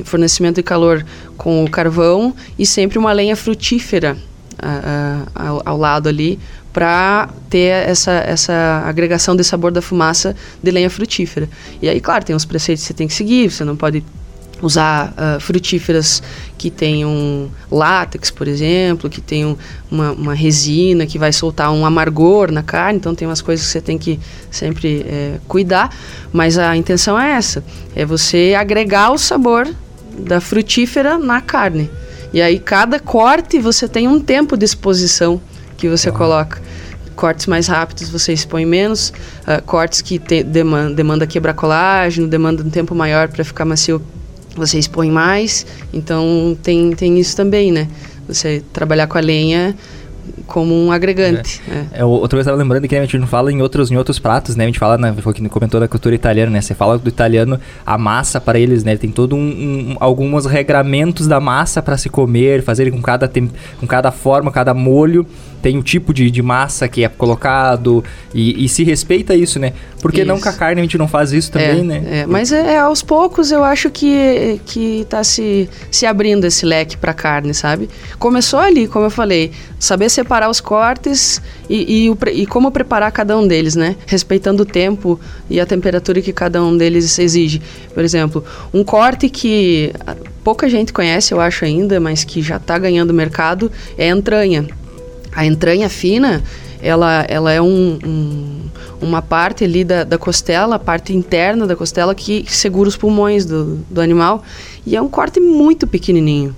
Fornecimento 0.04 0.56
de 0.56 0.64
calor 0.64 1.06
com 1.36 1.64
o 1.64 1.70
carvão 1.70 2.34
e 2.58 2.66
sempre 2.66 2.98
uma 2.98 3.12
lenha 3.12 3.36
frutífera 3.36 4.16
uh, 4.54 5.30
ao, 5.32 5.62
ao 5.64 5.78
lado 5.78 6.08
ali 6.08 6.40
para 6.72 7.28
ter 7.48 7.88
essa, 7.88 8.10
essa 8.10 8.82
agregação 8.84 9.36
de 9.36 9.44
sabor 9.44 9.70
da 9.70 9.80
fumaça 9.80 10.34
de 10.60 10.70
lenha 10.72 10.90
frutífera. 10.90 11.48
E 11.80 11.88
aí, 11.88 12.00
claro, 12.00 12.24
tem 12.24 12.34
os 12.34 12.44
preceitos 12.44 12.82
que 12.82 12.88
você 12.88 12.94
tem 12.94 13.06
que 13.06 13.14
seguir, 13.14 13.48
você 13.48 13.62
não 13.62 13.76
pode 13.76 14.02
usar 14.62 15.12
uh, 15.12 15.40
frutíferas 15.40 16.22
que 16.56 16.70
tenham 16.70 17.50
látex, 17.68 18.30
por 18.30 18.46
exemplo, 18.46 19.10
que 19.10 19.20
tenham 19.20 19.58
uma, 19.90 20.12
uma, 20.12 20.34
resina 20.34 21.04
que 21.04 21.18
vai 21.18 21.32
soltar 21.32 21.72
um 21.72 21.84
amargor 21.84 22.52
na 22.52 22.62
carne, 22.62 22.98
então 22.98 23.14
tem 23.14 23.26
umas 23.26 23.42
coisas 23.42 23.66
que 23.66 23.72
você 23.72 23.80
tem 23.80 23.98
que 23.98 24.20
sempre 24.50 25.04
é, 25.06 25.38
cuidar, 25.48 25.94
mas 26.32 26.56
a 26.56 26.76
intenção 26.76 27.18
é 27.18 27.32
essa, 27.32 27.64
é 27.96 28.06
você 28.06 28.54
agregar 28.56 29.10
o 29.10 29.18
sabor 29.18 29.68
da 30.16 30.40
frutífera 30.40 31.18
na 31.18 31.40
carne. 31.40 31.90
E 32.32 32.40
aí 32.40 32.58
cada 32.58 33.00
corte 33.00 33.58
você 33.58 33.88
tem 33.88 34.06
um 34.06 34.20
tempo 34.20 34.56
de 34.56 34.64
exposição 34.64 35.40
que 35.76 35.88
você 35.88 36.12
coloca. 36.12 36.62
Cortes 37.16 37.46
mais 37.46 37.66
rápidos 37.66 38.08
você 38.08 38.32
expõe 38.32 38.64
menos, 38.64 39.12
uh, 39.42 39.60
cortes 39.66 40.00
que 40.00 40.18
te, 40.18 40.44
demanda, 40.44 40.94
demanda 40.94 41.26
quebrar 41.26 41.54
colágeno, 41.54 42.28
demanda 42.28 42.62
um 42.62 42.70
tempo 42.70 42.94
maior 42.94 43.28
para 43.28 43.44
ficar 43.44 43.64
macio 43.64 44.00
você 44.54 44.78
expõe 44.78 45.10
mais, 45.10 45.66
então 45.92 46.56
tem, 46.62 46.92
tem 46.92 47.18
isso 47.18 47.36
também, 47.36 47.72
né? 47.72 47.88
Você 48.28 48.62
trabalhar 48.72 49.06
com 49.06 49.18
a 49.18 49.20
lenha 49.20 49.74
como 50.46 50.74
um 50.74 50.92
agregante. 50.92 51.60
É. 51.68 51.74
É. 51.74 51.86
é 52.00 52.04
outra 52.04 52.36
vez 52.36 52.46
eu 52.46 52.52
estava 52.52 52.56
lembrando 52.56 52.86
que 52.86 52.94
né, 52.94 53.00
a 53.00 53.04
gente 53.04 53.18
não 53.18 53.26
fala 53.26 53.50
em 53.50 53.60
outros, 53.60 53.90
em 53.90 53.96
outros 53.96 54.18
pratos, 54.18 54.56
né? 54.56 54.64
A 54.64 54.66
gente 54.66 54.78
fala, 54.78 54.96
né, 54.98 55.14
foi 55.20 55.34
que 55.34 55.48
comentou 55.48 55.80
da 55.80 55.88
cultura 55.88 56.14
italiana, 56.14 56.50
né? 56.50 56.60
Você 56.60 56.74
fala 56.74 56.98
do 56.98 57.08
italiano, 57.08 57.58
a 57.84 57.98
massa 57.98 58.40
para 58.40 58.58
eles, 58.58 58.84
né? 58.84 58.96
Tem 58.96 59.10
todo 59.10 59.34
um, 59.34 59.40
um 59.40 59.96
alguns 59.98 60.46
regramentos 60.46 61.26
da 61.26 61.40
massa 61.40 61.82
para 61.82 61.96
se 61.96 62.08
comer, 62.08 62.62
fazer 62.62 62.90
com 62.90 63.02
cada, 63.02 63.30
com 63.78 63.86
cada 63.86 64.10
forma, 64.10 64.50
cada 64.50 64.74
molho 64.74 65.26
tem 65.62 65.78
o 65.78 65.82
tipo 65.82 66.12
de, 66.12 66.30
de 66.30 66.42
massa 66.42 66.88
que 66.88 67.04
é 67.04 67.08
colocado 67.08 68.04
e, 68.34 68.64
e 68.64 68.68
se 68.68 68.82
respeita 68.82 69.34
isso, 69.34 69.60
né? 69.60 69.72
Porque 70.00 70.22
isso. 70.22 70.28
não 70.28 70.40
com 70.40 70.48
a 70.48 70.52
carne 70.52 70.80
a 70.80 70.84
gente 70.84 70.98
não 70.98 71.06
faz 71.06 71.32
isso 71.32 71.52
também, 71.52 71.80
é, 71.80 71.82
né? 71.82 72.02
É, 72.10 72.26
mas 72.26 72.50
é, 72.50 72.74
é, 72.74 72.78
aos 72.78 73.02
poucos 73.02 73.52
eu 73.52 73.62
acho 73.62 73.88
que, 73.88 74.60
que 74.66 75.06
tá 75.08 75.22
se, 75.22 75.70
se 75.90 76.04
abrindo 76.04 76.44
esse 76.44 76.66
leque 76.66 76.96
para 76.96 77.14
carne, 77.14 77.54
sabe? 77.54 77.88
Começou 78.18 78.58
ali, 78.58 78.88
como 78.88 79.06
eu 79.06 79.10
falei, 79.10 79.52
saber 79.78 80.10
separar 80.10 80.50
os 80.50 80.60
cortes 80.60 81.40
e, 81.70 82.08
e, 82.08 82.40
e 82.42 82.46
como 82.46 82.72
preparar 82.72 83.12
cada 83.12 83.38
um 83.38 83.46
deles, 83.46 83.76
né? 83.76 83.94
Respeitando 84.06 84.64
o 84.64 84.66
tempo 84.66 85.20
e 85.48 85.60
a 85.60 85.66
temperatura 85.66 86.20
que 86.20 86.32
cada 86.32 86.62
um 86.62 86.76
deles 86.76 87.16
exige. 87.18 87.62
Por 87.94 88.02
exemplo, 88.02 88.44
um 88.74 88.82
corte 88.82 89.28
que 89.28 89.92
pouca 90.42 90.68
gente 90.68 90.92
conhece, 90.92 91.32
eu 91.32 91.40
acho 91.40 91.64
ainda, 91.64 92.00
mas 92.00 92.24
que 92.24 92.42
já 92.42 92.56
está 92.56 92.76
ganhando 92.76 93.14
mercado, 93.14 93.70
é 93.96 94.10
a 94.10 94.16
entranha. 94.16 94.66
A 95.34 95.46
entranha 95.46 95.88
fina, 95.88 96.42
ela, 96.82 97.24
ela 97.28 97.52
é 97.52 97.60
um, 97.60 97.98
um, 98.04 98.60
uma 99.00 99.22
parte 99.22 99.64
ali 99.64 99.84
da, 99.84 100.04
da 100.04 100.18
costela, 100.18 100.76
a 100.76 100.78
parte 100.78 101.14
interna 101.14 101.66
da 101.66 101.76
costela 101.76 102.14
que 102.14 102.44
segura 102.48 102.88
os 102.88 102.96
pulmões 102.96 103.44
do, 103.44 103.76
do 103.88 104.00
animal. 104.00 104.42
E 104.86 104.96
é 104.96 105.00
um 105.00 105.08
corte 105.08 105.40
muito 105.40 105.86
pequenininho. 105.86 106.54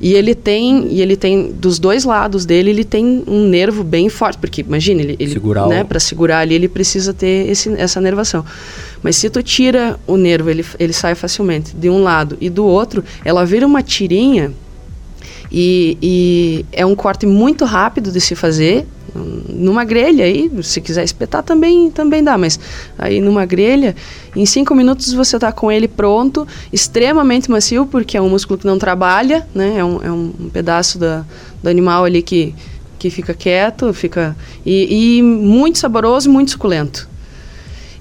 E 0.00 0.12
ele 0.12 0.34
tem, 0.34 0.88
e 0.88 1.00
ele 1.00 1.16
tem 1.16 1.50
dos 1.50 1.78
dois 1.78 2.04
lados 2.04 2.44
dele, 2.44 2.70
ele 2.70 2.84
tem 2.84 3.24
um 3.26 3.48
nervo 3.48 3.82
bem 3.82 4.08
forte, 4.08 4.36
porque 4.38 4.60
imagina, 4.60 5.00
ele, 5.00 5.16
ele 5.18 5.32
segurar 5.32 5.66
né, 5.68 5.84
para 5.84 5.98
segurar 5.98 6.40
ali, 6.40 6.54
ele 6.54 6.68
precisa 6.68 7.14
ter 7.14 7.48
esse, 7.48 7.72
essa 7.74 8.00
nervação. 8.00 8.44
Mas 9.02 9.16
se 9.16 9.30
tu 9.30 9.42
tira 9.42 9.98
o 10.06 10.16
nervo, 10.16 10.50
ele, 10.50 10.64
ele 10.78 10.92
sai 10.92 11.14
facilmente 11.14 11.74
de 11.74 11.88
um 11.88 12.02
lado 12.02 12.36
e 12.40 12.50
do 12.50 12.66
outro, 12.66 13.02
ela 13.24 13.44
vira 13.46 13.66
uma 13.66 13.82
tirinha 13.82 14.52
e, 15.50 15.96
e 16.02 16.66
é 16.72 16.84
um 16.84 16.94
corte 16.94 17.26
muito 17.26 17.64
rápido 17.64 18.10
de 18.10 18.20
se 18.20 18.34
fazer, 18.34 18.86
numa 19.48 19.84
grelha 19.84 20.24
aí, 20.24 20.50
se 20.62 20.80
quiser 20.80 21.04
espetar 21.04 21.42
também, 21.42 21.90
também 21.90 22.22
dá, 22.22 22.36
mas 22.36 22.58
aí 22.98 23.20
numa 23.20 23.44
grelha, 23.44 23.94
em 24.34 24.44
cinco 24.44 24.74
minutos 24.74 25.12
você 25.12 25.36
está 25.36 25.50
com 25.52 25.70
ele 25.70 25.88
pronto, 25.88 26.46
extremamente 26.72 27.50
macio, 27.50 27.86
porque 27.86 28.16
é 28.16 28.22
um 28.22 28.28
músculo 28.28 28.58
que 28.58 28.66
não 28.66 28.78
trabalha, 28.78 29.46
né? 29.54 29.78
É 29.78 29.84
um, 29.84 30.02
é 30.02 30.12
um 30.12 30.32
pedaço 30.52 30.98
da, 30.98 31.24
do 31.62 31.68
animal 31.68 32.04
ali 32.04 32.22
que, 32.22 32.54
que 32.98 33.10
fica 33.10 33.32
quieto, 33.32 33.92
fica 33.92 34.36
e, 34.64 35.18
e 35.18 35.22
muito 35.22 35.78
saboroso, 35.78 36.30
muito 36.30 36.50
suculento. 36.50 37.08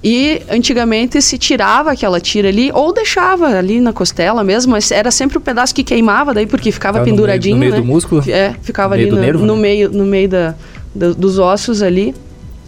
E 0.07 0.43
antigamente 0.51 1.19
se 1.19 1.35
tirava 1.35 1.91
aquela 1.91 2.19
tira 2.19 2.47
ali, 2.47 2.69
ou 2.71 2.93
deixava 2.93 3.47
ali 3.47 3.81
na 3.81 3.91
costela 3.91 4.43
mesmo, 4.43 4.73
mas 4.73 4.91
era 4.91 5.09
sempre 5.09 5.35
o 5.35 5.39
um 5.39 5.43
pedaço 5.43 5.73
que 5.73 5.83
queimava 5.83 6.31
daí, 6.31 6.45
porque 6.45 6.71
ficava 6.71 6.99
Tava 6.99 7.09
penduradinho. 7.09 7.55
No 7.55 7.59
meio, 7.59 7.71
no 7.71 7.77
meio 7.77 7.83
né? 7.83 7.89
do 7.89 7.91
músculo? 7.91 8.23
É, 8.29 8.53
ficava 8.61 8.95
no 8.95 9.01
ali 9.01 9.09
no, 9.09 9.17
nervo, 9.17 9.43
no 9.43 9.55
né? 9.55 9.61
meio, 9.63 9.89
no 9.89 10.05
meio 10.05 10.29
da, 10.29 10.53
da, 10.93 11.11
dos 11.11 11.39
ossos 11.39 11.81
ali. 11.81 12.13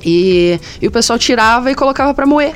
E, 0.04 0.60
e 0.82 0.88
o 0.88 0.92
pessoal 0.92 1.20
tirava 1.20 1.70
e 1.70 1.76
colocava 1.76 2.12
para 2.12 2.26
moer. 2.26 2.56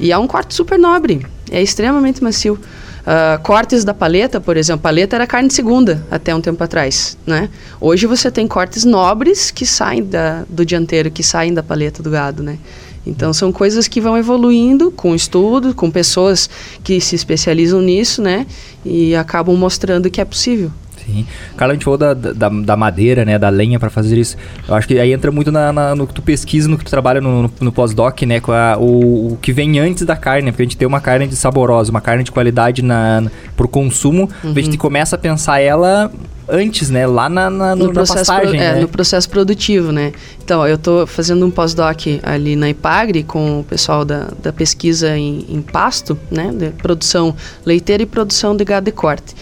E 0.00 0.10
é 0.10 0.18
um 0.18 0.26
corte 0.26 0.52
super 0.52 0.76
nobre. 0.80 1.24
é 1.48 1.62
extremamente 1.62 2.20
macio. 2.24 2.54
Uh, 2.54 3.40
cortes 3.40 3.84
da 3.84 3.94
paleta, 3.94 4.40
por 4.40 4.56
exemplo, 4.56 4.82
paleta 4.82 5.14
era 5.14 5.28
carne 5.28 5.46
de 5.46 5.54
segunda 5.54 6.04
até 6.10 6.34
um 6.34 6.40
tempo 6.40 6.64
atrás, 6.64 7.16
né? 7.24 7.48
Hoje 7.80 8.04
você 8.04 8.32
tem 8.32 8.48
cortes 8.48 8.84
nobres 8.84 9.52
que 9.52 9.64
saem 9.64 10.02
da, 10.02 10.42
do 10.48 10.66
dianteiro, 10.66 11.08
que 11.08 11.22
saem 11.22 11.54
da 11.54 11.62
paleta 11.62 12.02
do 12.02 12.10
gado, 12.10 12.42
né? 12.42 12.58
Então 13.06 13.32
são 13.32 13.52
coisas 13.52 13.86
que 13.86 14.00
vão 14.00 14.18
evoluindo 14.18 14.90
com 14.90 15.14
estudo, 15.14 15.74
com 15.74 15.90
pessoas 15.90 16.50
que 16.82 17.00
se 17.00 17.14
especializam 17.14 17.80
nisso, 17.80 18.20
né? 18.20 18.46
E 18.84 19.14
acabam 19.14 19.56
mostrando 19.56 20.10
que 20.10 20.20
é 20.20 20.24
possível. 20.24 20.72
Sim. 21.06 21.24
Carla, 21.56 21.72
a 21.72 21.74
gente 21.76 21.84
falou 21.84 21.96
da, 21.96 22.12
da, 22.12 22.48
da 22.48 22.76
madeira, 22.76 23.24
né? 23.24 23.38
Da 23.38 23.48
lenha 23.48 23.78
para 23.78 23.88
fazer 23.88 24.18
isso. 24.18 24.36
Eu 24.68 24.74
acho 24.74 24.88
que 24.88 24.98
aí 24.98 25.12
entra 25.12 25.30
muito 25.30 25.52
na, 25.52 25.72
na, 25.72 25.94
no 25.94 26.06
que 26.06 26.12
tu 26.12 26.20
pesquisa, 26.20 26.68
no 26.68 26.76
que 26.76 26.84
tu 26.84 26.90
trabalha 26.90 27.20
no, 27.20 27.44
no, 27.44 27.52
no 27.60 27.72
pós-doc, 27.72 28.22
né? 28.22 28.40
Com 28.40 28.52
a, 28.52 28.76
o, 28.76 29.32
o, 29.32 29.38
que 29.40 29.52
vem 29.52 29.78
antes 29.78 30.04
da 30.04 30.16
carne, 30.16 30.50
porque 30.50 30.62
a 30.62 30.64
gente 30.64 30.76
tem 30.76 30.86
uma 30.86 31.00
carne 31.00 31.28
de 31.28 31.36
saborosa, 31.36 31.90
uma 31.90 32.00
carne 32.00 32.24
de 32.24 32.32
qualidade 32.32 32.82
na, 32.82 33.20
na, 33.20 33.30
pro 33.56 33.68
consumo, 33.68 34.28
uhum. 34.42 34.52
a 34.56 34.60
gente 34.60 34.76
começa 34.76 35.16
a 35.16 35.18
pensar 35.18 35.60
ela 35.60 36.10
antes, 36.48 36.90
né? 36.90 37.06
Lá 37.06 37.28
na, 37.28 37.48
na, 37.48 37.76
no, 37.76 37.86
no 37.86 37.92
processo 37.92 38.32
pro, 38.34 38.48
é, 38.48 38.52
né? 38.52 38.80
no 38.80 38.88
processo 38.88 39.28
produtivo, 39.28 39.92
né? 39.92 40.12
Então, 40.42 40.66
eu 40.66 40.76
estou 40.76 41.06
fazendo 41.06 41.46
um 41.46 41.50
pós-doc 41.50 42.00
ali 42.22 42.56
na 42.56 42.68
Ipagre 42.70 43.22
com 43.22 43.60
o 43.60 43.64
pessoal 43.64 44.04
da, 44.04 44.28
da 44.42 44.52
pesquisa 44.52 45.16
em, 45.16 45.44
em 45.48 45.62
pasto, 45.62 46.18
né? 46.30 46.52
De 46.52 46.70
produção 46.70 47.34
leiteira 47.64 48.02
e 48.02 48.06
produção 48.06 48.56
de 48.56 48.64
gado 48.64 48.86
de 48.86 48.92
corte. 48.92 49.34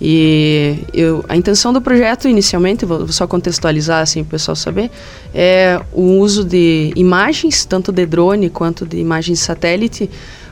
E 0.00 0.84
eu, 0.92 1.24
a 1.28 1.36
intenção 1.36 1.72
do 1.72 1.80
projeto, 1.80 2.28
inicialmente, 2.28 2.84
vou 2.84 3.08
só 3.08 3.26
contextualizar 3.26 4.00
assim 4.00 4.22
para 4.22 4.28
o 4.28 4.30
pessoal 4.30 4.54
saber, 4.54 4.90
é 5.34 5.80
o 5.92 6.18
uso 6.18 6.44
de 6.44 6.92
imagens, 6.94 7.64
tanto 7.64 7.90
de 7.90 8.06
drone 8.06 8.48
quanto 8.48 8.86
de 8.86 8.98
imagens 8.98 9.40
satélite, 9.40 10.08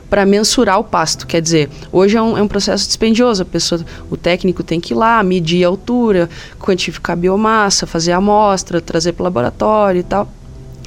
para 0.09 0.25
mensurar 0.25 0.79
o 0.79 0.83
pasto. 0.83 1.27
Quer 1.27 1.41
dizer, 1.41 1.69
hoje 1.91 2.17
é 2.17 2.21
um, 2.21 2.37
é 2.37 2.41
um, 2.41 2.47
processo 2.47 2.87
dispendioso. 2.87 3.41
A 3.43 3.45
pessoa, 3.45 3.85
o 4.09 4.17
técnico 4.17 4.63
tem 4.63 4.79
que 4.79 4.93
ir 4.93 4.95
lá, 4.95 5.21
medir 5.23 5.63
a 5.65 5.67
altura, 5.67 6.29
quantificar 6.59 7.13
a 7.13 7.19
biomassa, 7.19 7.85
fazer 7.85 8.13
a 8.13 8.17
amostra, 8.17 8.79
trazer 8.81 9.13
para 9.13 9.23
o 9.23 9.25
laboratório 9.25 9.99
e 9.99 10.03
tal. 10.03 10.31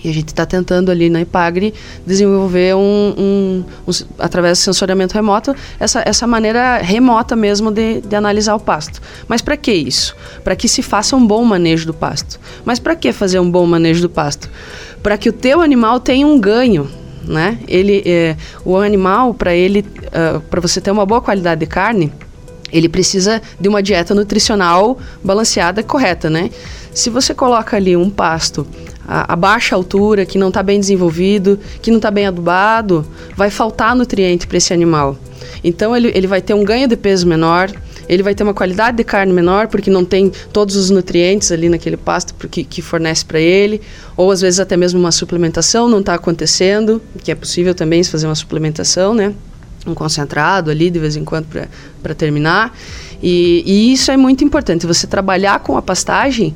E 0.03 0.09
a 0.09 0.13
gente 0.13 0.29
está 0.29 0.47
tentando 0.47 0.91
ali 0.91 1.11
na 1.11 1.21
IPAGRE 1.21 1.75
desenvolver 2.07 2.75
um, 2.75 3.15
um, 3.19 3.65
um, 3.87 3.93
através 4.19 4.59
do 4.59 4.63
sensoriamento 4.63 5.15
remoto, 5.15 5.55
essa, 5.79 6.03
essa 6.07 6.27
maneira 6.27 6.79
remota 6.79 7.37
mesmo 7.37 7.71
de, 7.71 8.01
de 8.01 8.17
analisar 8.17 8.55
o 8.55 8.61
pasto. 8.61 9.01
Mas 9.29 9.43
para 9.43 9.57
que 9.57 9.73
isso? 9.73 10.17
Para 10.43 10.57
que 10.57 10.69
se 10.69 10.83
faça 10.83 11.15
um 11.15 11.27
bom 11.27 11.45
manejo 11.45 11.87
do 11.87 11.95
pasto. 11.95 12.41
Mas 12.65 12.79
para 12.79 12.97
que 12.97 13.13
fazer 13.13 13.39
um 13.39 13.51
bom 13.51 13.67
manejo 13.67 14.01
do 14.01 14.09
pasto? 14.09 14.49
Para 15.03 15.19
que 15.19 15.29
o 15.29 15.33
teu 15.33 15.61
animal 15.61 16.01
tenha 16.01 16.27
um 16.27 16.39
ganho, 16.39 16.91
né? 17.25 17.59
Ele, 17.69 18.03
é, 18.07 18.37
o 18.65 18.77
animal, 18.77 19.35
para 19.35 19.55
ele, 19.55 19.81
uh, 19.81 20.37
ah, 20.37 20.43
para 20.51 20.61
você 20.61 20.81
ter 20.81 20.91
uma 20.91 21.05
boa 21.05 21.21
qualidade 21.21 21.61
de 21.61 21.67
carne, 21.67 22.13
ele 22.73 22.89
precisa 22.89 23.43
de 23.59 23.69
uma 23.69 23.83
dieta 23.83 24.15
nutricional 24.15 24.99
balanceada 25.23 25.83
correta, 25.83 26.31
né? 26.31 26.51
Se 26.93 27.11
você 27.11 27.35
coloca 27.35 27.77
ali 27.77 27.97
um 27.97 28.11
pasto 28.11 28.67
a, 29.11 29.33
a 29.33 29.37
baixa 29.37 29.75
altura, 29.75 30.25
que 30.25 30.39
não 30.39 30.49
está 30.49 30.63
bem 30.63 30.79
desenvolvido, 30.79 31.59
que 31.83 31.91
não 31.91 31.99
está 31.99 32.13
bem 32.13 32.29
adubado, 32.29 33.05
vai 33.37 33.51
faltar 33.51 33.97
nutriente 33.97 34.47
para 34.47 34.57
esse 34.57 34.73
animal. 34.73 35.19
Então 35.65 35.97
ele, 35.97 36.13
ele 36.15 36.29
vai 36.29 36.41
ter 36.41 36.55
um 36.55 36.63
ganho 36.63 36.87
de 36.87 36.97
peso 36.97 37.27
menor, 37.27 37.69
ele 38.09 38.23
vai 38.23 38.37
ter 38.37 38.45
uma 38.45 38.55
qualidade 38.55 38.97
de 38.97 39.03
carne 39.03 39.33
menor, 39.33 39.67
porque 39.67 39.91
não 39.91 40.05
tem 40.05 40.31
todos 40.53 40.77
os 40.77 40.91
nutrientes 40.91 41.51
ali 41.51 41.69
naquele 41.69 41.97
pasto 41.97 42.35
que, 42.49 42.63
que 42.63 42.81
fornece 42.81 43.25
para 43.25 43.41
ele, 43.41 43.81
ou 44.17 44.31
às 44.31 44.41
vezes 44.41 44.61
até 44.61 44.77
mesmo 44.77 45.01
uma 45.01 45.11
suplementação 45.11 45.89
não 45.89 45.99
está 45.99 46.15
acontecendo, 46.15 47.03
que 47.25 47.33
é 47.33 47.35
possível 47.35 47.75
também 47.75 48.01
se 48.05 48.11
fazer 48.11 48.27
uma 48.27 48.35
suplementação, 48.37 49.13
né? 49.13 49.35
Um 49.85 49.95
concentrado 49.95 50.71
ali 50.71 50.89
de 50.89 51.01
vez 51.01 51.17
em 51.17 51.25
quando 51.25 51.47
para 52.01 52.15
terminar. 52.15 52.77
E, 53.21 53.65
e 53.67 53.93
isso 53.93 54.13
é 54.13 54.17
muito 54.17 54.45
importante, 54.45 54.87
você 54.87 55.07
trabalhar 55.07 55.59
com 55.61 55.77
a 55.77 55.83
pastagem 55.83 56.55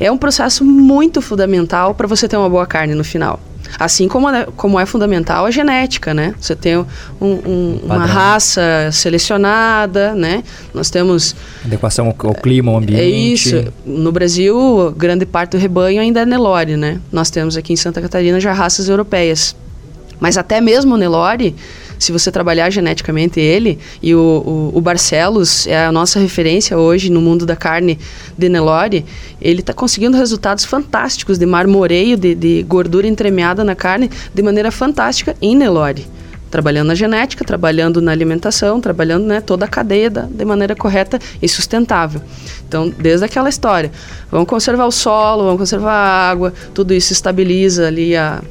é 0.00 0.10
um 0.10 0.16
processo 0.16 0.64
muito 0.64 1.20
fundamental 1.20 1.94
para 1.94 2.06
você 2.06 2.26
ter 2.26 2.36
uma 2.36 2.48
boa 2.48 2.66
carne 2.66 2.94
no 2.94 3.04
final. 3.04 3.38
Assim 3.78 4.08
como 4.08 4.28
é, 4.28 4.46
como 4.56 4.80
é 4.80 4.86
fundamental 4.86 5.46
a 5.46 5.50
genética, 5.50 6.12
né? 6.12 6.34
Você 6.40 6.56
tem 6.56 6.76
um, 6.76 6.84
um, 7.20 7.80
uma 7.84 8.04
raça 8.04 8.90
selecionada, 8.90 10.12
né? 10.14 10.42
Nós 10.74 10.90
temos... 10.90 11.36
Adequação 11.64 12.06
ao, 12.06 12.28
ao 12.28 12.34
clima, 12.34 12.72
ao 12.72 12.78
ambiente. 12.78 13.00
É 13.00 13.08
isso. 13.08 13.72
No 13.86 14.10
Brasil, 14.10 14.92
grande 14.96 15.24
parte 15.24 15.52
do 15.52 15.58
rebanho 15.58 16.00
ainda 16.00 16.20
é 16.20 16.26
Nelore, 16.26 16.76
né? 16.76 17.00
Nós 17.12 17.30
temos 17.30 17.56
aqui 17.56 17.72
em 17.72 17.76
Santa 17.76 18.00
Catarina 18.00 18.40
já 18.40 18.52
raças 18.52 18.88
europeias. 18.88 19.54
Mas 20.18 20.36
até 20.36 20.60
mesmo 20.60 20.94
o 20.94 20.98
Nelore 20.98 21.54
se 22.00 22.10
você 22.10 22.32
trabalhar 22.32 22.70
geneticamente 22.70 23.38
ele, 23.38 23.78
e 24.02 24.14
o, 24.14 24.18
o, 24.72 24.78
o 24.78 24.80
Barcelos 24.80 25.66
é 25.66 25.84
a 25.84 25.92
nossa 25.92 26.18
referência 26.18 26.76
hoje 26.78 27.10
no 27.10 27.20
mundo 27.20 27.44
da 27.44 27.54
carne 27.54 27.98
de 28.36 28.48
Nelore, 28.48 29.04
ele 29.40 29.60
está 29.60 29.74
conseguindo 29.74 30.16
resultados 30.16 30.64
fantásticos 30.64 31.38
de 31.38 31.44
marmoreio, 31.44 32.16
de, 32.16 32.34
de 32.34 32.62
gordura 32.62 33.06
entremeada 33.06 33.62
na 33.62 33.76
carne, 33.76 34.10
de 34.34 34.42
maneira 34.42 34.72
fantástica 34.72 35.36
em 35.42 35.54
Nelore 35.54 36.06
trabalhando 36.50 36.88
na 36.88 36.96
genética, 36.96 37.44
trabalhando 37.44 38.02
na 38.02 38.10
alimentação, 38.10 38.80
trabalhando 38.80 39.24
né, 39.24 39.40
toda 39.40 39.66
a 39.66 39.68
cadeia 39.68 40.10
da, 40.10 40.22
de 40.22 40.44
maneira 40.44 40.74
correta 40.74 41.16
e 41.40 41.48
sustentável. 41.48 42.20
Então, 42.66 42.88
desde 42.90 43.24
aquela 43.24 43.48
história, 43.48 43.92
vamos 44.30 44.48
conservar 44.48 44.86
o 44.86 44.90
solo, 44.90 45.44
vamos 45.44 45.60
conservar 45.60 45.92
a 45.92 46.28
água, 46.28 46.52
tudo 46.74 46.92
isso 46.92 47.12
estabiliza 47.12 47.86
ali 47.86 48.16
a, 48.16 48.42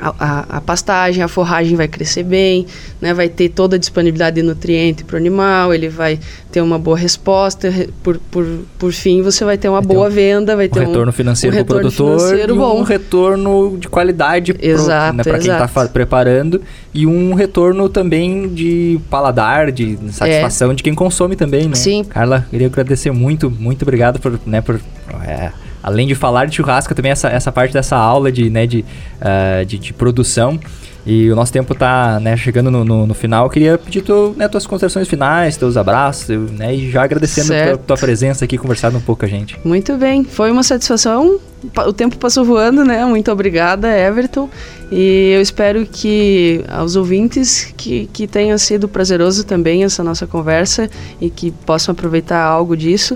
a, 0.00 0.14
a, 0.18 0.56
a, 0.56 0.60
pastagem, 0.60 1.22
a 1.22 1.28
forragem 1.28 1.76
vai 1.76 1.88
crescer 1.88 2.22
bem, 2.22 2.66
né? 3.00 3.12
vai 3.12 3.28
ter 3.28 3.48
toda 3.48 3.76
a 3.76 3.78
disponibilidade 3.78 4.36
de 4.36 4.42
nutriente 4.42 5.04
para 5.04 5.14
o 5.14 5.16
animal, 5.16 5.74
ele 5.74 5.88
vai 5.88 6.18
ter 6.50 6.60
uma 6.60 6.78
boa 6.78 6.96
resposta, 6.96 7.72
por, 8.02 8.18
por, 8.30 8.46
por 8.78 8.92
fim 8.92 9.22
você 9.22 9.44
vai 9.44 9.58
ter 9.58 9.68
uma 9.68 9.80
vai 9.80 9.94
boa 9.94 10.06
ter 10.06 10.12
um, 10.12 10.14
venda, 10.14 10.56
vai 10.56 10.68
ter 10.68 10.80
um 10.80 10.86
retorno 10.86 11.12
financeiro 11.12 11.56
um 11.56 11.64
para 11.64 11.76
o 11.76 11.80
produtor 11.80 12.38
e 12.38 12.46
bom. 12.46 12.80
um 12.80 12.82
retorno 12.82 13.76
de 13.78 13.88
qualidade 13.88 14.54
para 14.54 15.12
né, 15.12 15.22
quem 15.24 15.36
está 15.36 15.68
preparando 15.88 16.62
e 16.94 17.06
um 17.06 17.34
retorno 17.34 17.88
também 17.88 18.48
de 18.48 18.98
paladar, 19.10 19.70
de 19.70 19.98
satisfação 20.10 20.70
é. 20.70 20.74
de 20.74 20.82
quem 20.82 20.94
consome 20.94 21.36
também, 21.36 21.68
né? 21.68 21.74
Sim. 21.74 22.04
Carla, 22.04 22.46
queria 22.50 22.66
agradecer 22.66 23.10
muito, 23.10 23.50
muito 23.50 23.82
obrigado 23.82 24.18
por, 24.18 24.40
né, 24.46 24.60
por 24.60 24.80
é, 25.26 25.50
além 25.88 26.06
de 26.06 26.14
falar 26.14 26.46
de 26.46 26.54
churrasco, 26.54 26.94
também 26.94 27.10
essa, 27.10 27.28
essa 27.28 27.50
parte 27.50 27.72
dessa 27.72 27.96
aula 27.96 28.30
de, 28.30 28.50
né, 28.50 28.66
de, 28.66 28.84
uh, 29.20 29.64
de, 29.64 29.78
de, 29.78 29.92
produção. 29.94 30.60
E 31.06 31.30
o 31.30 31.34
nosso 31.34 31.50
tempo 31.50 31.72
está 31.72 32.20
né, 32.20 32.36
chegando 32.36 32.70
no, 32.70 32.84
no, 32.84 33.06
no, 33.06 33.14
final. 33.14 33.46
Eu 33.46 33.50
queria 33.50 33.78
pedir 33.78 34.02
tu, 34.02 34.34
né, 34.36 34.46
tuas 34.46 34.66
considerações 34.66 35.08
finais, 35.08 35.56
teus 35.56 35.78
abraços, 35.78 36.50
né, 36.50 36.74
e 36.74 36.90
já 36.90 37.02
agradecendo 37.02 37.54
a 37.54 37.66
tua, 37.68 37.78
tua, 37.78 37.96
presença 37.96 38.44
aqui, 38.44 38.58
conversando 38.58 38.98
um 38.98 39.00
pouco 39.00 39.20
com 39.20 39.26
a 39.26 39.28
gente. 39.28 39.58
Muito 39.64 39.96
bem, 39.96 40.24
foi 40.24 40.50
uma 40.50 40.62
satisfação. 40.62 41.40
O 41.86 41.92
tempo 41.92 42.18
passou 42.18 42.44
voando, 42.44 42.84
né? 42.84 43.04
Muito 43.04 43.32
obrigada, 43.32 43.88
Everton. 43.88 44.48
E 44.92 45.32
eu 45.34 45.40
espero 45.40 45.86
que 45.86 46.62
aos 46.68 46.94
ouvintes 46.94 47.72
que, 47.76 48.08
que 48.12 48.28
tenha 48.28 48.56
sido 48.58 48.86
prazeroso 48.86 49.44
também 49.44 49.82
essa 49.82 50.04
nossa 50.04 50.26
conversa 50.26 50.88
e 51.20 51.28
que 51.30 51.50
possam 51.50 51.92
aproveitar 51.92 52.40
algo 52.44 52.76
disso. 52.76 53.14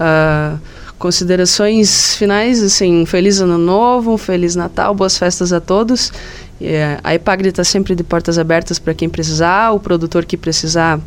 Uh, 0.00 0.58
Considerações 1.04 2.16
finais, 2.16 2.62
assim, 2.62 3.04
feliz 3.04 3.38
ano 3.38 3.58
novo, 3.58 4.14
um 4.14 4.16
feliz 4.16 4.56
Natal, 4.56 4.94
boas 4.94 5.18
festas 5.18 5.52
a 5.52 5.60
todos. 5.60 6.10
É, 6.58 6.96
a 7.04 7.14
Epagre 7.14 7.50
está 7.50 7.62
sempre 7.62 7.94
de 7.94 8.02
portas 8.02 8.38
abertas 8.38 8.78
para 8.78 8.94
quem 8.94 9.10
precisar, 9.10 9.72
o 9.72 9.78
produtor 9.78 10.24
que 10.24 10.34
precisar 10.34 10.98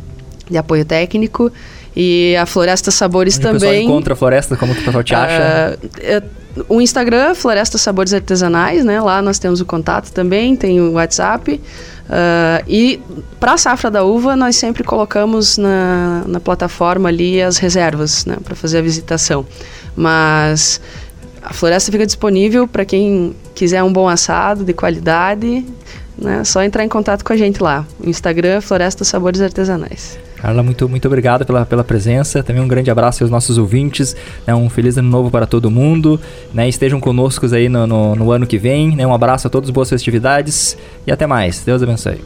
de 0.48 0.56
apoio 0.56 0.84
técnico. 0.84 1.50
E 1.96 2.36
a 2.36 2.46
Floresta 2.46 2.92
Sabores 2.92 3.38
Onde 3.38 3.42
também. 3.42 3.56
O 3.56 3.60
pessoal 3.60 3.82
encontra 3.82 4.12
a 4.12 4.16
Floresta, 4.16 4.56
como 4.56 4.72
que 4.72 4.82
o 4.82 4.84
pessoal 4.84 5.02
te 5.02 5.16
acha? 5.16 5.78
Uh, 5.82 6.74
o 6.76 6.80
Instagram, 6.80 7.34
Floresta 7.34 7.76
Sabores 7.76 8.14
Artesanais, 8.14 8.84
né? 8.84 9.00
Lá 9.00 9.20
nós 9.20 9.40
temos 9.40 9.60
o 9.60 9.64
contato 9.64 10.12
também, 10.12 10.54
tem 10.54 10.80
o 10.80 10.92
WhatsApp. 10.92 11.60
Uh, 12.08 12.64
e 12.68 13.00
para 13.40 13.54
a 13.54 13.58
safra 13.58 13.90
da 13.90 14.04
uva, 14.04 14.36
nós 14.36 14.54
sempre 14.54 14.84
colocamos 14.84 15.58
na, 15.58 16.22
na 16.24 16.38
plataforma 16.38 17.08
ali 17.08 17.42
as 17.42 17.56
reservas, 17.56 18.24
né? 18.24 18.36
Para 18.44 18.54
fazer 18.54 18.78
a 18.78 18.82
visitação. 18.82 19.44
Mas 19.98 20.80
a 21.42 21.52
floresta 21.52 21.90
fica 21.90 22.06
disponível 22.06 22.68
para 22.68 22.84
quem 22.84 23.34
quiser 23.52 23.82
um 23.82 23.92
bom 23.92 24.08
assado 24.08 24.64
de 24.64 24.72
qualidade, 24.72 25.66
né? 26.16 26.44
Só 26.44 26.62
entrar 26.62 26.84
em 26.84 26.88
contato 26.88 27.24
com 27.24 27.32
a 27.32 27.36
gente 27.36 27.60
lá. 27.60 27.84
Instagram 28.04 28.60
Floresta 28.60 29.04
Sabores 29.04 29.40
Artesanais. 29.40 30.16
Carla, 30.36 30.62
muito, 30.62 30.88
muito 30.88 31.06
obrigado 31.08 31.44
pela, 31.44 31.66
pela 31.66 31.82
presença. 31.82 32.44
Também 32.44 32.62
um 32.62 32.68
grande 32.68 32.92
abraço 32.92 33.24
aos 33.24 33.30
nossos 33.30 33.58
ouvintes. 33.58 34.14
Né? 34.46 34.54
Um 34.54 34.70
feliz 34.70 34.96
ano 34.96 35.08
novo 35.08 35.32
para 35.32 35.46
todo 35.46 35.68
mundo. 35.68 36.20
Né? 36.54 36.68
Estejam 36.68 37.00
conosco 37.00 37.52
aí 37.52 37.68
no, 37.68 37.88
no, 37.88 38.14
no 38.14 38.30
ano 38.30 38.46
que 38.46 38.56
vem. 38.56 38.94
Né? 38.94 39.04
Um 39.04 39.12
abraço 39.12 39.48
a 39.48 39.50
todos, 39.50 39.68
boas 39.70 39.90
festividades 39.90 40.78
e 41.04 41.10
até 41.10 41.26
mais. 41.26 41.64
Deus 41.64 41.82
abençoe. 41.82 42.20